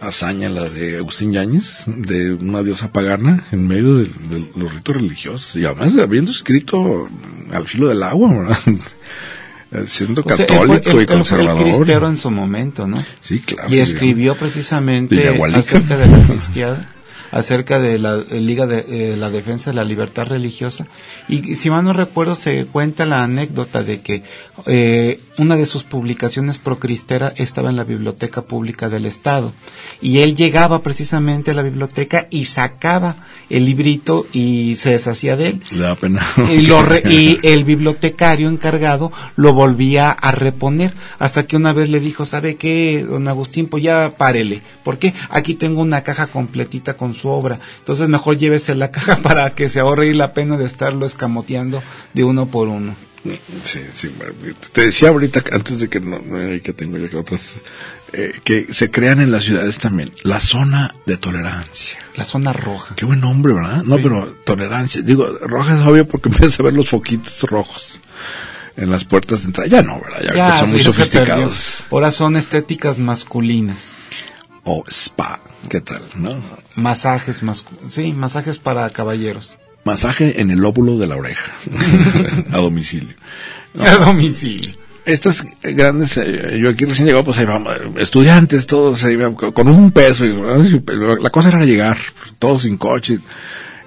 hazaña 0.00 0.48
la 0.48 0.68
de 0.68 0.96
Agustín 0.98 1.32
Yáñez, 1.32 1.84
de 1.86 2.32
una 2.32 2.62
diosa 2.62 2.90
pagana 2.92 3.46
en 3.52 3.68
medio 3.68 3.96
de, 3.98 4.04
de 4.04 4.50
los 4.56 4.74
ritos 4.74 4.96
religiosos, 4.96 5.54
y 5.56 5.64
además 5.64 5.96
habiendo 5.98 6.32
escrito 6.32 7.08
al 7.52 7.66
filo 7.68 7.88
del 7.88 8.02
agua, 8.02 8.34
¿verdad? 8.34 8.58
siendo 9.86 10.22
O 10.24 10.36
sea, 10.36 10.44
él 10.44 10.54
fue- 10.66 10.80
católico 10.80 10.90
él- 10.90 10.96
y 10.96 10.98
él 11.00 11.06
conservador. 11.06 11.62
cristero 11.62 12.08
en 12.08 12.16
su 12.16 12.30
momento, 12.30 12.86
¿no? 12.86 12.98
Sí, 13.20 13.40
claro. 13.40 13.72
y 13.72 13.78
escribió 13.78 14.36
precisamente 14.36 15.28
acerca 15.54 15.96
de 15.96 16.06
la 16.08 16.26
cristiada, 16.26 16.88
acerca 17.32 17.80
de 17.80 17.98
la 17.98 18.22
eh, 18.30 18.40
Liga 18.40 18.66
de 18.68 18.84
eh, 18.88 19.16
la 19.16 19.30
Defensa 19.30 19.70
de 19.70 19.76
la 19.76 19.84
Libertad 19.84 20.28
Religiosa. 20.28 20.86
Y 21.28 21.56
si 21.56 21.68
mal 21.70 21.82
no 21.84 21.92
recuerdo, 21.92 22.36
se 22.36 22.66
cuenta 22.66 23.04
la 23.06 23.24
anécdota 23.24 23.82
de 23.82 24.00
que 24.00 24.22
eh, 24.66 25.20
una 25.38 25.56
de 25.56 25.66
sus 25.66 25.82
publicaciones 25.82 26.58
pro-cristera 26.58 27.32
estaba 27.36 27.70
en 27.70 27.76
la 27.76 27.84
Biblioteca 27.84 28.42
Pública 28.42 28.88
del 28.88 29.06
Estado. 29.06 29.52
Y 30.00 30.18
él 30.18 30.36
llegaba 30.36 30.82
precisamente 30.82 31.50
a 31.50 31.54
la 31.54 31.62
biblioteca 31.62 32.28
y 32.30 32.44
sacaba 32.44 33.16
el 33.50 33.64
librito 33.64 34.26
y 34.32 34.74
se 34.76 34.90
deshacía 34.90 35.36
de 35.36 35.48
él. 35.48 35.62
Le 35.72 35.78
da 35.82 35.96
pena. 35.96 36.20
y, 36.52 36.58
lo 36.58 36.82
re- 36.82 37.02
y 37.08 37.38
el 37.46 37.64
bibliotecario 37.64 38.48
encargado 38.48 39.10
lo 39.36 39.54
volvía 39.54 40.10
a 40.10 40.32
reponer 40.32 40.92
hasta 41.18 41.46
que 41.46 41.56
una 41.56 41.72
vez 41.72 41.88
le 41.88 41.98
dijo, 42.00 42.26
¿sabe 42.26 42.56
qué, 42.56 43.04
don 43.08 43.26
Agustín? 43.26 43.68
Pues 43.68 43.82
ya 43.82 44.12
párele. 44.16 44.60
¿Por 44.84 44.98
qué? 44.98 45.14
Aquí 45.30 45.54
tengo 45.54 45.80
una 45.80 46.02
caja 46.02 46.26
completita 46.26 46.94
con 46.94 47.14
su 47.14 47.21
obra. 47.28 47.60
Entonces 47.78 48.08
mejor 48.08 48.36
llévese 48.38 48.74
la 48.74 48.90
caja 48.92 49.16
para 49.22 49.50
que 49.50 49.68
se 49.68 49.80
ahorre 49.80 50.06
y 50.08 50.14
la 50.14 50.32
pena 50.32 50.56
de 50.56 50.64
estarlo 50.66 51.06
escamoteando 51.06 51.82
de 52.14 52.24
uno 52.24 52.46
por 52.46 52.68
uno. 52.68 52.94
Sí, 53.62 53.80
sí, 53.94 54.10
te 54.72 54.80
decía 54.86 55.10
ahorita, 55.10 55.44
antes 55.52 55.78
de 55.78 55.88
que 55.88 56.00
no, 56.00 56.20
que 56.60 56.72
tengo 56.72 56.98
ya 56.98 57.08
que 57.08 57.16
otras, 57.16 57.54
eh, 58.12 58.32
que 58.42 58.74
se 58.74 58.90
crean 58.90 59.20
en 59.20 59.30
las 59.30 59.44
ciudades 59.44 59.78
también 59.78 60.10
la 60.24 60.40
zona 60.40 60.96
de 61.06 61.16
tolerancia. 61.18 62.00
La 62.16 62.24
zona 62.24 62.52
roja. 62.52 62.96
Qué 62.96 63.04
buen 63.04 63.20
nombre, 63.20 63.52
¿verdad? 63.52 63.84
No, 63.84 63.94
Sí. 63.94 64.00
pero 64.02 64.34
tolerancia. 64.44 65.02
Digo, 65.02 65.24
roja 65.42 65.76
es 65.80 65.86
obvio 65.86 66.08
porque 66.08 66.28
empiezas 66.32 66.58
a 66.58 66.64
ver 66.64 66.72
los 66.72 66.88
foquitos 66.88 67.40
rojos 67.42 68.00
en 68.76 68.90
las 68.90 69.04
puertas 69.04 69.42
de 69.42 69.46
entrada. 69.46 69.68
Ya 69.68 69.82
no, 69.82 70.00
¿verdad? 70.00 70.18
Ya, 70.22 70.28
ahorita 70.30 70.58
son 70.58 70.70
muy 70.72 70.82
sofisticados. 70.82 71.84
Ahora 71.92 72.10
son 72.10 72.34
estéticas 72.36 72.98
masculinas. 72.98 73.90
O 74.64 74.84
spa, 74.88 75.40
¿qué 75.68 75.80
tal? 75.80 76.02
¿No? 76.14 76.40
Masajes 76.76 77.42
mascu- 77.42 77.88
sí, 77.88 78.12
masajes 78.12 78.58
para 78.58 78.88
caballeros. 78.90 79.56
Masaje 79.84 80.40
en 80.40 80.50
el 80.52 80.58
lóbulo 80.60 80.98
de 80.98 81.06
la 81.08 81.16
oreja. 81.16 81.50
a 82.52 82.58
domicilio. 82.58 83.14
A 83.80 83.96
domicilio. 83.96 84.74
estas 85.04 85.44
grandes, 85.62 86.16
eh, 86.18 86.58
yo 86.60 86.68
aquí 86.70 86.84
recién 86.84 87.06
llegaba, 87.06 87.24
pues 87.24 87.38
ahí 87.38 87.46
vamos, 87.46 87.74
estudiantes, 87.96 88.66
todos 88.66 89.02
ahí, 89.02 89.16
con 89.34 89.68
un 89.68 89.90
peso, 89.90 90.24
y, 90.26 90.32
la 91.20 91.30
cosa 91.30 91.48
era 91.48 91.64
llegar, 91.64 91.96
todos 92.38 92.62
sin 92.62 92.76
coche, 92.76 93.18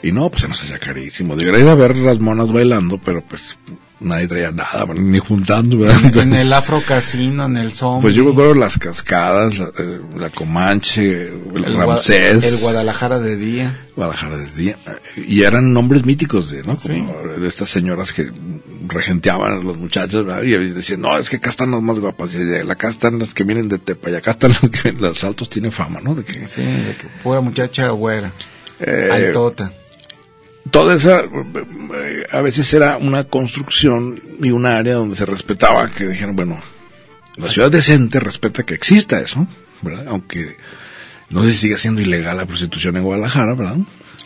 y 0.03 0.11
no, 0.11 0.29
pues 0.29 0.41
se 0.41 0.47
nos 0.49 0.61
hacía 0.61 0.79
carísimo. 0.79 1.35
Debería 1.35 1.61
ir 1.61 1.67
a 1.69 1.75
ver 1.75 1.95
las 1.95 2.19
monas 2.19 2.51
bailando, 2.51 2.99
pero 2.99 3.21
pues 3.21 3.57
nadie 3.99 4.27
traía 4.27 4.51
nada, 4.51 4.85
ni 4.93 5.19
juntando, 5.19 5.77
¿verdad? 5.79 6.15
En 6.17 6.33
el 6.33 6.51
Afro 6.53 6.81
Casino, 6.85 7.45
en 7.45 7.57
el 7.57 7.71
Zombie. 7.71 8.01
Pues 8.03 8.15
yo 8.15 8.23
me 8.25 8.31
acuerdo 8.31 8.53
las 8.55 8.77
cascadas, 8.77 9.57
la, 9.57 9.65
eh, 9.77 9.99
la 10.17 10.29
Comanche, 10.29 11.27
el, 11.29 11.63
el, 11.65 11.75
Gua- 11.75 11.85
Ramsés, 11.87 12.43
el 12.43 12.57
Guadalajara 12.57 13.19
de 13.19 13.35
día. 13.37 13.79
Guadalajara 13.95 14.37
de 14.37 14.51
día, 14.51 14.77
y 15.15 15.43
eran 15.43 15.71
nombres 15.73 16.05
míticos 16.05 16.51
de, 16.51 16.63
¿no? 16.63 16.75
Como 16.77 16.93
Sí. 16.93 17.05
de 17.41 17.47
estas 17.47 17.69
señoras 17.69 18.11
que 18.11 18.29
regenteaban 18.87 19.53
a 19.53 19.63
los 19.63 19.77
muchachos, 19.77 20.25
¿verdad? 20.25 20.43
y 20.43 20.51
decían, 20.69 21.01
no, 21.01 21.17
es 21.17 21.29
que 21.29 21.37
acá 21.37 21.49
están 21.49 21.71
las 21.71 21.81
más 21.81 21.97
guapas, 21.99 22.35
y 22.35 22.39
de 22.39 22.61
acá 22.69 22.89
están 22.89 23.17
las 23.19 23.33
que 23.33 23.43
vienen 23.43 23.67
de 23.69 23.79
Tepa, 23.79 24.09
y 24.11 24.15
acá 24.15 24.31
están 24.31 24.51
las 24.61 24.69
que 24.69 24.91
los 24.91 25.23
altos 25.23 25.49
tienen 25.49 25.71
fama, 25.71 26.01
¿no? 26.03 26.13
De 26.13 26.23
que, 26.23 26.47
Sí, 26.47 26.61
de 26.63 26.95
que 26.99 27.07
pura 27.23 27.39
muchacha 27.41 27.89
güera. 27.89 28.31
eh, 28.79 29.09
altota. 29.11 29.71
Toda 30.71 30.95
esa, 30.95 31.21
eh, 31.21 32.27
a 32.31 32.41
veces 32.41 32.73
era 32.73 32.97
una 32.97 33.25
construcción 33.25 34.21
y 34.41 34.51
un 34.51 34.65
área 34.65 34.95
donde 34.95 35.15
se 35.15 35.25
respetaba, 35.25 35.89
que 35.89 36.07
dijeron, 36.07 36.35
bueno, 36.35 36.59
la 37.37 37.49
ciudad 37.49 37.71
decente 37.71 38.19
respeta 38.19 38.63
que 38.63 38.75
exista 38.75 39.19
eso, 39.19 39.47
¿verdad? 39.81 40.07
Aunque 40.07 40.57
no 41.29 41.43
sé 41.43 41.51
si 41.51 41.57
sigue 41.57 41.77
siendo 41.77 42.01
ilegal 42.01 42.37
la 42.37 42.45
prostitución 42.45 42.97
en 42.97 43.03
Guadalajara, 43.03 43.53
¿verdad? 43.53 43.77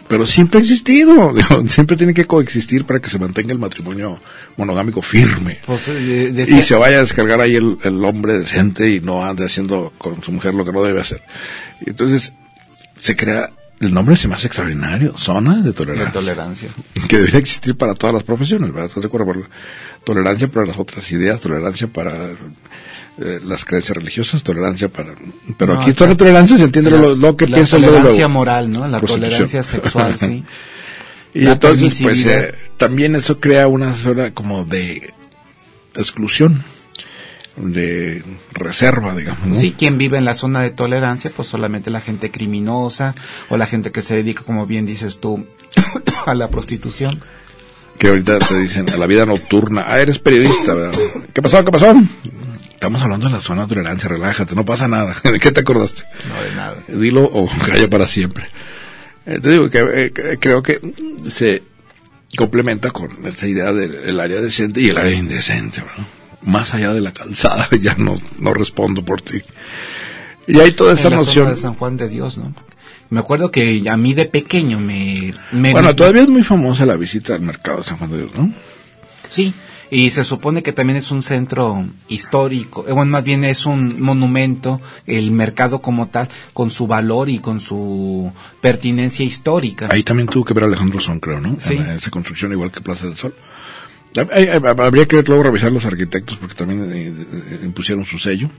Pero 0.07 0.25
siempre 0.25 0.57
ha 0.57 0.61
existido, 0.61 1.33
digo, 1.35 1.67
siempre 1.67 1.95
tiene 1.95 2.13
que 2.13 2.25
coexistir 2.25 2.85
para 2.85 2.99
que 2.99 3.09
se 3.09 3.19
mantenga 3.19 3.53
el 3.53 3.59
matrimonio 3.59 4.19
monogámico 4.57 5.01
firme. 5.01 5.59
Pues, 5.65 5.87
eh, 5.87 6.45
Y 6.47 6.61
se 6.61 6.75
vaya 6.75 6.97
a 6.97 7.01
descargar 7.01 7.41
ahí 7.41 7.55
el, 7.55 7.77
el 7.83 8.03
hombre 8.03 8.39
decente 8.39 8.89
y 8.89 9.01
no 9.01 9.23
ande 9.23 9.45
haciendo 9.45 9.93
con 9.97 10.23
su 10.23 10.31
mujer 10.31 10.55
lo 10.55 10.65
que 10.65 10.71
no 10.71 10.83
debe 10.83 11.01
hacer. 11.01 11.21
Entonces 11.85 12.33
se 12.97 13.15
crea 13.15 13.51
el 13.79 13.93
nombre 13.93 14.15
se 14.17 14.27
me 14.27 14.35
hace 14.35 14.47
extraordinario, 14.47 15.17
zona 15.17 15.57
de 15.57 15.63
De 15.63 15.73
tolerancia. 15.73 16.11
tolerancia. 16.19 16.69
Que 17.07 17.17
debería 17.17 17.39
existir 17.39 17.75
para 17.77 17.93
todas 17.95 18.13
las 18.13 18.23
profesiones, 18.23 18.69
¿verdad? 18.71 18.85
¿Estás 18.87 19.03
de 19.03 19.07
acuerdo? 19.07 19.43
Tolerancia 20.03 20.47
para 20.49 20.65
las 20.65 20.77
otras 20.77 21.09
ideas, 21.11 21.39
tolerancia 21.39 21.87
para 21.87 22.31
eh, 23.21 23.39
las 23.45 23.65
creencias 23.65 23.95
religiosas, 23.97 24.43
tolerancia 24.43 24.89
para... 24.89 25.13
Pero 25.57 25.73
No, 25.75 25.81
aquí 25.81 25.89
está- 25.91 26.07
la 26.07 26.15
tolerancia 26.17 26.57
se 26.57 26.63
entiende 26.65 26.91
lo, 26.91 27.15
lo 27.15 27.35
que 27.37 27.47
la 27.47 27.55
piensa 27.57 27.75
el 27.77 27.81
luego, 27.83 27.97
tolerancia 27.97 28.27
moral, 28.27 28.71
¿no? 28.71 28.87
La 28.87 28.99
tolerancia 28.99 29.63
sexual, 29.63 30.17
sí. 30.17 30.43
Y 31.33 31.41
La 31.41 31.51
entonces, 31.53 31.99
pues, 32.01 32.25
eh, 32.25 32.55
también 32.77 33.15
eso 33.15 33.39
crea 33.39 33.67
una 33.67 33.93
zona 33.93 34.33
como 34.33 34.65
de 34.65 35.13
exclusión, 35.95 36.63
de 37.59 38.23
reserva, 38.53 39.15
digamos. 39.15 39.57
Sí, 39.57 39.75
quien 39.77 39.97
vive 39.97 40.17
en 40.17 40.25
la 40.25 40.33
zona 40.33 40.61
de 40.61 40.71
tolerancia, 40.71 41.31
pues 41.35 41.47
solamente 41.47 41.89
la 41.89 42.01
gente 42.01 42.31
criminosa 42.31 43.15
o 43.49 43.57
la 43.57 43.67
gente 43.67 43.91
que 43.91 44.01
se 44.01 44.15
dedica, 44.15 44.43
como 44.43 44.65
bien 44.65 44.85
dices 44.85 45.19
tú, 45.19 45.45
a 46.25 46.33
la 46.33 46.49
prostitución. 46.49 47.23
Que 47.97 48.07
ahorita 48.07 48.39
te 48.39 48.57
dicen 48.57 48.89
a 48.89 48.97
la 48.97 49.07
vida 49.07 49.25
nocturna, 49.25 49.85
ah, 49.87 49.99
eres 49.99 50.19
periodista, 50.19 50.73
¿verdad? 50.73 50.97
¿Qué 51.33 51.41
pasó? 51.41 51.65
¿Qué 51.65 51.71
pasó? 51.71 51.93
Estamos 52.71 53.01
hablando 53.01 53.27
de 53.27 53.33
la 53.33 53.41
zona 53.41 53.63
de 53.63 53.67
tolerancia, 53.67 54.07
relájate, 54.07 54.55
no 54.55 54.63
pasa 54.63 54.87
nada. 54.87 55.15
¿De 55.23 55.39
qué 55.39 55.51
te 55.51 55.59
acordaste? 55.59 56.03
No 56.29 56.41
de 56.41 56.55
nada. 56.55 56.77
Dilo 56.87 57.25
o 57.25 57.49
calla 57.65 57.89
para 57.89 58.07
siempre. 58.07 58.47
Eh, 59.25 59.39
te 59.39 59.51
digo 59.51 59.69
que, 59.69 59.79
eh, 59.79 60.11
que 60.11 60.37
creo 60.39 60.63
que 60.63 60.79
se 61.27 61.61
complementa 62.37 62.91
con 62.91 63.25
esa 63.25 63.47
idea 63.47 63.73
del 63.73 63.95
el 63.95 64.19
área 64.19 64.39
decente 64.39 64.79
y 64.79 64.89
el 64.89 64.97
área 64.97 65.13
indecente, 65.13 65.81
¿verdad? 65.81 66.07
Más 66.41 66.73
allá 66.73 66.93
de 66.93 67.01
la 67.01 67.11
calzada, 67.11 67.67
ya 67.81 67.95
no, 67.95 68.19
no 68.39 68.53
respondo 68.53 69.03
por 69.03 69.21
ti. 69.21 69.41
Y 70.47 70.59
hay 70.59 70.71
toda 70.71 70.93
esa 70.93 71.07
en 71.07 71.11
la 71.11 71.17
noción. 71.17 71.45
zona 71.45 71.55
de 71.55 71.61
San 71.61 71.75
Juan 71.75 71.97
de 71.97 72.09
Dios, 72.09 72.37
¿no? 72.37 72.53
Me 73.09 73.19
acuerdo 73.19 73.51
que 73.51 73.83
a 73.89 73.97
mí 73.97 74.13
de 74.13 74.25
pequeño 74.25 74.79
me... 74.79 75.31
me 75.51 75.71
Bueno, 75.71 75.95
todavía 75.95 76.21
es 76.21 76.27
muy 76.27 76.43
famosa 76.43 76.85
la 76.85 76.95
visita 76.95 77.33
al 77.33 77.41
mercado 77.41 77.79
de 77.79 77.83
San 77.83 77.97
Juan 77.97 78.11
de 78.11 78.17
Dios, 78.19 78.31
¿no? 78.37 78.53
Sí, 79.29 79.53
y 79.91 80.11
se 80.11 80.23
supone 80.23 80.61
que 80.61 80.73
también 80.73 80.97
es 80.97 81.09
un 81.11 81.21
centro 81.21 81.87
histórico, 82.07 82.85
eh, 82.87 82.91
bueno, 82.91 83.11
más 83.11 83.23
bien 83.23 83.43
es 83.43 83.65
un 83.65 83.99
monumento, 83.99 84.79
el 85.07 85.31
mercado 85.31 85.81
como 85.81 86.09
tal, 86.09 86.29
con 86.53 86.69
su 86.69 86.85
valor 86.85 87.29
y 87.29 87.39
con 87.39 87.59
su 87.59 88.31
pertinencia 88.61 89.25
histórica. 89.25 89.89
Ahí 89.91 90.03
también 90.03 90.27
tuvo 90.27 90.45
que 90.45 90.53
ver 90.53 90.65
Alejandro 90.65 90.99
Son, 90.99 91.19
creo, 91.19 91.39
¿no? 91.39 91.55
Sí. 91.59 91.77
En 91.77 91.89
esa 91.89 92.11
construcción, 92.11 92.51
igual 92.51 92.71
que 92.71 92.81
Plaza 92.81 93.05
del 93.05 93.15
Sol. 93.15 93.33
Habría 94.15 95.05
que 95.07 95.21
luego 95.23 95.43
revisar 95.43 95.71
los 95.71 95.85
arquitectos 95.85 96.37
porque 96.37 96.55
también 96.55 96.83
eh, 96.91 97.13
eh, 97.51 97.59
impusieron 97.63 98.05
su 98.05 98.17
sello. 98.19 98.49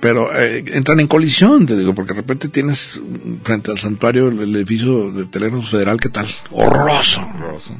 Pero 0.00 0.30
eh, 0.34 0.64
entran 0.68 1.00
en 1.00 1.08
colisión, 1.08 1.66
te 1.66 1.76
digo, 1.76 1.94
porque 1.94 2.14
de 2.14 2.20
repente 2.20 2.48
tienes 2.48 2.98
mm, 3.02 3.42
frente 3.44 3.70
al 3.72 3.78
santuario 3.78 4.28
el, 4.28 4.40
el 4.40 4.56
edificio 4.56 5.10
de 5.10 5.26
Telégrafo 5.26 5.62
Federal, 5.64 5.98
¿qué 6.00 6.08
tal? 6.08 6.28
Horroroso. 6.50 7.76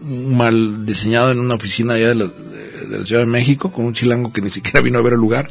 Mal 0.00 0.86
diseñado 0.86 1.30
en 1.32 1.40
una 1.40 1.54
oficina 1.54 1.94
allá 1.94 2.08
de 2.08 2.14
la, 2.14 2.24
de- 2.26 2.64
de 2.88 2.98
la 2.98 3.06
Ciudad 3.06 3.22
de 3.22 3.26
México, 3.26 3.70
con 3.72 3.84
un 3.86 3.94
chilango 3.94 4.32
que 4.32 4.40
ni 4.40 4.50
siquiera 4.50 4.80
vino 4.80 4.98
a 4.98 5.02
ver 5.02 5.14
el 5.14 5.18
lugar, 5.20 5.48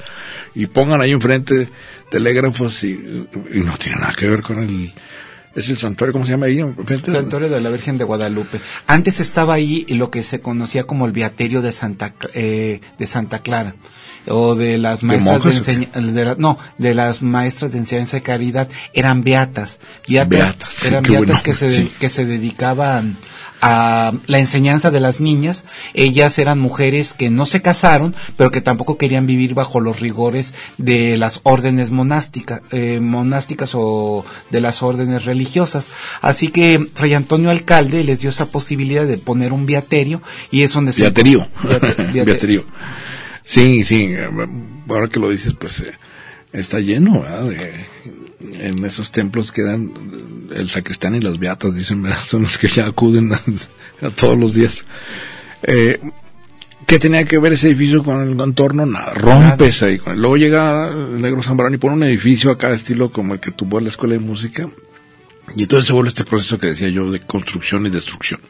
y 0.56 0.66
pongan 0.68 1.02
ahí 1.02 1.12
enfrente 1.12 1.68
telégrafos 2.10 2.84
y, 2.84 2.92
y 3.54 3.60
no 3.60 3.76
tiene 3.78 4.00
nada 4.00 4.14
que 4.14 4.28
ver 4.28 4.42
con 4.42 4.62
el... 4.64 4.94
Es 5.56 5.70
el 5.70 5.78
santuario, 5.78 6.14
¿cómo 6.14 6.26
se 6.26 6.32
llama 6.32 6.48
ahí? 6.48 6.60
Enfrente 6.60 7.12
de- 7.12 7.18
Santuario 7.18 7.48
de 7.50 7.62
la 7.62 7.70
Virgen 7.70 7.98
de 8.00 8.04
Guadalupe. 8.04 8.60
Antes 8.88 9.20
estaba 9.20 9.54
ahí 9.54 9.86
lo 9.90 10.10
que 10.10 10.24
se 10.24 10.40
conocía 10.42 10.86
como 10.86 11.06
el 11.06 11.12
Beaterio 11.12 11.62
de 11.62 11.72
Santa, 11.72 12.14
eh, 12.34 12.82
de 12.98 13.08
Santa 13.08 13.40
Clara 13.40 13.76
o 14.28 14.56
de 14.56 14.78
las 14.80 15.04
maestras 15.04 15.44
de, 15.44 15.52
enseñanza, 15.58 16.00
de 16.02 16.26
la- 16.26 16.36
no, 16.40 16.58
de 16.80 16.94
las 16.96 17.22
maestras 17.22 17.72
de 17.74 17.78
enseñanza 17.80 18.18
de 18.18 18.24
caridad, 18.24 18.68
eran 18.94 19.24
beatas, 19.24 19.80
beatas, 20.08 20.30
Beatas, 20.40 20.70
sí, 20.74 20.88
eran 20.88 21.04
buen 21.04 21.22
beatas 21.26 21.42
que 21.44 21.54
se, 21.54 21.72
sí. 21.72 21.92
que 22.00 22.10
se 22.10 22.26
dedicaban 22.26 23.18
a 23.66 24.12
la 24.28 24.40
enseñanza 24.40 24.92
de 24.92 25.00
las 25.00 25.22
niñas. 25.22 25.64
Ellas 25.94 26.38
eran 26.38 26.60
mujeres 26.60 27.14
que 27.14 27.30
no 27.30 27.46
se 27.46 27.62
casaron, 27.62 28.14
pero 28.36 28.52
que 28.52 28.60
tampoco 28.60 28.98
querían 28.98 29.26
vivir 29.26 29.54
bajo 29.54 29.80
los 29.80 30.02
rigores 30.02 30.54
de 30.78 31.16
las 31.18 31.40
órdenes 31.44 31.90
monásticas, 31.90 32.62
eh, 32.72 33.00
monásticas 33.02 33.72
o 33.74 34.26
de 34.52 34.60
las 34.60 34.84
órdenes 34.84 35.24
religiosas. 35.24 35.90
Así 36.22 36.50
que 36.50 36.90
Fray 36.94 37.14
Antonio 37.14 37.50
Alcalde 37.50 38.04
les 38.04 38.20
dio 38.20 38.30
esa 38.32 38.48
posibilidad 38.48 39.06
de 39.06 39.18
poner 39.18 39.54
un 39.54 39.66
viaterio 39.66 40.22
y 40.52 40.64
es 40.64 40.74
donde 40.74 40.92
se... 40.92 41.04
Beate- 41.64 41.80
beate- 42.14 42.26
Beaterío. 42.26 42.66
Sí, 43.46 43.86
sí, 43.86 44.08
eh, 44.12 44.28
ahora 44.90 45.08
que 45.08 45.20
lo 45.20 45.30
dices, 45.30 45.54
pues 45.54 45.80
eh, 45.82 45.94
está 46.52 46.80
lleno, 46.82 47.22
¿verdad? 47.22 47.44
De- 47.46 47.93
en 48.52 48.84
esos 48.86 49.12
templos 49.12 49.52
quedan 49.52 49.92
el 50.54 50.70
sacristán 50.70 51.16
y 51.16 51.22
las 51.22 51.40
beatas, 51.40 51.76
dicen, 51.76 52.06
son 52.28 52.44
los 52.44 52.58
que 52.58 52.68
ya 52.68 52.88
acuden 52.88 53.32
a, 53.34 54.10
todos 54.12 54.38
los 54.38 54.54
días. 54.54 54.86
Eh, 55.64 56.00
¿Qué 56.86 57.00
tenía 57.00 57.24
que 57.24 57.38
ver 57.38 57.54
ese 57.54 57.68
edificio 57.68 58.04
con 58.04 58.22
el 58.22 58.40
entorno? 58.40 58.86
Nada, 58.86 59.14
rompes 59.14 59.82
ahí. 59.84 60.02
Luego 60.16 60.36
llega 60.36 60.90
el 60.90 61.22
negro 61.22 61.42
Zambrano 61.42 61.76
y 61.76 61.80
pone 61.80 61.96
un 61.96 62.04
edificio 62.04 62.52
acá, 62.52 62.72
estilo 62.72 63.12
como 63.12 63.34
el 63.34 63.40
que 63.40 63.52
tuvo 63.52 63.80
la 63.80 63.88
escuela 63.90 64.14
de 64.14 64.20
música. 64.20 64.70
Y 65.56 65.64
entonces 65.64 65.88
se 65.88 65.94
vuelve 65.94 66.10
este 66.10 66.26
proceso 66.26 66.58
que 66.58 66.68
decía 66.68 66.90
yo 66.90 67.10
de 67.12 67.22
construcción 67.22 67.86
y 67.86 67.90
destrucción. 67.90 68.42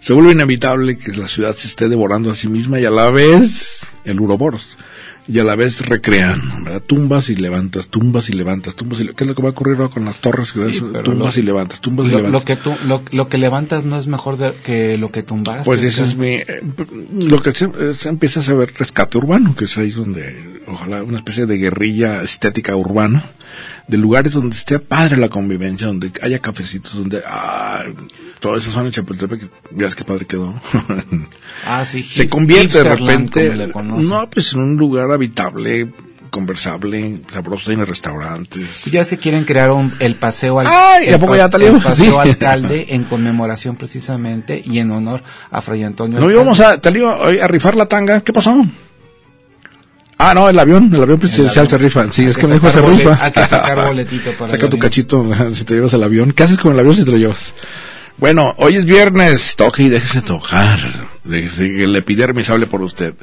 Se 0.00 0.12
vuelve 0.12 0.32
inevitable 0.32 0.98
que 0.98 1.12
la 1.12 1.28
ciudad 1.28 1.54
se 1.54 1.68
esté 1.68 1.88
devorando 1.88 2.30
a 2.30 2.34
sí 2.34 2.48
misma 2.48 2.80
y 2.80 2.86
a 2.86 2.90
la 2.90 3.10
vez 3.10 3.86
el 4.04 4.20
uroboros. 4.20 4.78
Y 5.28 5.38
a 5.38 5.44
la 5.44 5.54
vez 5.54 5.86
recrean, 5.86 6.64
¿verdad? 6.64 6.82
Tumbas 6.84 7.28
y 7.30 7.36
levantas, 7.36 7.86
tumbas 7.88 8.28
y 8.28 8.32
levantas, 8.32 8.74
tumbas 8.74 8.98
y 9.00 9.04
le- 9.04 9.14
¿Qué 9.14 9.24
es 9.24 9.28
lo 9.28 9.34
que 9.36 9.42
va 9.42 9.48
a 9.48 9.52
ocurrir 9.52 9.76
ahora 9.76 9.88
con 9.92 10.04
las 10.04 10.18
torres? 10.20 10.52
Que 10.52 10.70
Sí, 10.72 10.80
tumbas 11.04 11.36
lo- 11.36 11.40
y 11.40 11.44
levantas, 11.44 11.80
tumbas 11.80 12.06
y 12.06 12.10
Lo, 12.10 12.16
levantas. 12.18 12.40
lo 12.40 12.44
que 12.44 12.56
tú, 12.56 12.74
lo, 12.86 13.02
lo 13.12 13.28
que 13.28 13.38
levantas 13.38 13.84
no 13.84 13.96
es 13.96 14.06
mejor 14.08 14.38
de- 14.38 14.54
que 14.64 14.98
lo 14.98 15.12
que 15.12 15.22
tumbaste. 15.22 15.64
Pues 15.64 15.82
ese 15.82 15.88
o 16.02 16.04
sea, 16.04 16.06
es 16.06 16.16
mi... 16.16 16.28
eh, 16.34 16.62
lo 17.28 17.42
que 17.42 17.54
se, 17.54 17.66
eh, 17.66 17.94
se 17.94 18.08
empieza 18.08 18.40
a 18.40 18.42
saber 18.42 18.72
rescate 18.76 19.18
urbano, 19.18 19.54
que 19.54 19.66
es 19.66 19.78
ahí 19.78 19.90
donde, 19.92 20.60
ojalá, 20.66 21.02
una 21.04 21.18
especie 21.18 21.46
de 21.46 21.58
guerrilla 21.58 22.22
estética 22.22 22.74
urbana, 22.74 23.24
de 23.90 23.96
lugares 23.98 24.32
donde 24.32 24.54
esté 24.56 24.78
padre 24.78 25.16
la 25.16 25.28
convivencia, 25.28 25.86
donde 25.88 26.12
haya 26.22 26.38
cafecitos, 26.38 26.94
donde... 26.94 27.22
Ah, 27.26 27.84
toda 28.38 28.56
esa 28.58 28.70
zona 28.70 28.84
de 28.86 28.92
Chapultepec, 28.92 29.48
veas 29.72 29.94
qué 29.94 30.04
padre 30.04 30.26
quedó. 30.26 30.54
Ah, 31.66 31.84
sí, 31.84 32.02
se 32.02 32.26
convierte 32.28 32.82
de 32.82 32.94
repente... 32.94 33.68
No, 33.74 34.30
pues 34.30 34.52
en 34.54 34.60
un 34.60 34.76
lugar 34.76 35.10
habitable, 35.10 35.90
conversable, 36.30 37.16
sabroso, 37.32 37.66
tiene 37.66 37.84
restaurantes. 37.84 38.84
Ya 38.86 39.04
se 39.04 39.18
quieren 39.18 39.44
crear 39.44 39.70
un, 39.72 39.92
el 39.98 40.14
paseo 40.14 40.58
al, 40.60 40.68
Ay, 40.68 41.08
¿a 41.08 41.16
el, 41.16 41.20
pas- 41.20 41.36
ya 41.36 41.66
el 41.66 41.76
paseo 41.82 42.12
Sí. 42.12 42.18
alcalde 42.30 42.86
en 42.90 43.04
conmemoración 43.04 43.76
precisamente 43.76 44.62
y 44.64 44.78
en 44.78 44.90
honor 44.90 45.22
a 45.50 45.60
Fray 45.60 45.82
Antonio. 45.82 46.18
No 46.20 46.30
íbamos 46.30 46.60
a, 46.60 46.80
te 46.80 46.90
iba 46.90 47.14
a 47.16 47.46
rifar 47.48 47.74
la 47.74 47.86
tanga, 47.86 48.20
¿qué 48.22 48.32
pasó? 48.32 48.64
Ah, 50.22 50.34
no, 50.34 50.48
el 50.50 50.58
avión, 50.58 50.94
el 50.94 51.02
avión 51.02 51.18
presidencial 51.18 51.64
avión. 51.66 51.70
se 51.70 51.78
rifa. 51.78 52.12
Sí, 52.12 52.22
Hay 52.22 52.28
es 52.28 52.36
que 52.36 52.42
que 52.42 52.46
me 52.48 52.54
dijo 52.54 52.70
se 52.70 52.82
rifa. 52.82 53.18
hay 53.24 53.32
que 53.32 53.46
sacar 53.46 53.86
boletito 53.88 54.32
para 54.32 54.50
Saca 54.50 54.64
el 54.64 54.70
tu 54.70 54.76
avión. 54.76 54.80
cachito 54.80 55.30
si 55.54 55.64
te 55.64 55.74
llevas 55.74 55.92
el 55.94 56.02
avión. 56.02 56.32
¿Qué 56.32 56.42
haces 56.42 56.58
con 56.58 56.72
el 56.74 56.78
avión 56.78 56.94
si 56.94 57.04
te 57.04 57.10
lo 57.10 57.16
llevas? 57.16 57.54
Bueno, 58.18 58.54
hoy 58.58 58.76
es 58.76 58.84
viernes, 58.84 59.56
toque 59.56 59.84
y 59.84 59.88
déjese 59.88 60.20
tocar. 60.20 60.78
Déjese 61.24 61.68
que 61.70 61.84
el 61.84 61.96
epidermis 61.96 62.50
hable 62.50 62.66
por 62.66 62.82
usted. 62.82 63.14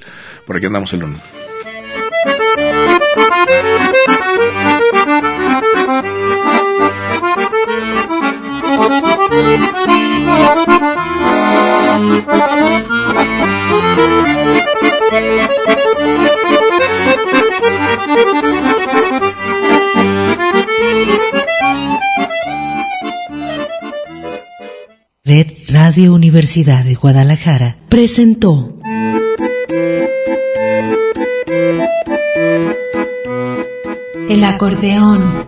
Por 0.47 0.55
aquí 0.57 0.65
andamos 0.65 0.91
el 0.93 1.01
lunes. 1.01 1.21
Red 25.25 25.47
Radio 25.69 26.13
Universidad 26.13 26.85
de 26.85 26.93
Guadalajara 26.93 27.77
presentó 27.89 28.77
El 34.29 34.43
acordeón. 34.43 35.47